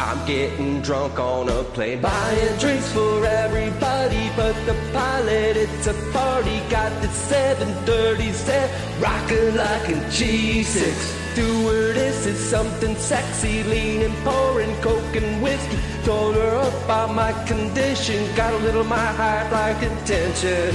I'm 0.00 0.26
getting 0.26 0.80
drunk 0.80 1.18
on 1.18 1.50
a 1.50 1.62
plane, 1.74 2.00
buying 2.00 2.56
drinks 2.58 2.90
for 2.92 3.26
everybody, 3.26 4.30
but 4.34 4.54
the 4.64 4.74
pilot, 4.94 5.58
it's 5.58 5.86
a 5.86 5.94
party, 6.10 6.58
got 6.70 6.90
the 7.02 7.08
737, 7.08 8.85
rocking 9.00 9.54
like 9.56 9.88
a 9.88 9.98
G6. 10.10 11.16
Stewardess 11.32 12.24
is 12.26 12.38
something 12.38 12.96
sexy, 12.96 13.62
leaning, 13.64 14.14
pouring 14.24 14.74
coke 14.80 15.16
and 15.16 15.42
whiskey. 15.42 15.76
Told 16.04 16.34
her 16.34 16.56
about 16.84 17.14
my 17.14 17.32
condition, 17.44 18.34
got 18.34 18.54
a 18.54 18.58
little 18.58 18.84
my 18.84 19.06
heart 19.20 19.52
like 19.52 19.82
intention. 19.82 20.74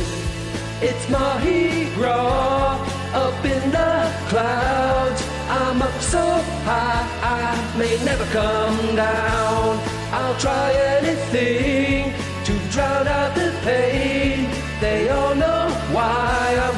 It's 0.84 1.10
Mardi 1.10 1.94
Gras 1.96 2.78
up 3.14 3.46
in 3.46 3.72
the 3.72 4.12
clouds. 4.30 5.22
I'm 5.50 5.82
up 5.82 6.02
so 6.02 6.24
high, 6.70 7.06
I 7.24 7.78
may 7.78 7.98
never 8.06 8.26
come 8.26 8.96
down. 8.96 9.80
I'll 10.12 10.38
try 10.40 10.74
anything 10.74 12.14
to 12.46 12.54
drown 12.72 13.08
out 13.08 13.34
the 13.36 13.52
pain. 13.64 14.50
They 14.80 15.10
all 15.10 15.36
know 15.36 15.70
why 15.92 16.60
I'm 16.66 16.71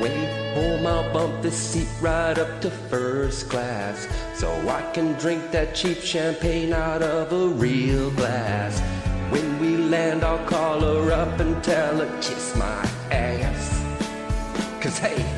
Way 0.00 0.54
home, 0.54 0.86
I'll 0.86 1.12
bump 1.12 1.42
the 1.42 1.50
seat 1.50 1.88
right 2.00 2.38
up 2.38 2.62
to 2.62 2.70
first 2.70 3.50
class 3.50 4.08
so 4.38 4.68
I 4.68 4.88
can 4.92 5.14
drink 5.14 5.50
that 5.50 5.74
cheap 5.74 5.98
champagne 5.98 6.72
out 6.72 7.02
of 7.02 7.32
a 7.32 7.48
real 7.48 8.12
glass. 8.12 8.78
When 9.32 9.58
we 9.58 9.76
land, 9.76 10.22
I'll 10.22 10.46
call 10.46 10.80
her 10.80 11.10
up 11.10 11.40
and 11.40 11.62
tell 11.64 11.98
her 11.98 12.20
kiss 12.22 12.54
my 12.56 12.88
ass. 13.10 13.66
Cause 14.80 14.96
hey, 14.98 15.37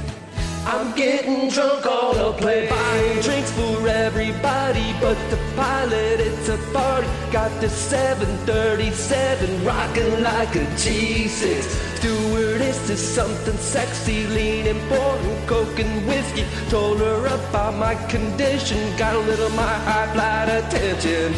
I'm 0.73 0.95
getting 0.95 1.49
drunk 1.49 1.85
on 1.85 2.17
a 2.17 2.33
plane, 2.33 2.71
buying 2.71 3.21
drinks 3.23 3.51
for 3.51 3.89
everybody, 3.89 4.95
but 5.01 5.19
the 5.29 5.37
pilot, 5.57 6.21
it's 6.21 6.49
a 6.49 6.57
party. 6.73 7.09
Got 7.33 7.51
the 7.61 7.69
737 7.69 9.65
rocking 9.65 10.23
like 10.23 10.55
a 10.55 10.65
G6. 10.79 11.65
Stewardess 11.97 12.89
is 12.89 13.01
something 13.01 13.57
sexy, 13.57 14.29
leaning, 14.29 14.81
pouring 14.89 15.47
coke 15.49 15.81
and 15.81 16.07
whiskey. 16.07 16.45
Told 16.69 17.01
her 17.01 17.27
about 17.27 17.75
my 17.75 17.97
condition, 18.07 18.97
got 18.97 19.17
a 19.17 19.19
little 19.19 19.51
my 19.51 19.75
high 19.89 20.13
flight 20.13 20.51
attention. 20.51 21.35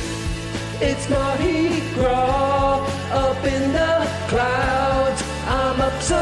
It's 0.79 1.09
Mardi 1.09 1.81
Gras 1.95 2.87
up 3.11 3.43
in 3.47 3.73
the 3.73 4.07
clouds. 4.29 5.32
I'm 5.47 5.81
up 5.81 6.02
so 6.02 6.16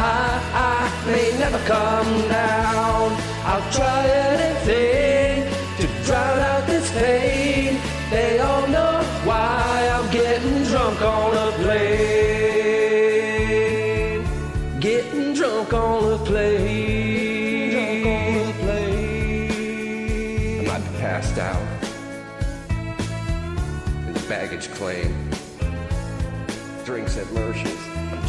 high, 0.00 0.40
I 0.54 1.06
may 1.06 1.38
never 1.38 1.58
come 1.66 2.28
down. 2.28 3.12
I'll 3.44 3.72
try 3.72 4.06
anything 4.06 5.44
to 5.78 5.86
drown 6.04 6.38
out 6.38 6.66
this 6.66 6.90
pain. 6.92 7.78
They 8.10 8.38
all 8.38 8.63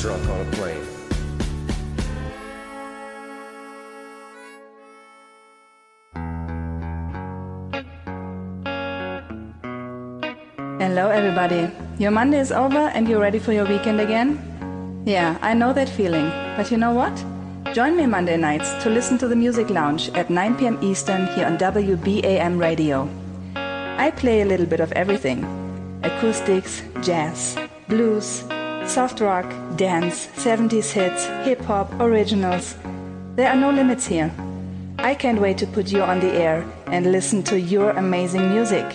On 0.06 0.12
a 0.12 0.46
plane. 0.52 0.86
Hello, 10.80 11.10
everybody. 11.10 11.72
Your 11.98 12.12
Monday 12.12 12.38
is 12.40 12.52
over 12.52 12.78
and 12.78 13.10
you're 13.10 13.20
ready 13.20 13.40
for 13.40 13.52
your 13.52 13.66
weekend 13.66 14.00
again? 14.00 15.04
Yeah, 15.08 15.40
I 15.42 15.56
know 15.56 15.74
that 15.74 15.90
feeling. 15.90 16.30
But 16.56 16.70
you 16.70 16.78
know 16.78 16.94
what? 16.94 17.16
Join 17.74 17.98
me 17.98 18.06
Monday 18.06 18.38
nights 18.38 18.72
to 18.84 18.92
listen 18.92 19.18
to 19.18 19.28
the 19.28 19.36
Music 19.36 19.72
Lounge 19.72 20.10
at 20.10 20.30
9 20.30 20.56
p.m. 20.58 20.78
Eastern 20.84 21.26
here 21.34 21.48
on 21.48 21.58
WBAM 21.58 22.60
Radio. 22.60 23.10
I 23.56 24.12
play 24.12 24.42
a 24.42 24.46
little 24.46 24.68
bit 24.68 24.82
of 24.82 24.92
everything 24.92 25.44
acoustics, 26.04 26.84
jazz, 27.02 27.58
blues, 27.88 28.44
soft 28.88 29.20
rock, 29.20 29.46
dance, 29.76 30.28
70s 30.36 30.92
hits, 30.92 31.26
hip 31.46 31.62
hop, 31.62 31.92
originals. 32.00 32.76
There 33.36 33.50
are 33.50 33.56
no 33.56 33.72
limits 33.72 34.06
here. 34.06 34.32
I 35.00 35.16
can't 35.16 35.42
wait 35.42 35.58
to 35.60 35.68
put 35.68 35.92
you 35.92 36.02
on 36.02 36.20
the 36.20 36.32
air 36.32 36.66
and 36.88 37.12
listen 37.12 37.44
to 37.44 37.60
your 37.60 37.92
amazing 37.92 38.50
music. 38.50 38.86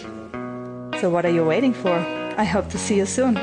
So, 1.00 1.10
what 1.10 1.24
are 1.26 1.30
you 1.30 1.44
waiting 1.44 1.74
for? 1.74 1.94
I 2.38 2.44
hope 2.44 2.68
to 2.70 2.78
see 2.78 2.96
you 2.96 3.06
soon. 3.06 3.36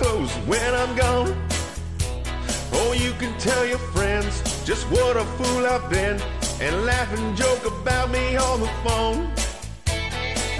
Clothes 0.00 0.32
when 0.48 0.74
I'm 0.74 0.96
gone. 0.96 1.30
Or 2.78 2.94
you 2.94 3.12
can 3.20 3.32
tell 3.38 3.66
your 3.66 3.82
friends 3.94 4.32
just 4.64 4.84
what 4.90 5.14
a 5.16 5.24
fool 5.36 5.66
I've 5.66 5.90
been 5.90 6.16
and 6.64 6.86
laugh 6.86 7.10
and 7.18 7.36
joke 7.36 7.64
about 7.66 8.10
me 8.10 8.36
on 8.36 8.60
the 8.60 8.72
phone. 8.84 9.20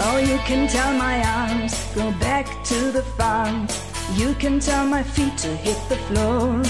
Oh, 0.06 0.18
you 0.18 0.38
can 0.48 0.68
tell 0.68 0.92
my 0.92 1.16
arms 1.38 1.72
go 1.94 2.06
back 2.28 2.46
to 2.64 2.78
the 2.92 3.02
farm. 3.18 3.66
You 4.20 4.34
can 4.34 4.60
tell 4.60 4.84
my 4.86 5.02
feet 5.02 5.36
to 5.38 5.48
hit 5.66 5.78
the 5.88 6.00
floor. 6.08 6.62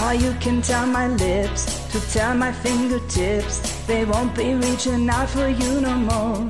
Or 0.00 0.12
you 0.24 0.32
can 0.44 0.60
tell 0.60 0.86
my 0.86 1.08
lips 1.08 1.62
to 1.92 1.98
tell 2.12 2.34
my 2.34 2.52
fingertips 2.52 3.56
they 3.86 4.04
won't 4.04 4.34
be 4.36 4.52
reaching 4.54 5.08
out 5.08 5.30
for 5.30 5.48
you 5.48 5.80
no 5.80 5.94
more. 6.10 6.40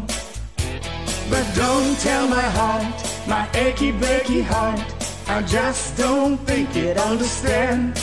But 1.31 1.45
don't 1.55 1.97
tell 2.01 2.27
my 2.27 2.47
heart, 2.59 3.08
my 3.29 3.47
achy 3.53 3.93
breaky 3.93 4.43
heart. 4.43 4.81
I 5.29 5.43
just 5.43 5.99
don't 5.99 6.39
think 6.39 6.75
it 6.75 6.97
understand. 6.97 8.03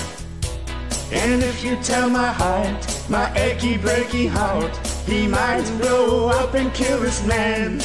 And 1.11 1.43
if 1.43 1.63
you 1.63 1.75
tell 1.77 2.09
my 2.09 2.31
heart, 2.31 3.09
my 3.09 3.33
achy 3.35 3.77
breaky 3.77 4.29
heart, 4.29 4.75
he 5.07 5.27
might 5.27 5.65
blow 5.79 6.29
up 6.29 6.53
and 6.53 6.71
kill 6.73 6.99
this 6.99 7.25
man. 7.25 7.81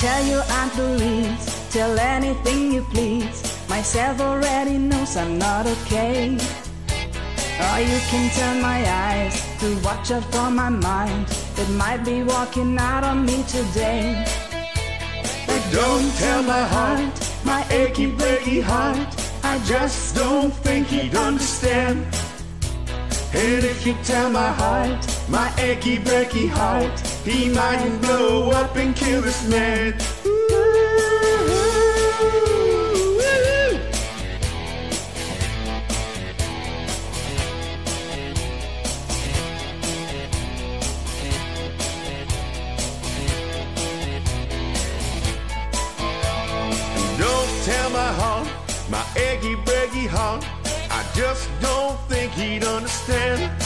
Tell 0.00 0.24
your 0.24 0.42
Aunt 0.48 0.74
Louise, 0.78 1.68
tell 1.70 1.98
anything 1.98 2.72
you 2.72 2.82
please. 2.90 3.38
Myself 3.68 4.18
already 4.20 4.78
knows 4.78 5.14
I'm 5.14 5.36
not 5.38 5.66
okay. 5.66 6.38
Or 7.66 7.78
you 7.80 7.98
can 8.08 8.30
turn 8.34 8.62
my 8.62 8.80
eyes 9.08 9.36
to 9.60 9.76
watch 9.84 10.10
out 10.10 10.24
for 10.32 10.50
my 10.50 10.70
mind 10.70 11.26
that 11.56 11.68
might 11.72 12.02
be 12.02 12.22
walking 12.22 12.78
out 12.78 13.04
on 13.04 13.26
me 13.26 13.42
today. 13.42 14.24
But 15.46 15.62
don't 15.70 16.10
tell 16.16 16.42
my 16.44 16.64
heart, 16.74 17.14
my 17.44 17.62
achy 17.70 18.10
breaky 18.10 18.62
heart. 18.62 19.08
I 19.44 19.58
just 19.66 20.16
don't 20.16 20.52
think 20.64 20.86
he'd 20.86 21.14
understand. 21.14 22.06
And 23.34 23.64
if 23.64 23.86
you 23.86 23.94
tell 24.02 24.30
my 24.30 24.50
heart, 24.62 25.00
my 25.28 25.52
achy 25.58 25.98
breaky 25.98 26.48
heart, 26.48 27.09
he 27.24 27.50
might 27.50 27.98
blow 28.00 28.50
up 28.50 28.74
and 28.76 28.96
kill 28.96 29.20
this 29.20 29.46
man. 29.48 29.92
Don't 47.18 47.64
tell 47.64 47.90
my 47.90 48.12
heart, 48.12 48.48
my 48.88 49.04
achy 49.16 49.56
breaky 49.56 50.06
heart. 50.08 50.44
I 50.90 51.04
just 51.14 51.50
don't 51.60 51.98
think 52.08 52.32
he'd 52.32 52.64
understand. 52.64 53.59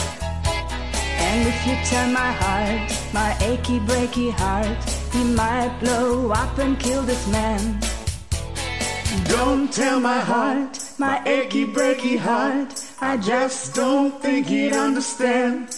You 1.65 1.75
tell 1.83 2.07
my 2.11 2.31
heart, 2.31 2.93
my 3.11 3.35
achy 3.41 3.79
breaky 3.79 4.31
heart, 4.31 4.77
he 5.11 5.23
might 5.23 5.75
blow 5.79 6.29
up 6.29 6.59
and 6.59 6.79
kill 6.79 7.01
this 7.01 7.27
man. 7.27 7.79
Don't 9.27 9.73
tell 9.73 9.99
my 9.99 10.19
heart, 10.19 10.79
my 10.99 11.23
achy 11.25 11.65
breaky 11.65 12.19
heart, 12.19 12.71
I 13.01 13.17
just 13.17 13.73
don't 13.73 14.21
think 14.21 14.45
he'd 14.45 14.73
understand. 14.73 15.75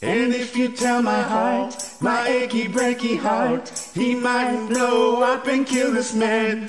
And 0.00 0.32
if 0.32 0.56
you 0.56 0.68
tell 0.68 1.02
my 1.02 1.22
heart, 1.22 1.74
my 2.00 2.28
achy 2.28 2.68
breaky 2.68 3.18
heart, 3.18 3.68
he 3.94 4.14
might 4.14 4.68
blow 4.68 5.24
up 5.24 5.48
and 5.48 5.66
kill 5.66 5.92
this 5.92 6.14
man. 6.14 6.68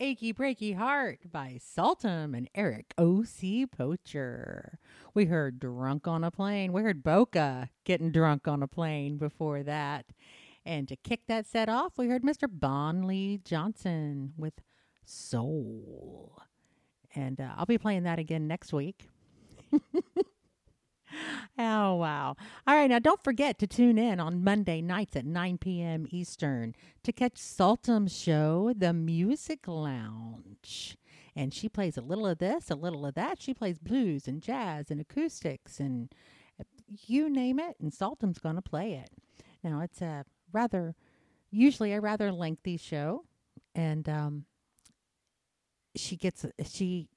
Achy 0.00 0.32
Breaky 0.32 0.76
Heart 0.76 1.30
by 1.30 1.58
Saltum 1.58 2.36
and 2.36 2.48
Eric 2.54 2.94
O.C. 2.98 3.66
Poacher. 3.66 4.78
We 5.14 5.26
heard 5.26 5.58
Drunk 5.58 6.06
on 6.06 6.24
a 6.24 6.30
Plane. 6.30 6.72
We 6.72 6.82
heard 6.82 7.02
Boca 7.02 7.70
getting 7.84 8.12
drunk 8.12 8.46
on 8.48 8.62
a 8.62 8.68
plane 8.68 9.16
before 9.16 9.62
that. 9.62 10.06
And 10.64 10.88
to 10.88 10.96
kick 10.96 11.26
that 11.28 11.46
set 11.46 11.68
off, 11.68 11.96
we 11.96 12.08
heard 12.08 12.22
Mr. 12.22 12.48
Bonley 12.48 13.42
Johnson 13.44 14.32
with 14.36 14.54
Soul. 15.04 16.40
And 17.14 17.40
uh, 17.40 17.54
I'll 17.56 17.66
be 17.66 17.78
playing 17.78 18.02
that 18.02 18.18
again 18.18 18.46
next 18.46 18.72
week. 18.72 19.08
Oh, 21.58 21.94
wow. 21.94 22.36
All 22.66 22.74
right. 22.74 22.90
Now, 22.90 22.98
don't 22.98 23.24
forget 23.24 23.58
to 23.60 23.66
tune 23.66 23.98
in 23.98 24.20
on 24.20 24.44
Monday 24.44 24.82
nights 24.82 25.16
at 25.16 25.24
9 25.24 25.58
p.m. 25.58 26.06
Eastern 26.10 26.74
to 27.02 27.12
catch 27.12 27.36
Saltum's 27.36 28.16
show, 28.16 28.72
The 28.76 28.92
Music 28.92 29.66
Lounge. 29.66 30.98
And 31.34 31.52
she 31.52 31.68
plays 31.68 31.96
a 31.96 32.02
little 32.02 32.26
of 32.26 32.38
this, 32.38 32.70
a 32.70 32.74
little 32.74 33.06
of 33.06 33.14
that. 33.14 33.40
She 33.40 33.54
plays 33.54 33.78
blues 33.78 34.28
and 34.28 34.42
jazz 34.42 34.90
and 34.90 35.00
acoustics 35.00 35.80
and 35.80 36.10
you 37.06 37.28
name 37.28 37.58
it, 37.58 37.76
and 37.80 37.92
Saltum's 37.92 38.38
going 38.38 38.56
to 38.56 38.62
play 38.62 38.94
it. 38.94 39.10
Now, 39.62 39.80
it's 39.80 40.00
a 40.00 40.24
rather, 40.52 40.94
usually 41.50 41.92
a 41.92 42.00
rather 42.00 42.32
lengthy 42.32 42.76
show. 42.76 43.24
And 43.74 44.08
um, 44.08 44.44
she 45.94 46.16
gets, 46.16 46.46
she 46.64 47.08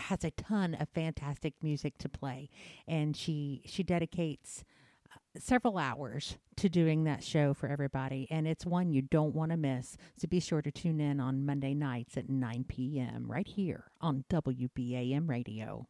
has 0.00 0.24
a 0.24 0.30
ton 0.32 0.74
of 0.74 0.88
fantastic 0.88 1.54
music 1.62 1.98
to 1.98 2.08
play 2.08 2.48
and 2.86 3.16
she 3.16 3.62
she 3.66 3.82
dedicates 3.82 4.64
uh, 5.12 5.18
several 5.38 5.78
hours 5.78 6.36
to 6.56 6.68
doing 6.68 7.04
that 7.04 7.24
show 7.24 7.54
for 7.54 7.68
everybody. 7.68 8.26
And 8.30 8.46
it's 8.46 8.66
one 8.66 8.92
you 8.92 9.02
don't 9.02 9.34
want 9.34 9.50
to 9.50 9.56
miss 9.56 9.96
so 10.16 10.28
be 10.28 10.40
sure 10.40 10.62
to 10.62 10.70
tune 10.70 11.00
in 11.00 11.20
on 11.20 11.46
monday 11.46 11.74
nights 11.74 12.16
at 12.16 12.28
9 12.28 12.64
p.m 12.68 13.26
right 13.30 13.46
here 13.46 13.90
on 14.00 14.24
wbam 14.30 15.28
radio. 15.28 15.86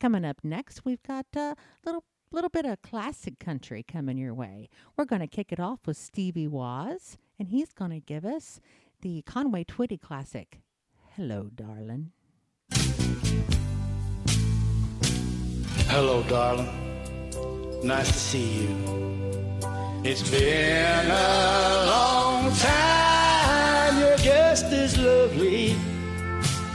Coming 0.00 0.24
up 0.24 0.38
next 0.42 0.84
we've 0.84 1.02
got 1.02 1.26
a 1.36 1.54
little 1.84 2.04
little 2.30 2.50
bit 2.50 2.64
of 2.64 2.80
classic 2.80 3.38
country 3.38 3.82
coming 3.82 4.16
your 4.16 4.32
way. 4.32 4.70
We're 4.96 5.04
going 5.04 5.20
to 5.20 5.26
kick 5.26 5.52
it 5.52 5.60
off 5.60 5.80
with 5.86 5.96
stevie 5.96 6.48
waz 6.48 7.18
and 7.38 7.48
he's 7.48 7.72
going 7.72 7.90
to 7.90 8.00
give 8.00 8.24
us 8.24 8.60
the 9.02 9.22
conway 9.22 9.64
twitty 9.64 10.00
classic 10.00 10.60
hello 11.16 11.50
darling 11.54 12.12
Hello, 15.94 16.22
darling. 16.22 16.70
Nice 17.84 18.08
to 18.08 18.18
see 18.18 18.48
you. 18.62 18.72
It's 20.02 20.22
been 20.30 21.10
a 21.10 21.84
long 21.92 22.50
time. 22.52 24.00
You're 24.00 24.16
just 24.16 24.64
as 24.72 24.96
lovely 24.96 25.76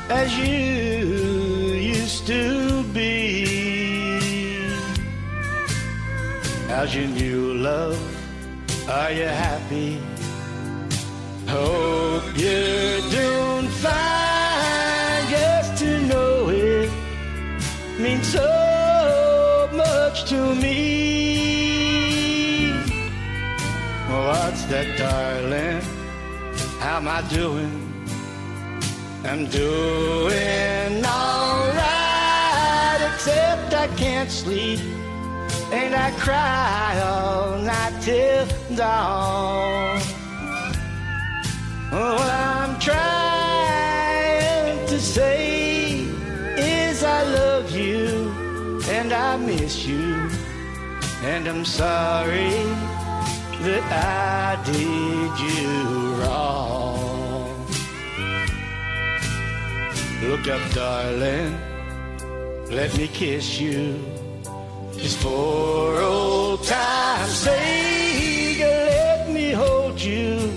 as 0.10 0.38
you 0.38 1.74
used 1.98 2.28
to 2.28 2.84
be. 2.94 4.70
How's 6.68 6.94
your 6.94 7.08
new 7.08 7.56
love? 7.56 8.00
Are 8.88 9.12
you 9.12 9.26
happy? 9.26 10.00
Hope 11.48 12.07
that, 24.70 24.98
darling? 24.98 25.82
How 26.80 26.98
am 26.98 27.08
I 27.08 27.22
doing? 27.30 27.72
I'm 29.24 29.46
doing 29.48 31.06
alright, 31.06 33.02
except 33.14 33.74
I 33.74 33.88
can't 33.96 34.30
sleep. 34.30 34.82
And 35.72 35.96
I 35.96 36.12
cry 36.20 37.00
all 37.02 37.58
night 37.60 37.94
till 38.02 38.46
dawn. 38.76 40.02
What 41.92 42.30
I'm 42.30 42.78
trying 42.80 44.86
to 44.88 45.00
say 45.00 46.02
is 46.58 47.04
I 47.04 47.24
love 47.24 47.72
you 47.72 48.34
and 48.90 49.14
I 49.14 49.38
miss 49.38 49.86
you. 49.86 50.30
And 51.24 51.48
I'm 51.48 51.64
sorry 51.64 52.97
that 53.62 53.84
I 53.92 54.64
did 54.64 55.40
you 55.48 56.16
wrong. 56.22 57.66
Look 60.22 60.48
up, 60.48 60.72
darling, 60.72 61.58
let 62.70 62.96
me 62.98 63.08
kiss 63.08 63.60
you. 63.60 64.04
Just 64.98 65.18
for 65.20 66.02
old 66.02 66.64
time's 66.64 67.32
sake, 67.32 68.60
let 68.60 69.30
me 69.30 69.52
hold 69.52 70.00
you 70.02 70.52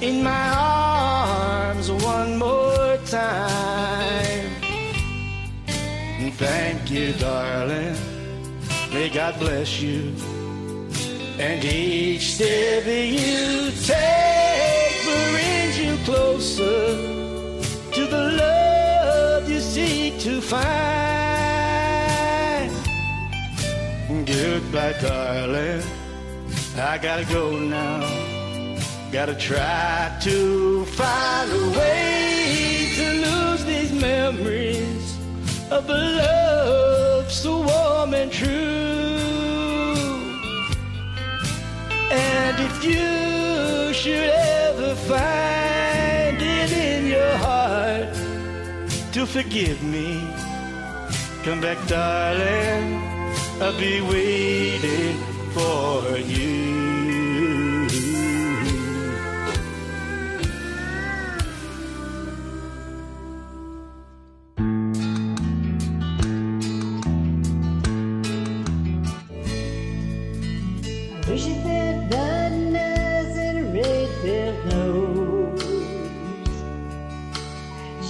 in 0.00 0.22
my 0.22 0.48
arms 0.56 1.90
one 1.90 2.38
more 2.38 2.98
time. 3.06 4.50
Thank 6.40 6.90
you, 6.90 7.12
darling. 7.12 7.96
May 8.94 9.10
God 9.10 9.38
bless 9.38 9.82
you. 9.82 10.14
And 11.40 11.64
each 11.64 12.34
step 12.34 12.84
you 12.84 13.70
take 13.86 15.04
brings 15.06 15.78
you 15.78 15.96
closer 16.04 16.94
to 17.92 18.06
the 18.06 18.24
love 18.42 19.48
you 19.48 19.58
seek 19.58 20.20
to 20.20 20.42
find. 20.42 20.60
Goodbye, 24.26 24.94
darling. 25.00 25.82
I 26.76 26.98
gotta 26.98 27.24
go 27.32 27.58
now. 27.58 28.04
Gotta 29.10 29.34
try 29.34 30.14
to 30.20 30.84
find 30.84 31.50
a 31.50 31.70
way 31.78 32.92
to 32.96 33.12
lose 33.24 33.64
these 33.64 33.92
memories 33.92 35.16
of 35.70 35.88
a 35.88 35.94
love 35.94 37.32
so 37.32 37.62
warm 37.62 38.12
and 38.12 38.30
true. 38.30 39.19
And 42.10 42.58
if 42.58 42.84
you 42.84 43.94
should 43.94 44.30
ever 44.30 44.94
find 44.94 46.38
it 46.42 46.72
in 46.72 47.06
your 47.06 47.36
heart 47.36 48.14
to 49.12 49.26
forgive 49.26 49.82
me, 49.82 50.20
come 51.44 51.60
back, 51.60 51.78
darling. 51.86 53.00
I'll 53.62 53.78
be 53.78 54.00
waiting 54.00 55.16
for 55.52 56.16
you. 56.16 56.79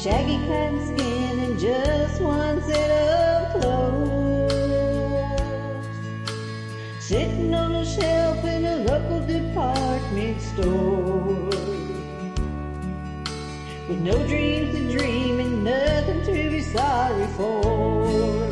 shaggy 0.02 0.38
cotton 0.46 0.80
skin 0.86 1.38
and 1.40 1.58
just 1.58 2.22
one 2.22 2.62
set 2.62 2.90
of 2.90 3.60
clothes. 3.60 4.50
Sitting 6.98 7.52
on 7.54 7.72
a 7.72 7.84
shelf 7.84 8.42
in 8.46 8.64
a 8.64 8.76
local 8.76 9.20
department 9.26 10.40
store. 10.40 11.50
With 13.88 14.00
no 14.00 14.26
dreams 14.26 14.74
to 14.74 14.98
dream 14.98 15.38
and 15.38 15.64
nothing 15.64 16.24
to 16.24 16.32
be 16.32 16.62
sorry 16.62 17.26
for. 17.36 18.48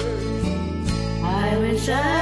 I 1.25 1.57
wish 1.57 1.89
I 1.89 2.18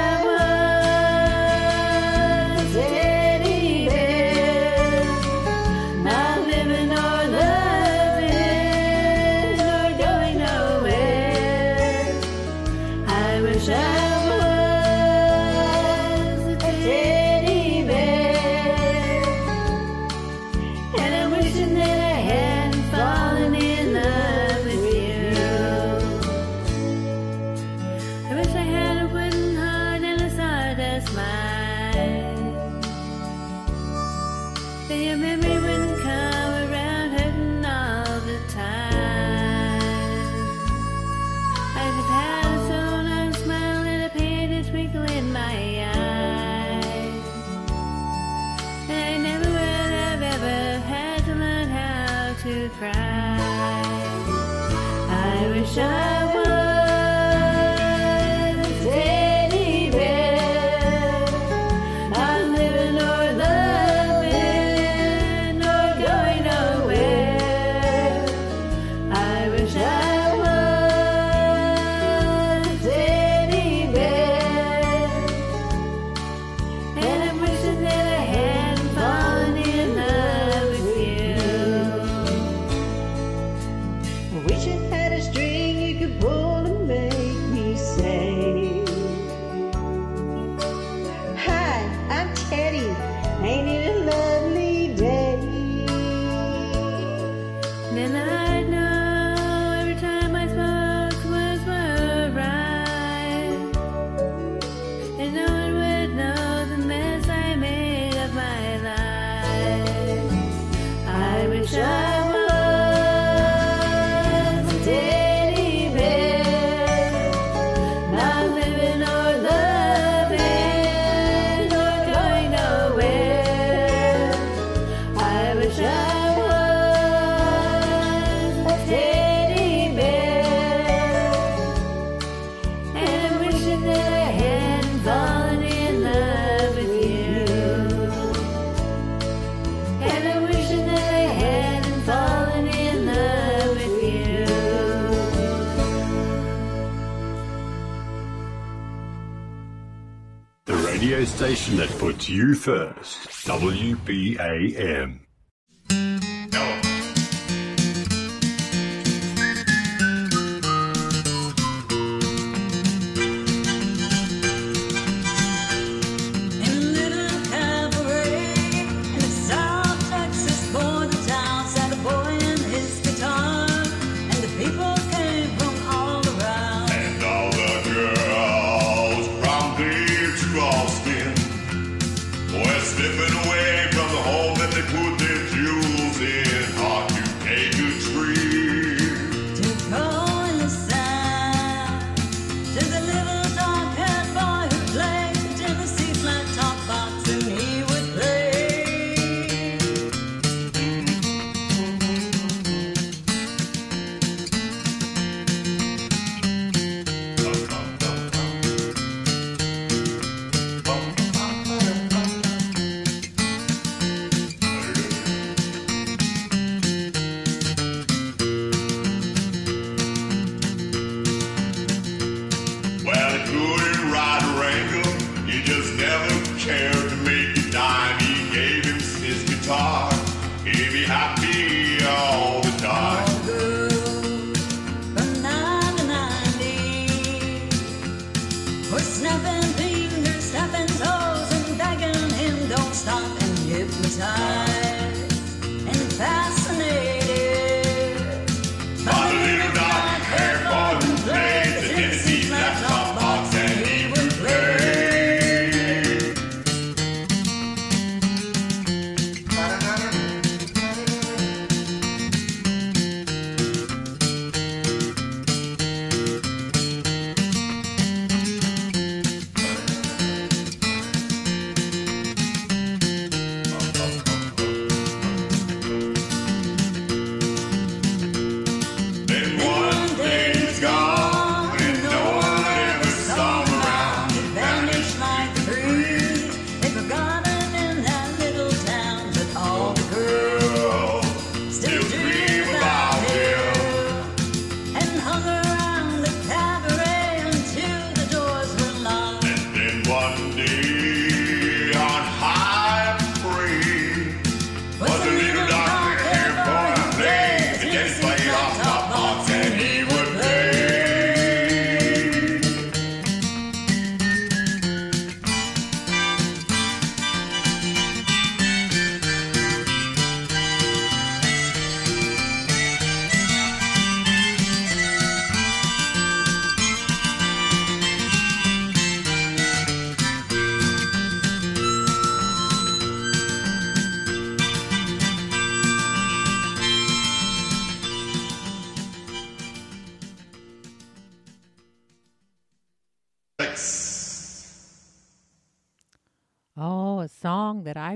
you 152.28 152.54
first. 152.54 153.28
WBAM. 153.46 155.25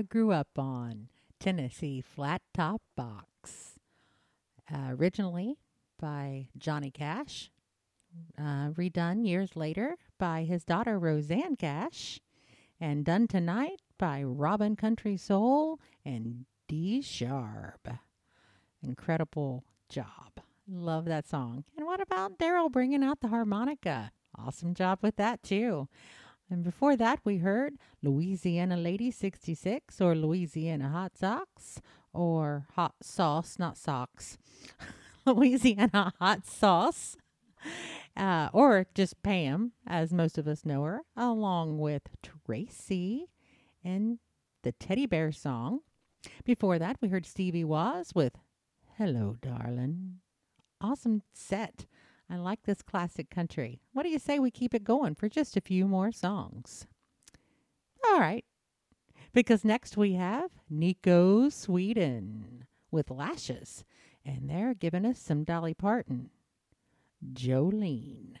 I 0.01 0.03
grew 0.03 0.31
up 0.31 0.57
on 0.57 1.09
Tennessee 1.39 2.01
Flat 2.01 2.41
Top 2.55 2.81
Box. 2.97 3.77
Uh, 4.67 4.95
originally 4.97 5.59
by 5.99 6.47
Johnny 6.57 6.89
Cash, 6.89 7.51
uh, 8.35 8.71
redone 8.71 9.27
years 9.27 9.55
later 9.55 9.97
by 10.17 10.41
his 10.41 10.63
daughter 10.63 10.97
Rosanne 10.97 11.55
Cash, 11.55 12.19
and 12.79 13.05
done 13.05 13.27
tonight 13.27 13.79
by 13.99 14.23
Robin 14.23 14.75
Country 14.75 15.17
Soul 15.17 15.79
and 16.03 16.47
D 16.67 17.03
Sharp. 17.03 17.87
Incredible 18.81 19.65
job. 19.87 20.31
Love 20.67 21.05
that 21.05 21.27
song. 21.27 21.63
And 21.77 21.85
what 21.85 22.01
about 22.01 22.39
Daryl 22.39 22.71
bringing 22.71 23.03
out 23.03 23.21
the 23.21 23.27
harmonica? 23.27 24.11
Awesome 24.35 24.73
job 24.73 24.97
with 25.03 25.17
that, 25.17 25.43
too. 25.43 25.87
And 26.51 26.65
before 26.65 26.97
that, 26.97 27.21
we 27.23 27.37
heard 27.37 27.77
Louisiana 28.03 28.75
Lady 28.75 29.09
66 29.09 30.01
or 30.01 30.13
Louisiana 30.13 30.89
Hot 30.89 31.17
Socks 31.17 31.79
or 32.11 32.67
Hot 32.75 32.95
Sauce, 33.01 33.57
not 33.57 33.77
socks. 33.77 34.37
Louisiana 35.25 36.11
Hot 36.19 36.45
Sauce. 36.45 37.15
Uh, 38.17 38.49
or 38.51 38.85
just 38.93 39.23
Pam, 39.23 39.71
as 39.87 40.11
most 40.11 40.37
of 40.37 40.45
us 40.45 40.65
know 40.65 40.83
her, 40.83 41.03
along 41.15 41.79
with 41.79 42.01
Tracy 42.21 43.27
and 43.81 44.19
the 44.63 44.73
Teddy 44.73 45.05
Bear 45.05 45.31
song. 45.31 45.79
Before 46.43 46.77
that, 46.77 46.97
we 46.99 47.07
heard 47.07 47.25
Stevie 47.25 47.63
Waz 47.63 48.11
with 48.13 48.33
Hello, 48.97 49.37
Darling. 49.41 50.19
Awesome 50.81 51.21
set. 51.31 51.85
I 52.31 52.37
like 52.37 52.63
this 52.63 52.81
classic 52.81 53.29
country. 53.29 53.81
What 53.91 54.03
do 54.03 54.09
you 54.09 54.17
say 54.17 54.39
we 54.39 54.51
keep 54.51 54.73
it 54.73 54.85
going 54.85 55.15
for 55.15 55.27
just 55.27 55.57
a 55.57 55.61
few 55.61 55.85
more 55.85 56.13
songs? 56.13 56.87
All 58.07 58.19
right. 58.21 58.45
Because 59.33 59.65
next 59.65 59.97
we 59.97 60.13
have 60.13 60.49
Nico 60.69 61.49
Sweden 61.49 62.67
with 62.89 63.11
Lashes, 63.11 63.83
and 64.25 64.49
they're 64.49 64.73
giving 64.73 65.05
us 65.05 65.19
some 65.19 65.43
Dolly 65.43 65.73
Parton. 65.73 66.29
Jolene. 67.33 68.37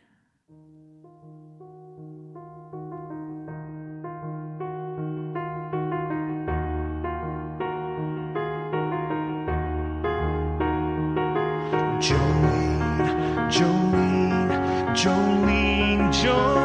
Jolene, 11.99 12.30
Jolene, 13.51 14.95
Jolene, 14.95 16.09
Jolene. 16.09 16.60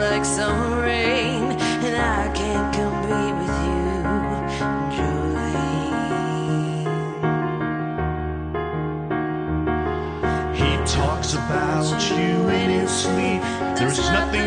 Like 0.00 0.24
summer 0.24 0.82
rain. 0.82 1.52
And 1.84 1.96
I 1.96 2.28
can't 2.34 2.74
compete 2.74 3.34
with 3.40 3.56
you, 3.66 4.02
Jolene. 4.94 5.76
He 10.54 10.70
talks 10.86 11.34
about 11.34 11.86
you 12.10 12.48
in 12.48 12.70
his 12.70 12.90
sleep. 12.90 13.42
There's 13.76 13.98
nothing 14.10 14.45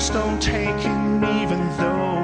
Please 0.00 0.08
don't 0.08 0.40
take 0.40 0.80
him 0.80 1.22
even 1.22 1.76
though 1.76 2.19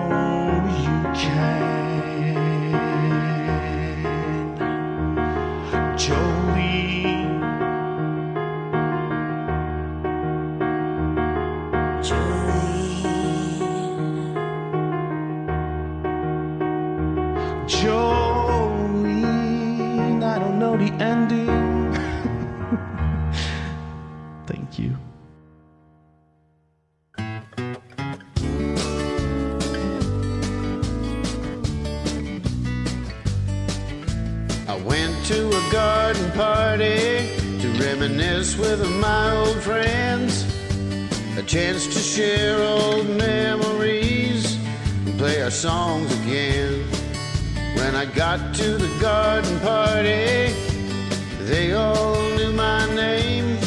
chance 41.66 41.86
to 41.88 41.98
share 41.98 42.62
old 42.62 43.09
memories 43.09 44.56
and 45.05 45.18
play 45.18 45.43
our 45.43 45.51
songs 45.51 46.09
again. 46.20 46.84
When 47.74 47.97
I 47.97 48.05
got 48.05 48.55
to 48.56 48.68
the 48.84 48.93
garden 49.01 49.59
party, 49.60 50.55
they 51.51 51.72
all 51.72 52.22
knew 52.36 52.52
my 52.52 52.86
name. 52.94 53.59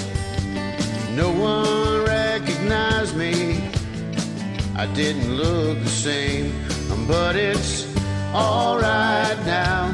No 1.14 1.30
one 1.32 2.06
recognized 2.06 3.18
me. 3.18 3.70
I 4.78 4.86
didn't 4.94 5.36
look 5.36 5.78
the 5.80 5.96
same, 6.08 6.46
um, 6.92 7.06
but 7.06 7.36
it's 7.36 7.74
alright 8.34 9.40
now. 9.46 9.94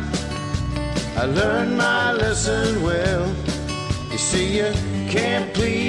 I 1.18 1.26
learned 1.26 1.76
my 1.76 2.12
lesson 2.14 2.84
well. 2.84 3.26
You 4.12 4.20
see, 4.20 4.58
you 4.58 4.72
can't 5.10 5.52
please 5.56 5.85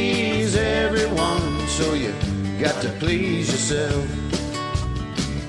so 1.76 1.92
you 1.92 2.10
got 2.58 2.80
to 2.80 2.88
please 2.98 3.50
yourself. 3.50 4.08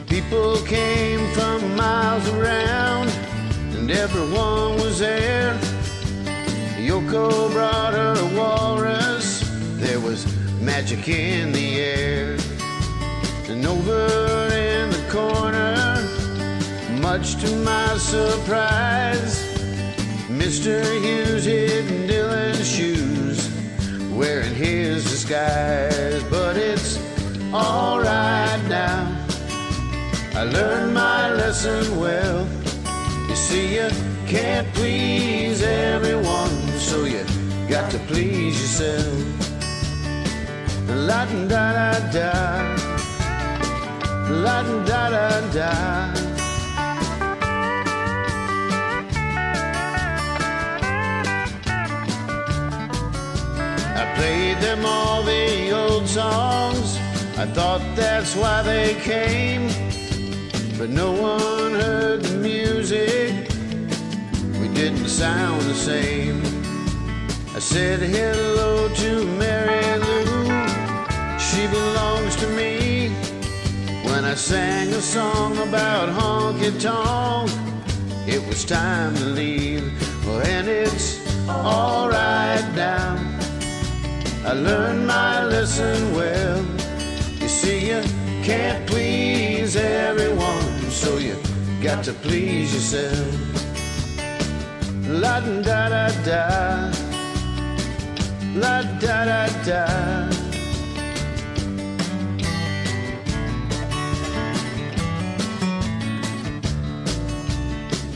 People 0.10 0.58
came 0.64 1.26
from 1.32 1.74
miles 1.74 2.28
around, 2.28 3.08
and 3.78 3.90
everyone 3.90 4.76
was 4.76 5.00
there. 5.00 5.58
Yoko 6.88 7.50
brought 7.54 7.94
her 7.94 8.16
walrus, 8.36 9.42
there 9.80 10.02
was 10.02 10.26
magic 10.60 11.08
in 11.08 11.54
the 11.54 11.80
air. 11.80 12.38
And 13.48 13.66
over 13.66 14.54
in 14.54 14.90
the 14.90 15.06
corner, 15.10 15.78
much 17.00 17.38
to 17.42 17.56
my 17.64 17.98
surprise, 17.98 19.48
Mr. 20.28 20.84
Hughes 21.02 21.46
hid 21.46 22.10
Dylan's 22.10 22.70
shoes, 22.70 22.97
wearing 24.18 24.56
his 24.56 25.04
disguise. 25.04 26.24
But 26.24 26.58
it's 26.58 26.98
alright 27.54 28.62
now. 28.68 29.26
I 30.34 30.44
learned 30.44 30.94
my 30.94 31.34
lesson 31.34 32.00
well. 32.00 32.48
You 33.30 33.36
see, 33.36 33.76
you 33.76 33.90
can't 34.26 34.68
please 34.74 35.62
everyone, 35.62 36.56
so 36.78 37.06
you 37.06 37.24
got 37.70 37.92
to 37.92 38.00
please 38.00 38.60
yourself. 38.62 39.18
La 40.88 41.26
da 41.26 41.46
da 41.48 42.12
da, 42.12 42.32
la 44.30 44.64
da 44.86 45.10
da 45.10 45.54
da. 45.54 46.27
Played 54.18 54.58
them 54.58 54.84
all 54.86 55.22
the 55.24 55.72
old 55.72 56.08
songs. 56.08 56.98
I 57.38 57.46
thought 57.46 57.82
that's 57.96 58.36
why 58.36 58.64
they 58.64 58.96
came. 58.96 59.68
But 60.78 60.90
no 60.90 61.12
one 61.12 61.74
heard 61.84 62.24
the 62.24 62.38
music. 62.38 63.32
We 64.60 64.68
didn't 64.70 65.10
sound 65.10 65.62
the 65.62 65.76
same. 65.92 66.42
I 67.56 67.60
said 67.60 68.00
hello 68.00 68.90
to 69.04 69.12
Mary 69.42 69.86
Lou. 70.04 70.46
She 71.48 71.64
belongs 71.68 72.36
to 72.38 72.48
me. 72.60 73.10
When 74.08 74.24
I 74.26 74.36
sang 74.36 74.88
a 74.94 75.02
song 75.02 75.58
about 75.68 76.10
honky 76.10 76.72
tonk, 76.82 77.52
it 78.28 78.42
was 78.48 78.66
time 78.66 79.16
to 79.16 79.26
leave. 79.26 79.86
Well, 80.26 80.42
and 80.42 80.68
it's 80.68 81.08
alright 81.48 82.68
now. 82.76 83.27
I 84.48 84.54
learned 84.54 85.06
my 85.06 85.44
lesson 85.44 86.16
well. 86.16 86.66
You 87.42 87.50
see, 87.50 87.90
you 87.90 88.02
can't 88.44 88.88
please 88.88 89.76
everyone, 89.76 90.90
so 90.90 91.18
you 91.18 91.36
got 91.84 92.02
to 92.06 92.14
please 92.14 92.74
yourself. 92.74 93.28
La 95.10 95.42
da 95.42 95.90
da 95.90 96.08
da, 96.24 96.92
la 98.56 98.84
da 99.02 99.26
da 99.26 99.48
da. 99.66 100.30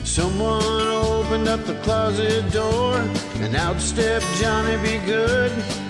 Someone 0.06 0.88
opened 0.88 1.50
up 1.50 1.66
the 1.66 1.78
closet 1.84 2.50
door, 2.54 2.96
and 3.42 3.54
out 3.54 3.82
stepped 3.82 4.26
Johnny 4.40 4.78
B. 4.78 4.98
Goode 5.06 5.81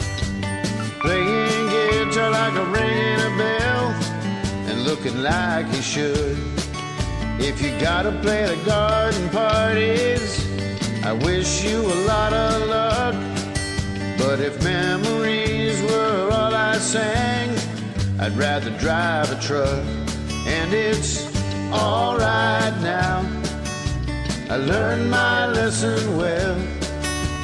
playing 1.02 1.70
guitar 1.70 2.30
like 2.30 2.56
a 2.56 2.66
ringing 2.66 3.22
a 3.30 3.38
bell 3.38 3.86
and 4.70 4.84
looking 4.84 5.22
like 5.22 5.68
he 5.68 5.82
should. 5.82 6.38
If 7.40 7.62
you 7.62 7.72
gotta 7.80 8.12
play 8.22 8.46
the 8.46 8.64
garden 8.66 9.30
parties, 9.30 10.46
I 11.04 11.14
wish 11.14 11.64
you 11.64 11.80
a 11.80 12.00
lot 12.06 12.34
of 12.34 12.68
luck. 12.68 13.16
But 14.18 14.40
if 14.40 14.64
memories 14.64 15.82
were 15.82 16.30
all 16.32 16.54
I 16.54 16.78
sang, 16.78 17.50
I'd 18.20 18.38
rather 18.38 18.70
drive 18.78 19.32
a 19.32 19.40
truck. 19.42 19.84
And 20.46 20.74
it's 20.74 21.26
alright 21.72 22.76
now. 22.82 23.26
I 24.50 24.58
learned 24.58 25.10
my 25.10 25.48
lesson 25.48 26.18
well. 26.18 26.58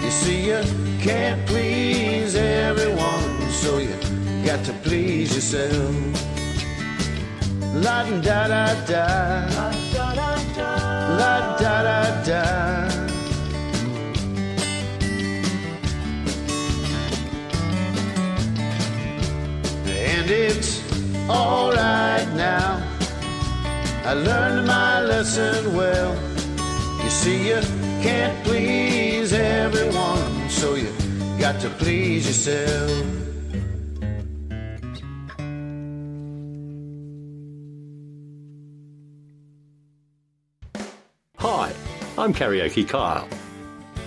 You 0.04 0.12
see, 0.12 0.46
you 0.46 0.62
can't 1.00 1.44
please 1.48 2.36
everyone, 2.36 3.37
so 3.68 3.80
you 3.80 3.98
got 4.46 4.64
to 4.64 4.72
please 4.86 5.36
yourself. 5.36 5.94
La 7.86 7.98
da 8.28 8.48
da 8.54 8.66
da, 8.92 9.06
la 11.20 11.34
da 11.62 11.74
da 11.88 12.00
da. 12.28 12.44
And 20.14 20.32
it's 20.32 20.72
alright 21.30 22.30
now. 22.36 22.82
I 24.06 24.14
learned 24.14 24.66
my 24.66 25.02
lesson 25.02 25.76
well. 25.76 26.16
You 27.04 27.10
see, 27.10 27.50
you 27.50 27.60
can't 28.02 28.38
please 28.46 29.34
everyone, 29.34 30.50
so 30.50 30.76
you 30.76 30.90
got 31.38 31.60
to 31.60 31.70
please 31.70 32.28
yourself. 32.28 33.27
Hi, 41.40 41.72
I'm 42.18 42.34
Karaoke 42.34 42.90
Kyle. 42.90 43.30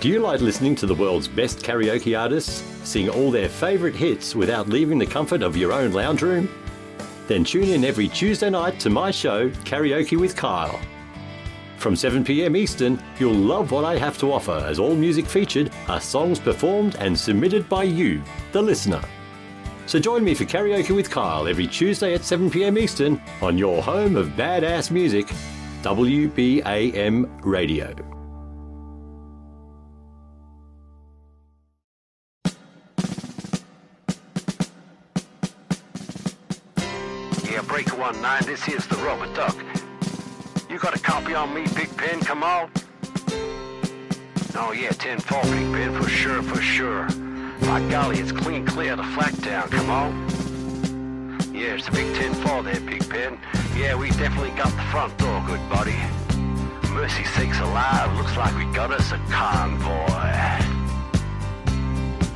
Do 0.01 0.09
you 0.09 0.19
like 0.19 0.41
listening 0.41 0.75
to 0.75 0.85
the 0.85 0.93
world's 0.93 1.29
best 1.29 1.59
karaoke 1.59 2.19
artists 2.19 2.61
sing 2.83 3.07
all 3.07 3.31
their 3.31 3.47
favourite 3.47 3.95
hits 3.95 4.35
without 4.35 4.67
leaving 4.67 4.97
the 4.97 5.05
comfort 5.05 5.41
of 5.41 5.55
your 5.55 5.71
own 5.71 5.93
lounge 5.93 6.23
room? 6.23 6.49
Then 7.27 7.45
tune 7.45 7.69
in 7.69 7.85
every 7.85 8.09
Tuesday 8.09 8.49
night 8.49 8.81
to 8.81 8.89
my 8.89 9.11
show, 9.11 9.49
Karaoke 9.63 10.19
with 10.19 10.35
Kyle. 10.35 10.77
From 11.77 11.93
7pm 11.93 12.57
Eastern, 12.57 13.01
you'll 13.17 13.31
love 13.31 13.71
what 13.71 13.85
I 13.85 13.97
have 13.97 14.17
to 14.17 14.33
offer 14.33 14.65
as 14.67 14.77
all 14.77 14.93
music 14.93 15.25
featured 15.25 15.71
are 15.87 16.01
songs 16.01 16.37
performed 16.37 16.97
and 16.99 17.17
submitted 17.17 17.69
by 17.69 17.83
you, 17.83 18.21
the 18.51 18.61
listener. 18.61 19.01
So 19.85 19.99
join 19.99 20.25
me 20.25 20.33
for 20.35 20.43
Karaoke 20.43 20.93
with 20.93 21.09
Kyle 21.09 21.47
every 21.47 21.67
Tuesday 21.67 22.13
at 22.13 22.21
7pm 22.21 22.77
Eastern 22.77 23.21
on 23.41 23.57
your 23.57 23.81
home 23.81 24.17
of 24.17 24.27
badass 24.31 24.91
music, 24.91 25.29
WBAM 25.81 27.43
Radio. 27.43 27.87
Yeah, 37.43 37.61
Breaker 37.63 37.95
1-9, 37.95 38.45
this 38.45 38.67
is 38.67 38.85
the 38.85 38.95
Rubber 38.97 39.33
Duck. 39.33 39.57
You 40.69 40.77
got 40.77 40.95
a 40.95 40.99
copy 40.99 41.33
on 41.33 41.51
me, 41.51 41.63
Pigpen, 41.63 42.19
come 42.19 42.43
on? 42.43 42.69
Oh 44.53 44.73
yeah, 44.73 44.89
10-4, 44.91 45.41
Pigpen, 45.41 45.99
for 45.99 46.07
sure, 46.07 46.43
for 46.43 46.61
sure. 46.61 47.07
By 47.61 47.83
golly, 47.89 48.19
it's 48.19 48.31
clean 48.31 48.67
clear 48.67 48.95
down, 48.95 49.67
come 49.69 49.89
on? 49.89 50.40
Yeah, 51.61 51.75
it's 51.75 51.87
a 51.89 51.91
big 51.91 52.07
10-4 52.15 52.63
there, 52.63 52.81
Pigpen. 52.81 53.37
Yeah, 53.77 53.93
we 53.93 54.09
definitely 54.09 54.49
got 54.57 54.75
the 54.75 54.81
front 54.89 55.15
door, 55.19 55.43
good 55.45 55.61
buddy. 55.69 55.95
Mercy 56.89 57.23
sakes 57.23 57.59
alive, 57.59 58.17
looks 58.17 58.35
like 58.35 58.57
we 58.57 58.65
got 58.73 58.89
us 58.89 59.11
a 59.11 59.19
convoy. 59.29 60.07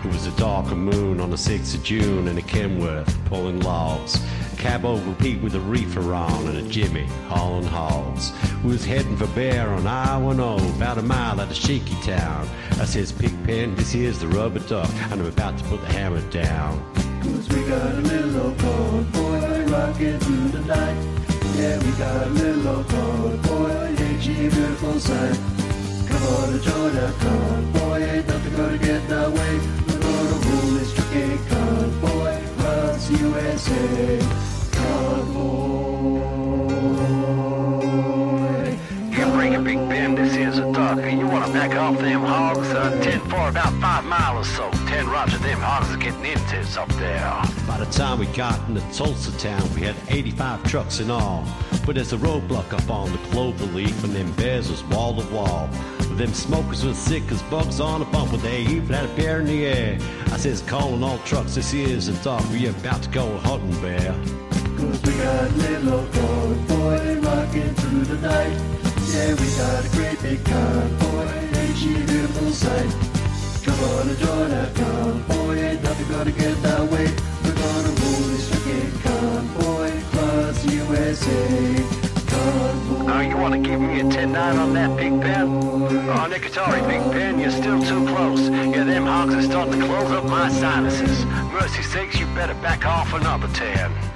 It 0.07 0.13
was 0.13 0.27
a 0.27 0.37
darker 0.37 0.75
moon 0.75 1.19
on 1.19 1.31
the 1.31 1.37
6th 1.37 1.73
of 1.73 1.81
June 1.81 2.27
in 2.27 2.37
a 2.37 2.41
Kenworth 2.43 3.17
pulling 3.25 3.61
logs. 3.61 4.23
Cab 4.59 4.85
over 4.85 5.15
Pete 5.15 5.41
with 5.41 5.55
a 5.55 5.59
reefer 5.59 6.13
on 6.13 6.47
and 6.47 6.59
a 6.59 6.69
Jimmy 6.69 7.07
hauling 7.27 7.65
hogs. 7.65 8.31
We 8.63 8.73
was 8.73 8.85
heading 8.85 9.17
for 9.17 9.25
Bear 9.27 9.69
on 9.69 9.87
I-10, 9.87 10.75
about 10.75 10.99
a 10.99 11.01
mile 11.01 11.41
out 11.41 11.49
of 11.49 11.55
Shaky 11.55 11.99
Town. 12.03 12.47
I 12.73 12.85
says, 12.85 13.11
Pigpen, 13.11 13.73
this 13.73 13.91
here's 13.91 14.19
the 14.19 14.27
rubber 14.27 14.59
duck, 14.59 14.91
and 15.09 15.13
I'm 15.13 15.25
about 15.25 15.57
to 15.57 15.63
put 15.63 15.81
the 15.81 15.87
hammer 15.87 16.21
down. 16.29 17.04
We 17.25 17.63
got 17.67 17.91
a 17.91 18.01
little 18.01 18.41
old 18.41 18.57
convoy 18.59 19.65
rocking 19.71 20.19
through 20.19 20.49
the 20.49 20.61
night. 20.65 20.97
Yeah, 21.57 21.77
we 21.83 21.91
got 21.97 22.27
a 22.27 22.29
little 22.29 22.67
old 22.67 22.87
convoy, 22.87 23.95
ain't 24.03 24.21
she 24.21 24.45
a 24.45 24.49
beautiful 24.49 24.99
sight? 24.99 25.39
Come 26.07 26.23
on 26.23 26.53
and 26.53 26.61
join 26.61 26.97
our 26.97 27.11
convoy, 27.13 28.03
ain't 28.03 28.27
nothing 28.27 28.55
gonna 28.55 28.77
get 28.77 29.03
in 29.05 29.13
our 29.13 29.31
way. 29.31 29.59
We're 29.87 29.99
gonna 29.99 30.37
rule 30.45 30.71
this 30.77 30.93
tricky 30.93 31.37
convoy 31.49 32.43
across 32.45 33.09
USA. 33.09 34.19
Convoy. 34.71 36.34
Ben, 40.45 40.51
this 40.51 40.59
here's 40.59 40.69
a 40.69 40.73
duck. 40.73 41.11
You 41.11 41.27
wanna 41.27 41.51
back 41.51 41.75
off 41.75 41.97
them 41.97 42.21
hogs? 42.21 42.69
Uh, 42.69 42.99
10 43.01 43.19
for 43.21 43.49
about 43.49 43.73
five 43.81 44.03
miles 44.05 44.47
or 44.47 44.71
so. 44.71 44.71
10 44.87 45.07
roger, 45.07 45.37
them 45.39 45.59
hogs 45.59 45.93
are 45.93 45.97
getting 45.97 46.25
into 46.25 46.59
us 46.59 46.77
up 46.77 46.89
there. 46.93 47.41
By 47.67 47.79
the 47.79 47.85
time 47.91 48.19
we 48.19 48.27
got 48.27 48.59
into 48.67 48.81
Tulsa 48.93 49.37
town, 49.37 49.61
we 49.73 49.81
had 49.81 49.95
85 50.09 50.63
trucks 50.63 50.99
in 50.99 51.09
all. 51.09 51.45
But 51.85 51.95
there's 51.95 52.13
a 52.13 52.17
roadblock 52.17 52.73
up 52.73 52.89
on 52.89 53.11
the 53.11 53.17
clover 53.29 53.65
leaf, 53.67 54.03
and 54.03 54.13
them 54.13 54.31
bears 54.33 54.69
was 54.69 54.83
wall 54.85 55.19
to 55.19 55.27
wall. 55.33 55.67
Them 56.15 56.33
smokers 56.33 56.85
was 56.85 56.97
sick 56.97 57.23
as 57.31 57.41
bugs 57.43 57.79
on 57.79 58.01
a 58.01 58.05
bumper. 58.05 58.37
They 58.37 58.61
even 58.61 58.87
had 58.87 59.05
a 59.05 59.15
bear 59.15 59.41
in 59.41 59.47
the 59.47 59.65
air. 59.65 59.97
I 60.27 60.37
says, 60.37 60.61
calling 60.61 61.03
all 61.03 61.19
trucks, 61.19 61.55
this 61.55 61.73
is 61.73 62.07
a 62.07 62.23
dog. 62.23 62.45
We 62.51 62.67
are 62.67 62.71
about 62.71 63.03
to 63.03 63.09
go 63.09 63.37
hunting 63.39 63.81
bear. 63.81 64.15
Cause 64.77 65.01
we 65.03 65.13
got 65.13 65.49
a 65.49 65.53
little 65.55 65.93
old 65.93 66.13
convoy 66.13 67.19
rocking 67.19 67.73
through 67.75 68.03
the 68.05 68.17
night. 68.27 68.84
Yeah, 69.07 69.33
we 69.35 69.47
got 69.55 69.85
a 69.85 69.89
great 69.95 70.21
big 70.21 70.43
convoy, 70.43 71.29
ain't 71.57 71.77
she 71.77 71.95
a 71.95 71.99
beautiful 72.05 72.51
sight? 72.51 72.89
Come 73.63 73.79
on 73.79 74.09
and 74.09 74.17
join 74.17 74.51
our 74.51 74.69
convoy, 74.73 75.57
ain't 75.57 75.83
nothing 75.83 76.09
gonna 76.09 76.31
get 76.31 76.65
our 76.65 76.85
way. 76.85 77.07
We're 77.43 77.53
gonna 77.53 77.93
rule 78.01 78.25
this 78.33 78.49
tricky 78.49 78.81
convoy 79.03 79.97
across 79.99 80.65
USA. 80.65 81.35
Convoy. 82.27 83.13
Oh, 83.13 83.21
you 83.21 83.37
wanna 83.37 83.59
give 83.59 83.79
me 83.79 83.99
a 83.99 84.03
10-9 84.03 84.57
on 84.57 84.73
that, 84.73 84.97
Pigpen? 84.97 85.63
Oh, 85.63 86.27
Negatory, 86.29 86.81
Big 86.87 87.01
Ben, 87.11 87.39
you're 87.39 87.51
still 87.51 87.81
too 87.81 88.05
close. 88.07 88.49
Yeah, 88.49 88.83
them 88.83 89.05
hogs 89.05 89.35
are 89.35 89.41
starting 89.43 89.79
to 89.79 89.85
close 89.85 90.11
up 90.11 90.25
my 90.25 90.49
sinuses. 90.49 91.25
Mercy 91.53 91.83
sakes, 91.83 92.19
you 92.19 92.25
better 92.33 92.55
back 92.55 92.85
off 92.85 93.13
another 93.13 93.47
10. 93.49 94.14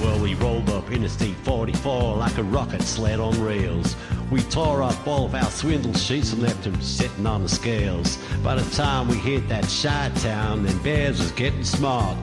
Well, 0.00 0.18
we 0.18 0.32
rolled 0.34 0.70
up 0.70 0.90
Interstate 0.90 1.36
44 1.36 2.16
like 2.16 2.38
a 2.38 2.42
rocket 2.42 2.80
sled 2.80 3.20
on 3.20 3.38
rails. 3.42 3.96
We 4.30 4.40
tore 4.40 4.82
up 4.82 5.06
all 5.06 5.26
of 5.26 5.34
our 5.34 5.50
swindle 5.50 5.92
sheets 5.92 6.32
and 6.32 6.40
left 6.42 6.64
them 6.64 6.80
sitting 6.80 7.26
on 7.26 7.42
the 7.42 7.50
scales. 7.50 8.16
By 8.42 8.54
the 8.54 8.74
time 8.74 9.08
we 9.08 9.16
hit 9.16 9.46
that 9.48 9.64
Chi-town, 9.64 10.62
then 10.64 10.78
Bears 10.78 11.20
was 11.20 11.32
getting 11.32 11.64
smart. 11.64 12.16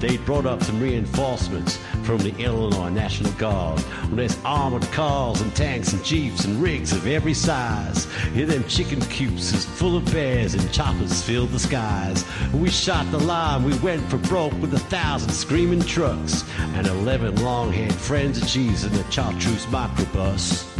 They 0.00 0.16
brought 0.16 0.46
up 0.46 0.62
some 0.62 0.80
reinforcements 0.80 1.78
from 2.04 2.18
the 2.18 2.34
Illinois 2.38 2.88
National 2.88 3.32
Guard. 3.32 3.84
Well, 4.04 4.16
there's 4.16 4.38
armored 4.46 4.90
cars 4.92 5.42
and 5.42 5.54
tanks 5.54 5.92
and 5.92 6.02
jeeps 6.02 6.46
and 6.46 6.60
rigs 6.60 6.92
of 6.92 7.06
every 7.06 7.34
size. 7.34 8.10
Here 8.32 8.46
them 8.46 8.64
chicken 8.64 9.02
coops 9.02 9.52
is 9.52 9.66
full 9.66 9.98
of 9.98 10.10
bears 10.10 10.54
and 10.54 10.72
choppers 10.72 11.22
filled 11.22 11.50
the 11.50 11.58
skies. 11.58 12.24
We 12.54 12.70
shot 12.70 13.10
the 13.10 13.18
line, 13.18 13.62
we 13.62 13.76
went 13.80 14.02
for 14.08 14.16
broke 14.16 14.58
with 14.60 14.72
a 14.72 14.78
thousand 14.78 15.32
screaming 15.32 15.82
trucks 15.82 16.44
and 16.74 16.86
eleven 16.86 17.36
long-haired 17.42 17.92
friends 17.92 18.40
of 18.40 18.48
cheese 18.48 18.84
in 18.84 18.92
the 18.94 19.04
chartreuse 19.10 19.66
microbus. 19.66 20.79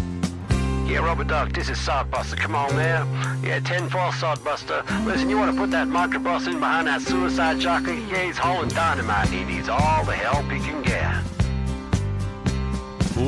Yeah, 0.91 1.05
Rubber 1.05 1.23
Duck, 1.23 1.53
this 1.53 1.69
is 1.69 1.79
Sodbuster. 1.79 2.37
Come 2.37 2.57
on 2.57 2.75
there. 2.75 3.07
Yeah, 3.45 3.61
10-4 3.61 4.11
Sodbuster. 4.11 5.07
Listen, 5.07 5.31
you 5.31 5.39
want 5.39 5.55
to 5.55 5.57
put 5.57 5.71
that 5.71 5.87
microbus 5.87 6.49
in 6.49 6.55
behind 6.55 6.89
that 6.89 7.01
suicide 7.01 7.61
jockey? 7.61 8.03
Yeah, 8.11 8.25
he's 8.25 8.37
hauling 8.37 8.71
dynamite. 8.71 9.29
He 9.29 9.45
needs 9.45 9.69
all 9.69 10.05
the 10.05 10.15
help 10.15 10.51
he 10.51 10.59
can 10.59 10.83
get. 10.83 11.30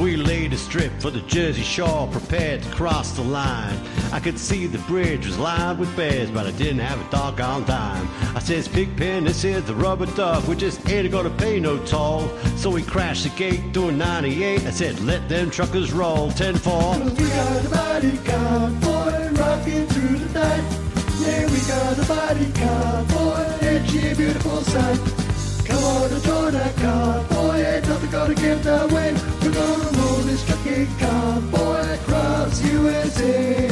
We 0.00 0.16
laid 0.16 0.52
a 0.52 0.56
strip 0.56 0.92
for 1.00 1.10
the 1.10 1.20
Jersey 1.22 1.62
Shore, 1.62 2.08
prepared 2.08 2.62
to 2.62 2.70
cross 2.70 3.12
the 3.12 3.22
line. 3.22 3.78
I 4.12 4.20
could 4.20 4.38
see 4.38 4.66
the 4.66 4.78
bridge 4.78 5.26
was 5.26 5.38
lined 5.38 5.78
with 5.78 5.94
bears, 5.96 6.30
but 6.30 6.46
I 6.46 6.50
didn't 6.52 6.78
have 6.78 7.00
a 7.00 7.10
doggone 7.10 7.64
dime. 7.64 8.08
I 8.34 8.38
says, 8.38 8.68
Pigpen, 8.68 9.24
this 9.24 9.44
is 9.44 9.64
the 9.64 9.74
rubber 9.74 10.06
duck. 10.06 10.46
We 10.48 10.56
just 10.56 10.88
ain't 10.88 11.10
gonna 11.12 11.30
pay 11.30 11.60
no 11.60 11.78
toll. 11.84 12.28
So 12.56 12.70
we 12.70 12.82
crashed 12.82 13.24
the 13.24 13.30
gate 13.30 13.72
doing 13.72 13.98
98. 13.98 14.66
I 14.66 14.70
said, 14.70 14.98
let 15.00 15.28
them 15.28 15.50
truckers 15.50 15.92
roll. 15.92 16.30
10 16.32 16.56
4. 16.56 16.72
Cause 16.72 17.12
we 17.12 17.28
got 17.28 17.64
a 17.64 17.68
mighty 17.70 18.18
convoy 18.18 19.32
rocking 19.40 19.86
through 19.88 20.18
the 20.18 20.40
night. 20.40 20.82
Yeah, 21.20 21.50
we 21.50 21.58
got 21.68 21.98
a 21.98 22.08
mighty 22.08 22.52
convoy, 22.52 23.86
she 23.86 24.08
a 24.08 24.14
beautiful 24.16 24.62
sight? 24.62 25.31
Come 25.66 25.84
on 25.84 26.10
and 26.10 26.22
join 26.22 26.54
our 26.56 26.72
convoy, 26.72 27.56
ain't 27.62 27.88
nothing 27.88 28.10
gonna 28.10 28.34
get 28.34 28.60
in 28.60 28.68
our 28.68 28.86
way. 28.88 29.14
We're 29.42 29.52
gonna 29.52 29.98
roll 29.98 30.20
this 30.28 30.44
trucking 30.46 30.88
convoy 30.98 31.80
across 31.94 32.62
USA. 32.64 33.68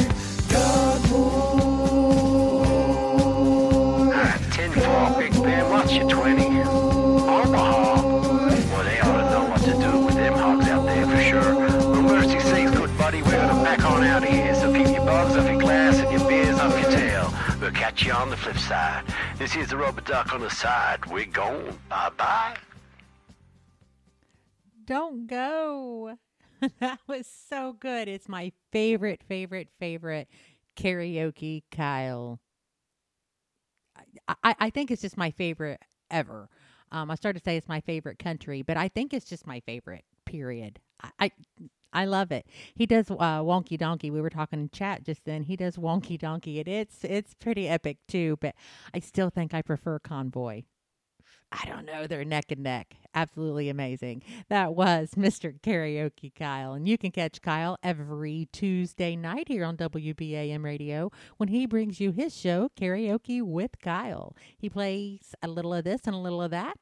Convoy. 0.49 1.51
10-4, 4.51 5.17
Big 5.19 5.33
Ben, 5.43 5.69
what's 5.69 5.93
your 5.93 6.09
20? 6.09 6.61
Omaha. 6.61 8.01
Well, 8.71 8.83
they 8.83 8.99
ought 8.99 9.17
to 9.17 9.29
know 9.31 9.45
what 9.49 9.61
to 9.61 9.73
do 9.73 10.05
with 10.05 10.15
them 10.15 10.33
hogs 10.33 10.67
out 10.67 10.85
there 10.85 11.05
for 11.05 11.21
sure. 11.21 12.01
Mercy 12.01 12.39
sakes, 12.39 12.71
good 12.71 12.97
buddy, 12.97 13.21
we're 13.21 13.31
gonna 13.31 13.63
back 13.63 13.83
on 13.83 14.03
out 14.03 14.23
of 14.23 14.29
here. 14.29 14.55
So 14.55 14.71
keep 14.73 14.87
your 14.87 15.05
bugs 15.05 15.35
off 15.35 15.45
your 15.45 15.59
glass 15.59 15.90
We'll 17.71 17.79
catch 17.79 18.05
you 18.05 18.11
on 18.11 18.29
the 18.29 18.35
flip 18.35 18.57
side. 18.57 19.05
This 19.37 19.55
is 19.55 19.69
the 19.69 19.77
rubber 19.77 20.01
duck 20.01 20.33
on 20.33 20.41
the 20.41 20.49
side. 20.49 21.05
We're 21.05 21.25
gone. 21.25 21.79
Bye-bye. 21.87 22.57
Don't 24.83 25.25
go. 25.25 26.17
that 26.79 26.99
was 27.07 27.27
so 27.27 27.71
good. 27.71 28.09
It's 28.09 28.27
my 28.27 28.51
favorite, 28.73 29.21
favorite, 29.25 29.69
favorite 29.79 30.27
karaoke 30.75 31.63
Kyle. 31.71 32.41
I, 34.27 34.35
I, 34.43 34.55
I 34.59 34.69
think 34.69 34.91
it's 34.91 35.01
just 35.01 35.15
my 35.15 35.31
favorite 35.31 35.79
ever. 36.09 36.49
Um, 36.91 37.09
I 37.09 37.15
started 37.15 37.39
to 37.39 37.45
say 37.45 37.55
it's 37.55 37.69
my 37.69 37.79
favorite 37.79 38.19
country, 38.19 38.63
but 38.63 38.75
I 38.75 38.89
think 38.89 39.13
it's 39.13 39.29
just 39.29 39.47
my 39.47 39.61
favorite. 39.61 40.03
Period. 40.25 40.81
I, 41.01 41.11
I 41.19 41.31
I 41.93 42.05
love 42.05 42.31
it. 42.31 42.45
He 42.75 42.85
does 42.85 43.11
uh, 43.11 43.41
Wonky 43.41 43.77
Donkey. 43.77 44.09
We 44.09 44.21
were 44.21 44.29
talking 44.29 44.59
in 44.59 44.69
chat 44.69 45.03
just 45.03 45.25
then. 45.25 45.43
He 45.43 45.55
does 45.55 45.77
Wonky 45.77 46.17
Donkey, 46.17 46.59
and 46.59 46.67
it's 46.67 47.03
it's 47.03 47.33
pretty 47.33 47.67
epic 47.67 47.97
too. 48.07 48.37
But 48.39 48.55
I 48.93 48.99
still 48.99 49.29
think 49.29 49.53
I 49.53 49.61
prefer 49.61 49.99
Convoy. 49.99 50.63
I 51.51 51.65
don't 51.65 51.85
know. 51.85 52.07
They're 52.07 52.23
neck 52.23 52.45
and 52.51 52.63
neck. 52.63 52.95
Absolutely 53.13 53.67
amazing. 53.67 54.23
That 54.47 54.73
was 54.73 55.11
Mr. 55.17 55.59
Karaoke 55.59 56.33
Kyle. 56.33 56.73
And 56.73 56.87
you 56.87 56.97
can 56.97 57.11
catch 57.11 57.41
Kyle 57.41 57.77
every 57.83 58.47
Tuesday 58.53 59.17
night 59.17 59.49
here 59.49 59.65
on 59.65 59.75
WBAM 59.75 60.63
Radio 60.63 61.11
when 61.37 61.49
he 61.49 61.65
brings 61.65 61.99
you 61.99 62.11
his 62.11 62.35
show, 62.37 62.69
Karaoke 62.79 63.41
with 63.41 63.79
Kyle. 63.81 64.33
He 64.57 64.69
plays 64.69 65.35
a 65.41 65.49
little 65.49 65.73
of 65.73 65.83
this 65.83 66.01
and 66.05 66.15
a 66.15 66.19
little 66.19 66.41
of 66.41 66.51
that 66.51 66.77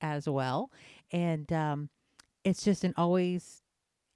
as 0.00 0.28
well. 0.28 0.70
And 1.10 1.52
um, 1.52 1.88
it's 2.44 2.64
just 2.64 2.84
an 2.84 2.94
always 2.96 3.61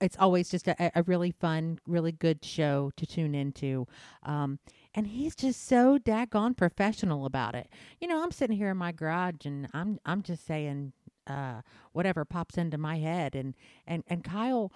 it's 0.01 0.17
always 0.19 0.51
just 0.51 0.69
a, 0.69 0.91
a 0.99 1.03
really 1.03 1.31
fun, 1.31 1.79
really 1.87 2.13
good 2.13 2.45
show 2.45 2.91
to 2.97 3.07
tune 3.07 3.35
into. 3.35 3.87
Um, 4.23 4.59
and 4.95 5.07
he's 5.07 5.35
just 5.35 5.67
so 5.67 5.99
daggone 5.99 6.57
professional 6.57 7.27
about 7.27 7.55
it. 7.55 7.69
You 8.01 8.09
know, 8.09 8.23
I'm 8.23 8.31
sitting 8.31 8.57
here 8.57 8.71
in 8.71 8.77
my 8.77 8.93
garage 8.93 9.45
and 9.45 9.69
I'm 9.73 9.99
I'm 10.05 10.23
just 10.23 10.47
saying 10.47 10.93
uh, 11.27 11.63
whatever 11.93 12.25
pops 12.25 12.57
into 12.57 12.79
my 12.79 12.99
head, 12.99 13.35
and 13.35 13.55
and 13.87 14.05
and 14.09 14.25
Kyle, 14.25 14.73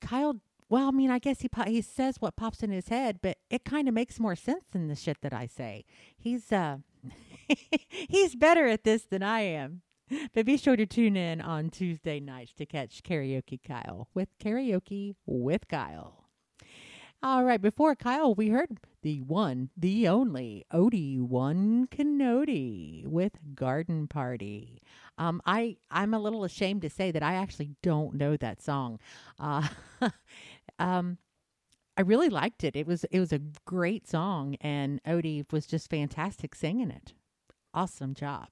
Kyle. 0.00 0.40
Well, 0.70 0.88
I 0.88 0.90
mean, 0.90 1.10
I 1.10 1.18
guess 1.18 1.40
he 1.40 1.48
po- 1.48 1.64
he 1.64 1.80
says 1.80 2.16
what 2.20 2.36
pops 2.36 2.62
in 2.62 2.70
his 2.70 2.88
head, 2.88 3.20
but 3.22 3.38
it 3.48 3.64
kind 3.64 3.88
of 3.88 3.94
makes 3.94 4.20
more 4.20 4.36
sense 4.36 4.64
than 4.70 4.88
the 4.88 4.96
shit 4.96 5.22
that 5.22 5.32
I 5.32 5.46
say. 5.46 5.84
He's 6.16 6.52
uh 6.52 6.78
he's 7.88 8.36
better 8.36 8.66
at 8.66 8.84
this 8.84 9.04
than 9.04 9.22
I 9.22 9.40
am. 9.40 9.82
But 10.34 10.46
be 10.46 10.56
sure 10.56 10.76
to 10.76 10.86
tune 10.86 11.16
in 11.16 11.40
on 11.40 11.70
Tuesday 11.70 12.20
nights 12.20 12.52
to 12.54 12.66
catch 12.66 13.02
Karaoke 13.02 13.60
Kyle 13.62 14.08
with 14.14 14.28
Karaoke 14.38 15.14
with 15.26 15.68
Kyle. 15.68 16.28
All 17.20 17.44
right, 17.44 17.60
before 17.60 17.96
Kyle, 17.96 18.32
we 18.32 18.50
heard 18.50 18.78
the 19.02 19.22
one, 19.22 19.70
the 19.76 20.06
only 20.06 20.64
Odie 20.72 21.20
One 21.20 21.88
Canody 21.88 23.04
with 23.08 23.32
Garden 23.56 24.06
Party. 24.06 24.82
Um, 25.16 25.42
I 25.44 25.78
I'm 25.90 26.14
a 26.14 26.20
little 26.20 26.44
ashamed 26.44 26.82
to 26.82 26.90
say 26.90 27.10
that 27.10 27.22
I 27.24 27.34
actually 27.34 27.70
don't 27.82 28.14
know 28.14 28.36
that 28.36 28.62
song. 28.62 29.00
Uh, 29.36 29.66
um, 30.78 31.18
I 31.96 32.02
really 32.02 32.28
liked 32.28 32.62
it. 32.62 32.76
It 32.76 32.86
was 32.86 33.02
it 33.04 33.18
was 33.18 33.32
a 33.32 33.40
great 33.66 34.06
song, 34.06 34.54
and 34.60 35.02
Odie 35.02 35.50
was 35.52 35.66
just 35.66 35.90
fantastic 35.90 36.54
singing 36.54 36.92
it. 36.92 37.14
Awesome 37.74 38.14
job. 38.14 38.46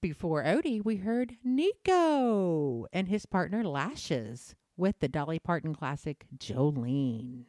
Before 0.00 0.42
Odie, 0.42 0.82
we 0.82 0.96
heard 0.96 1.36
Nico 1.44 2.86
and 2.90 3.08
his 3.08 3.26
partner 3.26 3.62
Lashes 3.62 4.54
with 4.74 4.98
the 5.00 5.08
Dolly 5.08 5.38
Parton 5.38 5.74
classic 5.74 6.24
Jolene. 6.38 7.44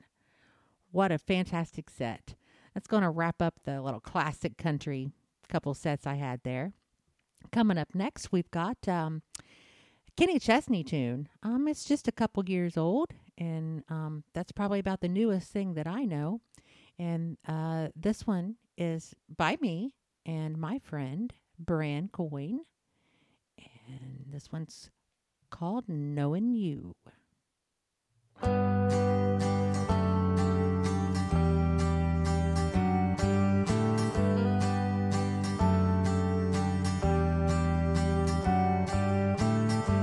What 0.91 1.13
a 1.13 1.17
fantastic 1.17 1.89
set. 1.89 2.35
That's 2.73 2.87
going 2.87 3.03
to 3.03 3.09
wrap 3.09 3.41
up 3.41 3.55
the 3.63 3.81
little 3.81 4.01
classic 4.01 4.57
country 4.57 5.11
couple 5.47 5.73
sets 5.73 6.05
I 6.05 6.15
had 6.15 6.41
there. 6.43 6.73
Coming 7.53 7.77
up 7.77 7.95
next, 7.95 8.33
we've 8.33 8.51
got 8.51 8.85
um, 8.85 9.21
Kenny 10.17 10.37
Chesney 10.37 10.83
tune. 10.83 11.29
Um, 11.43 11.69
it's 11.69 11.85
just 11.85 12.07
a 12.07 12.11
couple 12.11 12.43
years 12.49 12.75
old, 12.75 13.11
and 13.37 13.83
um, 13.89 14.23
that's 14.33 14.51
probably 14.51 14.79
about 14.79 14.99
the 14.99 15.07
newest 15.07 15.51
thing 15.51 15.75
that 15.75 15.87
I 15.87 16.03
know. 16.03 16.41
And 16.99 17.37
uh, 17.47 17.89
this 17.95 18.27
one 18.27 18.55
is 18.77 19.15
by 19.35 19.57
me 19.61 19.95
and 20.25 20.57
my 20.57 20.79
friend 20.79 21.33
Bran 21.63 22.09
coin. 22.09 22.61
and 23.59 24.25
this 24.31 24.51
one's 24.51 24.89
called 25.51 25.87
"Knowing 25.87 26.55
You." 26.55 26.95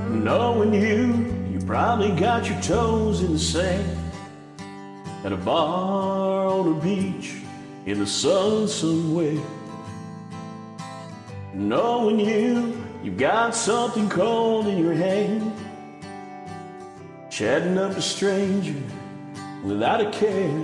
Knowing 0.09 0.73
you, 0.73 1.51
you 1.51 1.59
probably 1.65 2.11
got 2.11 2.49
your 2.49 2.61
toes 2.61 3.21
in 3.21 3.33
the 3.33 3.39
sand 3.39 3.97
at 5.25 5.33
a 5.33 5.37
bar 5.37 6.47
on 6.47 6.77
a 6.77 6.81
beach 6.81 7.35
in 7.85 7.99
the 7.99 8.07
sun 8.07 8.67
somewhere. 8.67 9.58
Knowing 11.59 12.21
you, 12.21 12.81
you've 13.03 13.17
got 13.17 13.53
something 13.53 14.07
cold 14.07 14.65
in 14.65 14.77
your 14.77 14.93
hand, 14.93 15.51
chatting 17.29 17.77
up 17.77 17.91
a 17.97 18.01
stranger 18.01 18.81
without 19.61 19.99
a 19.99 20.09
care. 20.09 20.63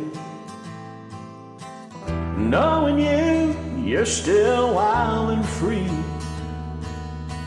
Knowing 2.37 2.97
you, 2.97 3.83
you're 3.83 4.05
still 4.05 4.73
wild 4.73 5.31
and 5.31 5.45
free. 5.45 5.91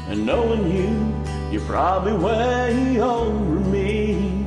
And 0.09 0.27
knowing 0.27 0.71
you, 0.71 1.51
you're 1.51 1.67
probably 1.67 2.13
way 2.13 3.01
over 3.01 3.61
me. 3.71 4.45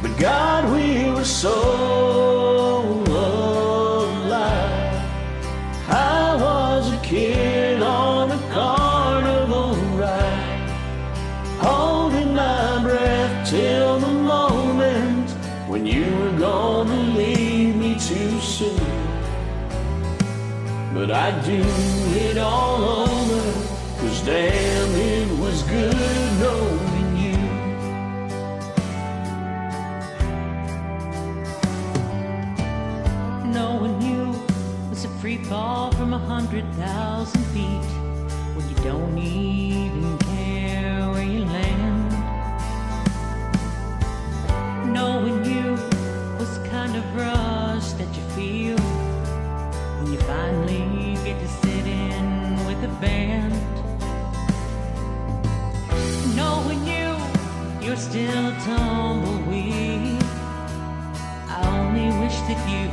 But 0.00 0.16
God, 0.20 0.72
we 0.72 1.10
were 1.10 1.24
so 1.24 2.61
But 21.02 21.10
I'd 21.10 21.44
do 21.44 21.60
it 22.30 22.38
all 22.38 22.84
over, 23.00 23.42
cause 23.98 24.24
damn, 24.24 24.94
it 24.94 25.28
was 25.40 25.64
good 25.64 25.96
knowing 26.38 27.16
you. 27.16 27.38
Knowing 33.50 34.00
you 34.00 34.32
was 34.90 35.04
a 35.04 35.08
free 35.18 35.38
fall 35.38 35.90
from 35.90 36.14
a 36.14 36.18
hundred 36.18 36.72
thousand 36.74 37.42
feet 37.46 37.88
when 38.54 38.68
you 38.70 38.76
don't 38.84 39.18
even 39.18 39.91
band. 53.02 53.52
Knowing 56.36 56.80
you, 56.86 57.08
you're 57.84 57.96
still 57.96 58.44
a 58.52 58.56
tumbleweed. 58.64 60.22
I 61.54 61.58
only 61.78 62.08
wish 62.22 62.36
that 62.48 62.60
you 62.72 62.84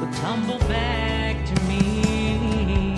would 0.00 0.12
tumble 0.24 0.58
back 0.66 1.34
to 1.50 1.54
me. 1.68 2.96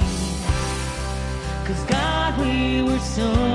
Cause 1.67 1.83
God, 1.85 2.31
we 2.41 2.83
were 2.83 3.03
so 3.17 3.46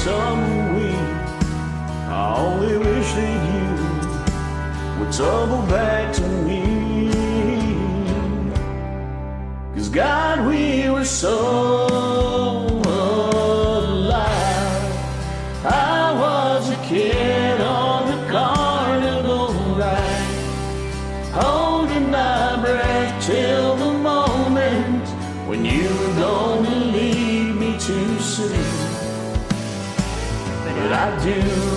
still 0.00 0.16
a 0.16 0.24
tumbleweed. 0.24 0.94
I 2.08 2.34
only 2.38 2.78
wish 2.78 3.12
that 3.12 3.38
you 3.50 5.00
would 5.00 5.12
tumble 5.12 5.66
back 5.66 6.12
to 6.14 6.22
me. 6.22 7.10
Cause 9.74 9.88
God, 9.88 10.46
we 10.46 10.88
were 10.90 11.04
so 11.04 11.89
do 31.22 31.69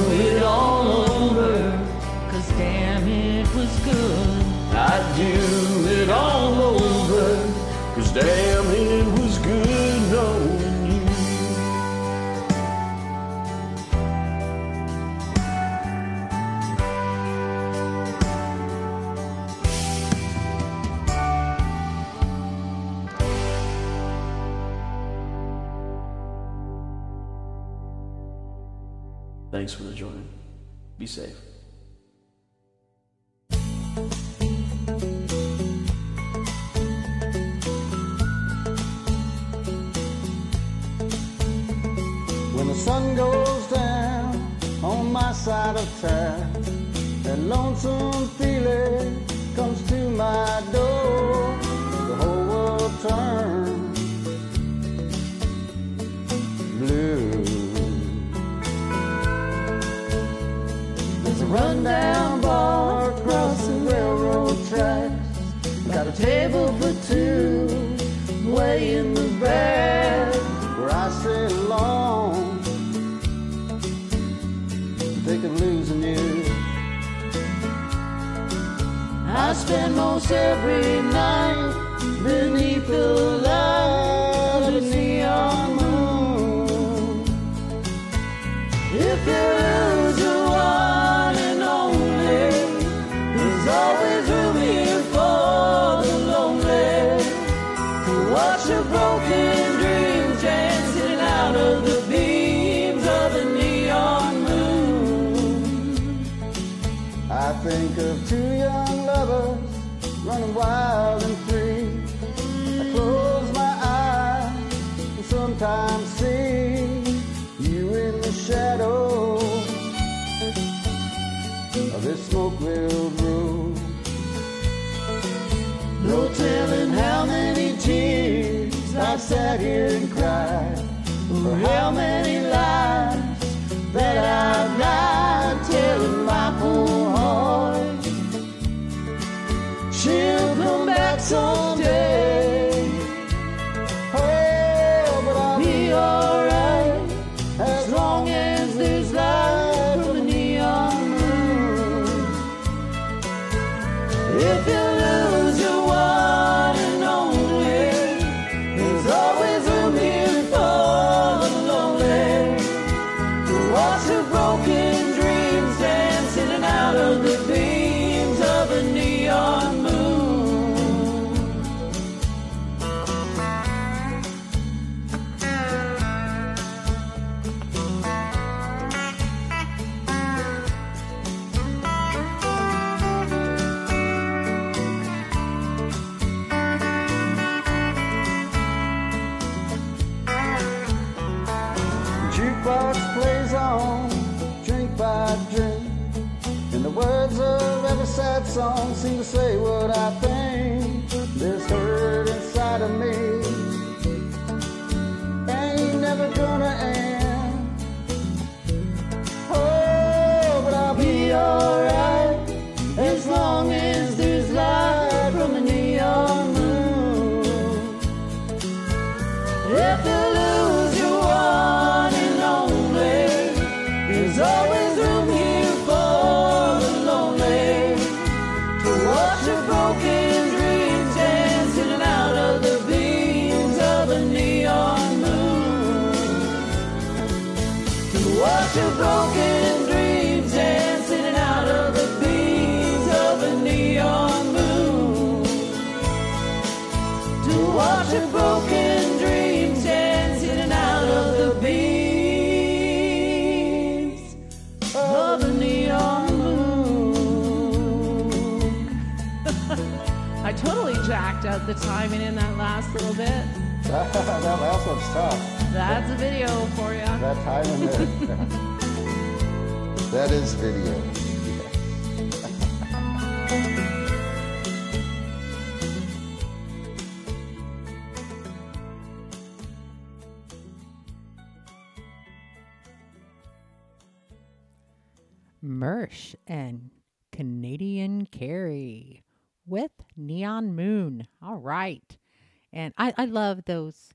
I, 293.04 293.14
I 293.18 293.26
love 293.26 293.66
those 293.66 294.14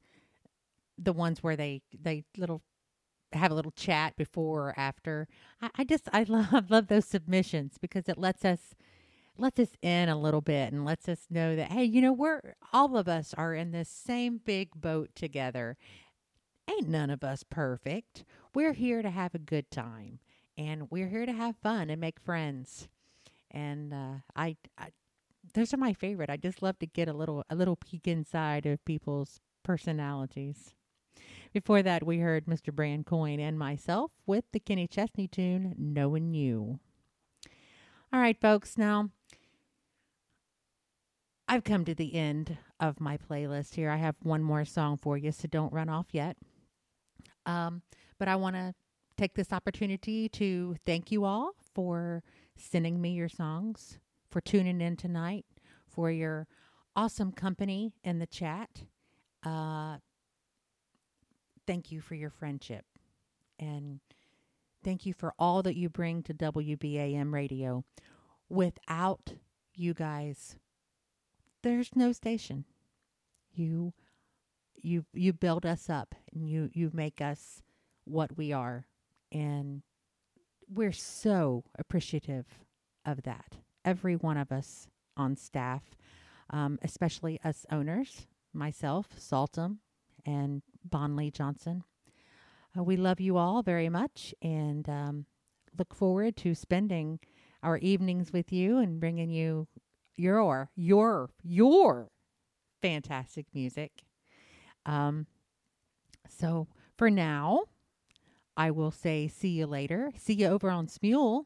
the 0.97 1.13
ones 1.13 1.43
where 1.43 1.57
they 1.57 1.83
they 1.93 2.25
little 2.39 2.63
have 3.35 3.51
a 3.51 3.55
little 3.55 3.73
chat 3.73 4.17
before 4.17 4.71
or 4.71 4.75
after. 4.79 5.29
I, 5.61 5.71
I 5.77 5.85
just 5.85 6.09
I 6.13 6.23
love 6.29 6.71
love 6.71 6.87
those 6.89 7.05
submissions 7.05 7.77
because 7.79 8.09
it 8.09 8.17
lets 8.17 8.47
us 8.47 8.75
lets 9.37 9.61
us 9.61 9.77
in 9.83 10.09
a 10.09 10.19
little 10.19 10.41
bit 10.41 10.73
and 10.73 10.87
lets 10.87 11.07
us 11.07 11.27
know 11.29 11.55
that 11.55 11.71
hey, 11.71 11.85
you 11.85 12.01
know, 12.01 12.15
we're 12.15 12.55
all 12.73 12.97
of 12.97 13.09
us 13.09 13.35
are 13.37 13.55
in 13.55 13.73
this 13.73 13.91
same 13.91 14.41
big 14.43 14.71
boat 14.75 15.11
together. 15.15 15.77
Ain't 16.71 16.89
none 16.89 17.11
of 17.11 17.23
us 17.23 17.43
perfect. 17.43 18.25
We're 18.55 18.73
here 18.73 19.03
to 19.03 19.11
have 19.11 19.35
a 19.35 19.39
good 19.39 19.71
time 19.71 20.19
and 20.57 20.91
we're 20.91 21.09
here 21.09 21.27
to 21.27 21.33
have 21.33 21.57
fun 21.63 21.91
and 21.91 22.01
make 22.01 22.21
friends. 22.21 22.89
And 23.51 23.93
uh, 23.93 24.15
I, 24.35 24.57
I 24.79 24.89
those 25.55 25.73
are 25.75 25.79
my 25.79 25.93
favorite. 25.93 26.31
I 26.31 26.37
just 26.37 26.63
love 26.63 26.79
to 26.81 26.87
get 26.87 27.09
a 27.09 27.13
little 27.13 27.45
a 27.51 27.55
little 27.55 27.77
peek 27.77 28.07
inside 28.07 28.67
of 28.67 28.85
people's 28.85 29.41
personalities. 29.63 30.75
Before 31.53 31.83
that, 31.83 32.07
we 32.07 32.19
heard 32.19 32.47
Mr. 32.47 32.73
Brand 32.75 33.07
Coin 33.07 33.41
and 33.41 33.59
myself 33.59 34.13
with 34.27 34.45
the 34.53 34.61
Kenny 34.61 34.87
Chesney 34.87 35.29
tune 35.29 35.75
"Knowing 35.79 36.35
You." 36.35 36.81
All 38.13 38.21
right, 38.21 38.41
folks. 38.41 38.79
Now 38.79 39.11
I've 41.49 41.65
come 41.65 41.87
to 41.87 41.95
the 41.95 42.15
end 42.15 42.59
of 42.79 43.01
my 43.01 43.17
playlist 43.17 43.75
here. 43.75 43.91
I 43.91 43.97
have 43.97 44.17
one 44.23 44.43
more 44.43 44.67
song 44.67 44.99
for 44.99 45.17
you, 45.17 45.33
so 45.33 45.49
don't 45.49 45.73
run 45.73 45.89
off 45.89 46.09
yet. 46.13 46.37
Um, 47.47 47.83
but 48.19 48.29
I 48.29 48.37
want 48.37 48.57
to 48.57 48.75
take 49.17 49.35
this 49.35 49.53
opportunity 49.53 50.29
to 50.29 50.77
thank 50.85 51.11
you 51.11 51.25
all 51.25 51.53
for 51.75 52.23
sending 52.55 53.01
me 53.01 53.11
your 53.11 53.31
songs, 53.31 53.99
for 54.31 54.41
tuning 54.41 54.81
in 54.81 54.97
tonight, 54.97 55.47
for 55.87 56.11
your 56.11 56.47
awesome 56.95 57.33
company 57.33 57.95
in 58.03 58.19
the 58.19 58.27
chat. 58.27 58.83
Uh, 59.45 59.99
thank 61.67 61.93
you 61.93 62.01
for 62.01 62.15
your 62.15 62.31
friendship. 62.31 62.85
And 63.59 64.01
thank 64.85 65.07
you 65.07 65.13
for 65.13 65.33
all 65.39 65.63
that 65.63 65.77
you 65.77 65.89
bring 65.89 66.23
to 66.25 66.35
WBAM 66.35 67.33
radio. 67.33 67.85
Without 68.49 69.35
you 69.75 69.95
guys, 69.95 70.57
there's 71.63 71.91
no 71.95 72.13
station. 72.13 72.65
You 73.53 73.93
you 74.81 75.05
you 75.13 75.33
build 75.33 75.67
us 75.67 75.91
up 75.91 76.15
and 76.33 76.49
you 76.49 76.71
you 76.73 76.91
make 76.93 77.21
us 77.21 77.63
what 78.05 78.37
we 78.37 78.53
are 78.53 78.87
and 79.33 79.83
we're 80.73 80.93
so 80.93 81.65
appreciative 81.79 82.47
of 83.05 83.23
that 83.25 83.57
every 83.85 84.17
one 84.17 84.37
of 84.37 84.53
us 84.53 84.89
on 85.17 85.37
staff 85.37 85.83
um, 86.51 86.79
especially 86.83 87.41
us 87.45 87.67
owners 87.71 88.27
myself 88.53 89.09
saltum 89.19 89.79
and 90.25 90.63
bonley 90.89 91.31
johnson 91.31 91.85
uh, 92.77 92.83
we 92.83 92.97
love 92.97 93.21
you 93.21 93.37
all 93.37 93.63
very 93.63 93.89
much 93.89 94.35
and 94.43 94.89
um, 94.89 95.27
look 95.79 95.95
forward 95.95 96.37
to 96.37 96.55
spending 96.55 97.19
our 97.63 97.79
evenings 97.79 98.33
with 98.33 98.53
you 98.53 98.79
and 98.79 99.01
bringing 99.01 99.31
you 99.31 99.67
your 100.17 100.71
your 100.75 101.31
your 101.43 102.09
fantastic 102.81 103.47
music 103.53 104.03
um, 104.87 105.27
so 106.29 106.67
for 106.97 107.11
now, 107.11 107.65
I 108.57 108.71
will 108.71 108.91
say 108.91 109.29
see 109.29 109.51
you 109.51 109.67
later. 109.67 110.11
See 110.17 110.35
you 110.35 110.49
over 110.49 110.71
on 110.71 110.87
Smule. 110.87 111.45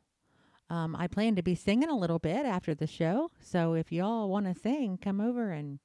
Um, 0.73 0.97
I 0.97 1.07
plan 1.07 1.37
to 1.37 1.43
be 1.43 1.55
singing 1.55 1.91
a 1.91 1.99
little 1.99 2.19
bit 2.19 2.47
after 2.47 2.75
the 2.75 2.87
show. 2.87 3.31
So 3.39 3.75
if 3.75 3.93
y'all 3.93 4.31
want 4.31 4.47
to 4.47 4.59
sing, 4.59 4.97
come 4.97 5.21
over 5.21 5.51
and 5.51 5.81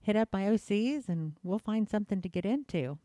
hit 0.00 0.16
up 0.16 0.30
my 0.32 0.44
OCs 0.44 1.06
and 1.10 1.34
we'll 1.42 1.58
find 1.58 1.86
something 1.86 2.22
to 2.22 2.28
get 2.30 2.46
into. 2.46 2.96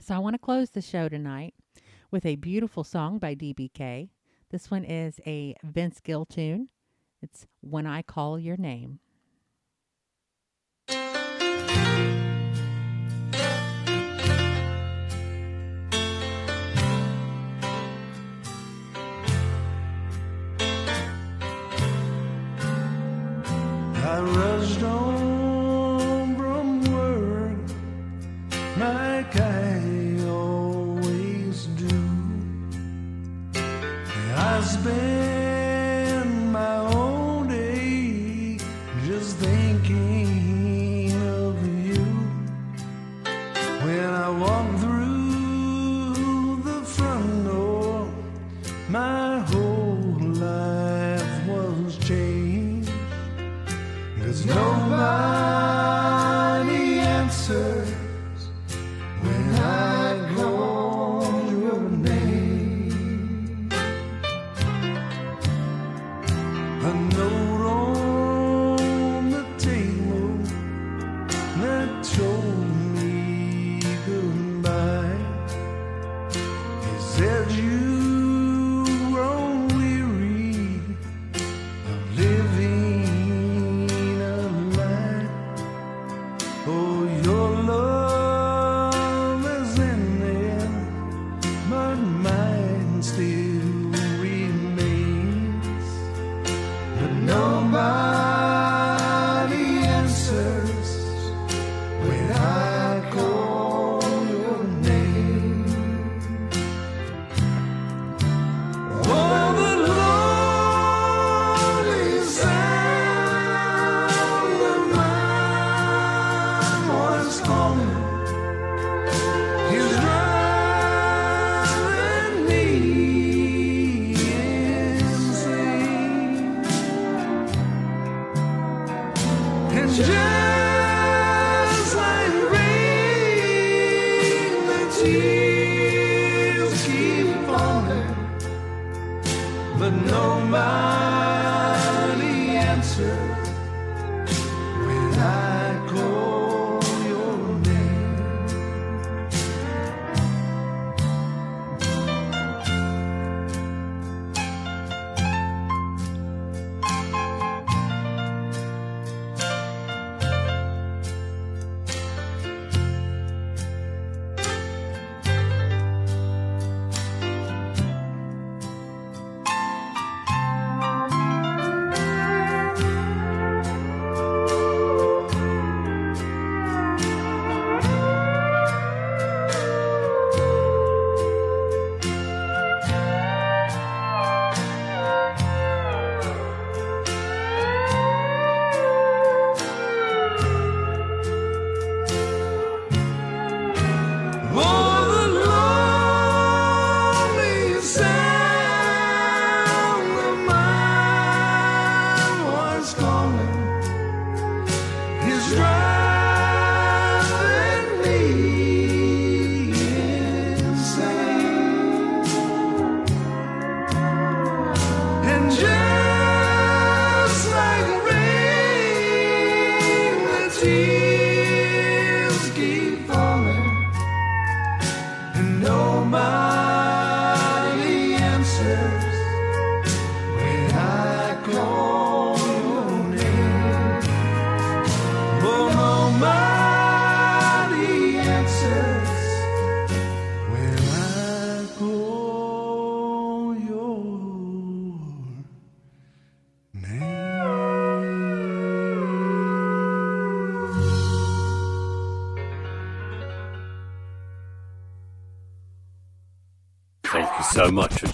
So 0.00 0.16
I 0.16 0.18
want 0.18 0.34
to 0.34 0.40
close 0.40 0.70
the 0.70 0.82
show 0.82 1.08
tonight 1.08 1.54
with 2.10 2.26
a 2.26 2.34
beautiful 2.34 2.82
song 2.82 3.20
by 3.20 3.36
DBK. 3.36 4.08
This 4.50 4.68
one 4.68 4.82
is 4.82 5.20
a 5.28 5.54
Vince 5.62 6.00
Gill 6.00 6.24
tune. 6.24 6.70
It's 7.22 7.46
When 7.60 7.86
I 7.86 8.02
Call 8.02 8.36
Your 8.36 8.56
Name. 8.56 8.98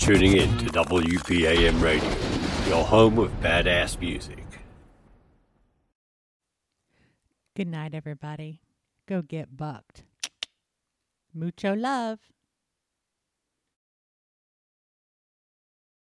Tuning 0.07 0.37
in 0.37 0.57
to 0.59 0.67
WBAM 0.67 1.83
Radio, 1.83 2.09
your 2.69 2.85
home 2.85 3.19
of 3.19 3.29
badass 3.41 3.99
music. 3.99 4.47
Good 7.57 7.67
night, 7.67 7.93
everybody. 7.93 8.61
Go 9.09 9.21
get 9.23 9.57
bucked. 9.57 10.05
Mucho 11.35 11.75
love. 11.75 12.21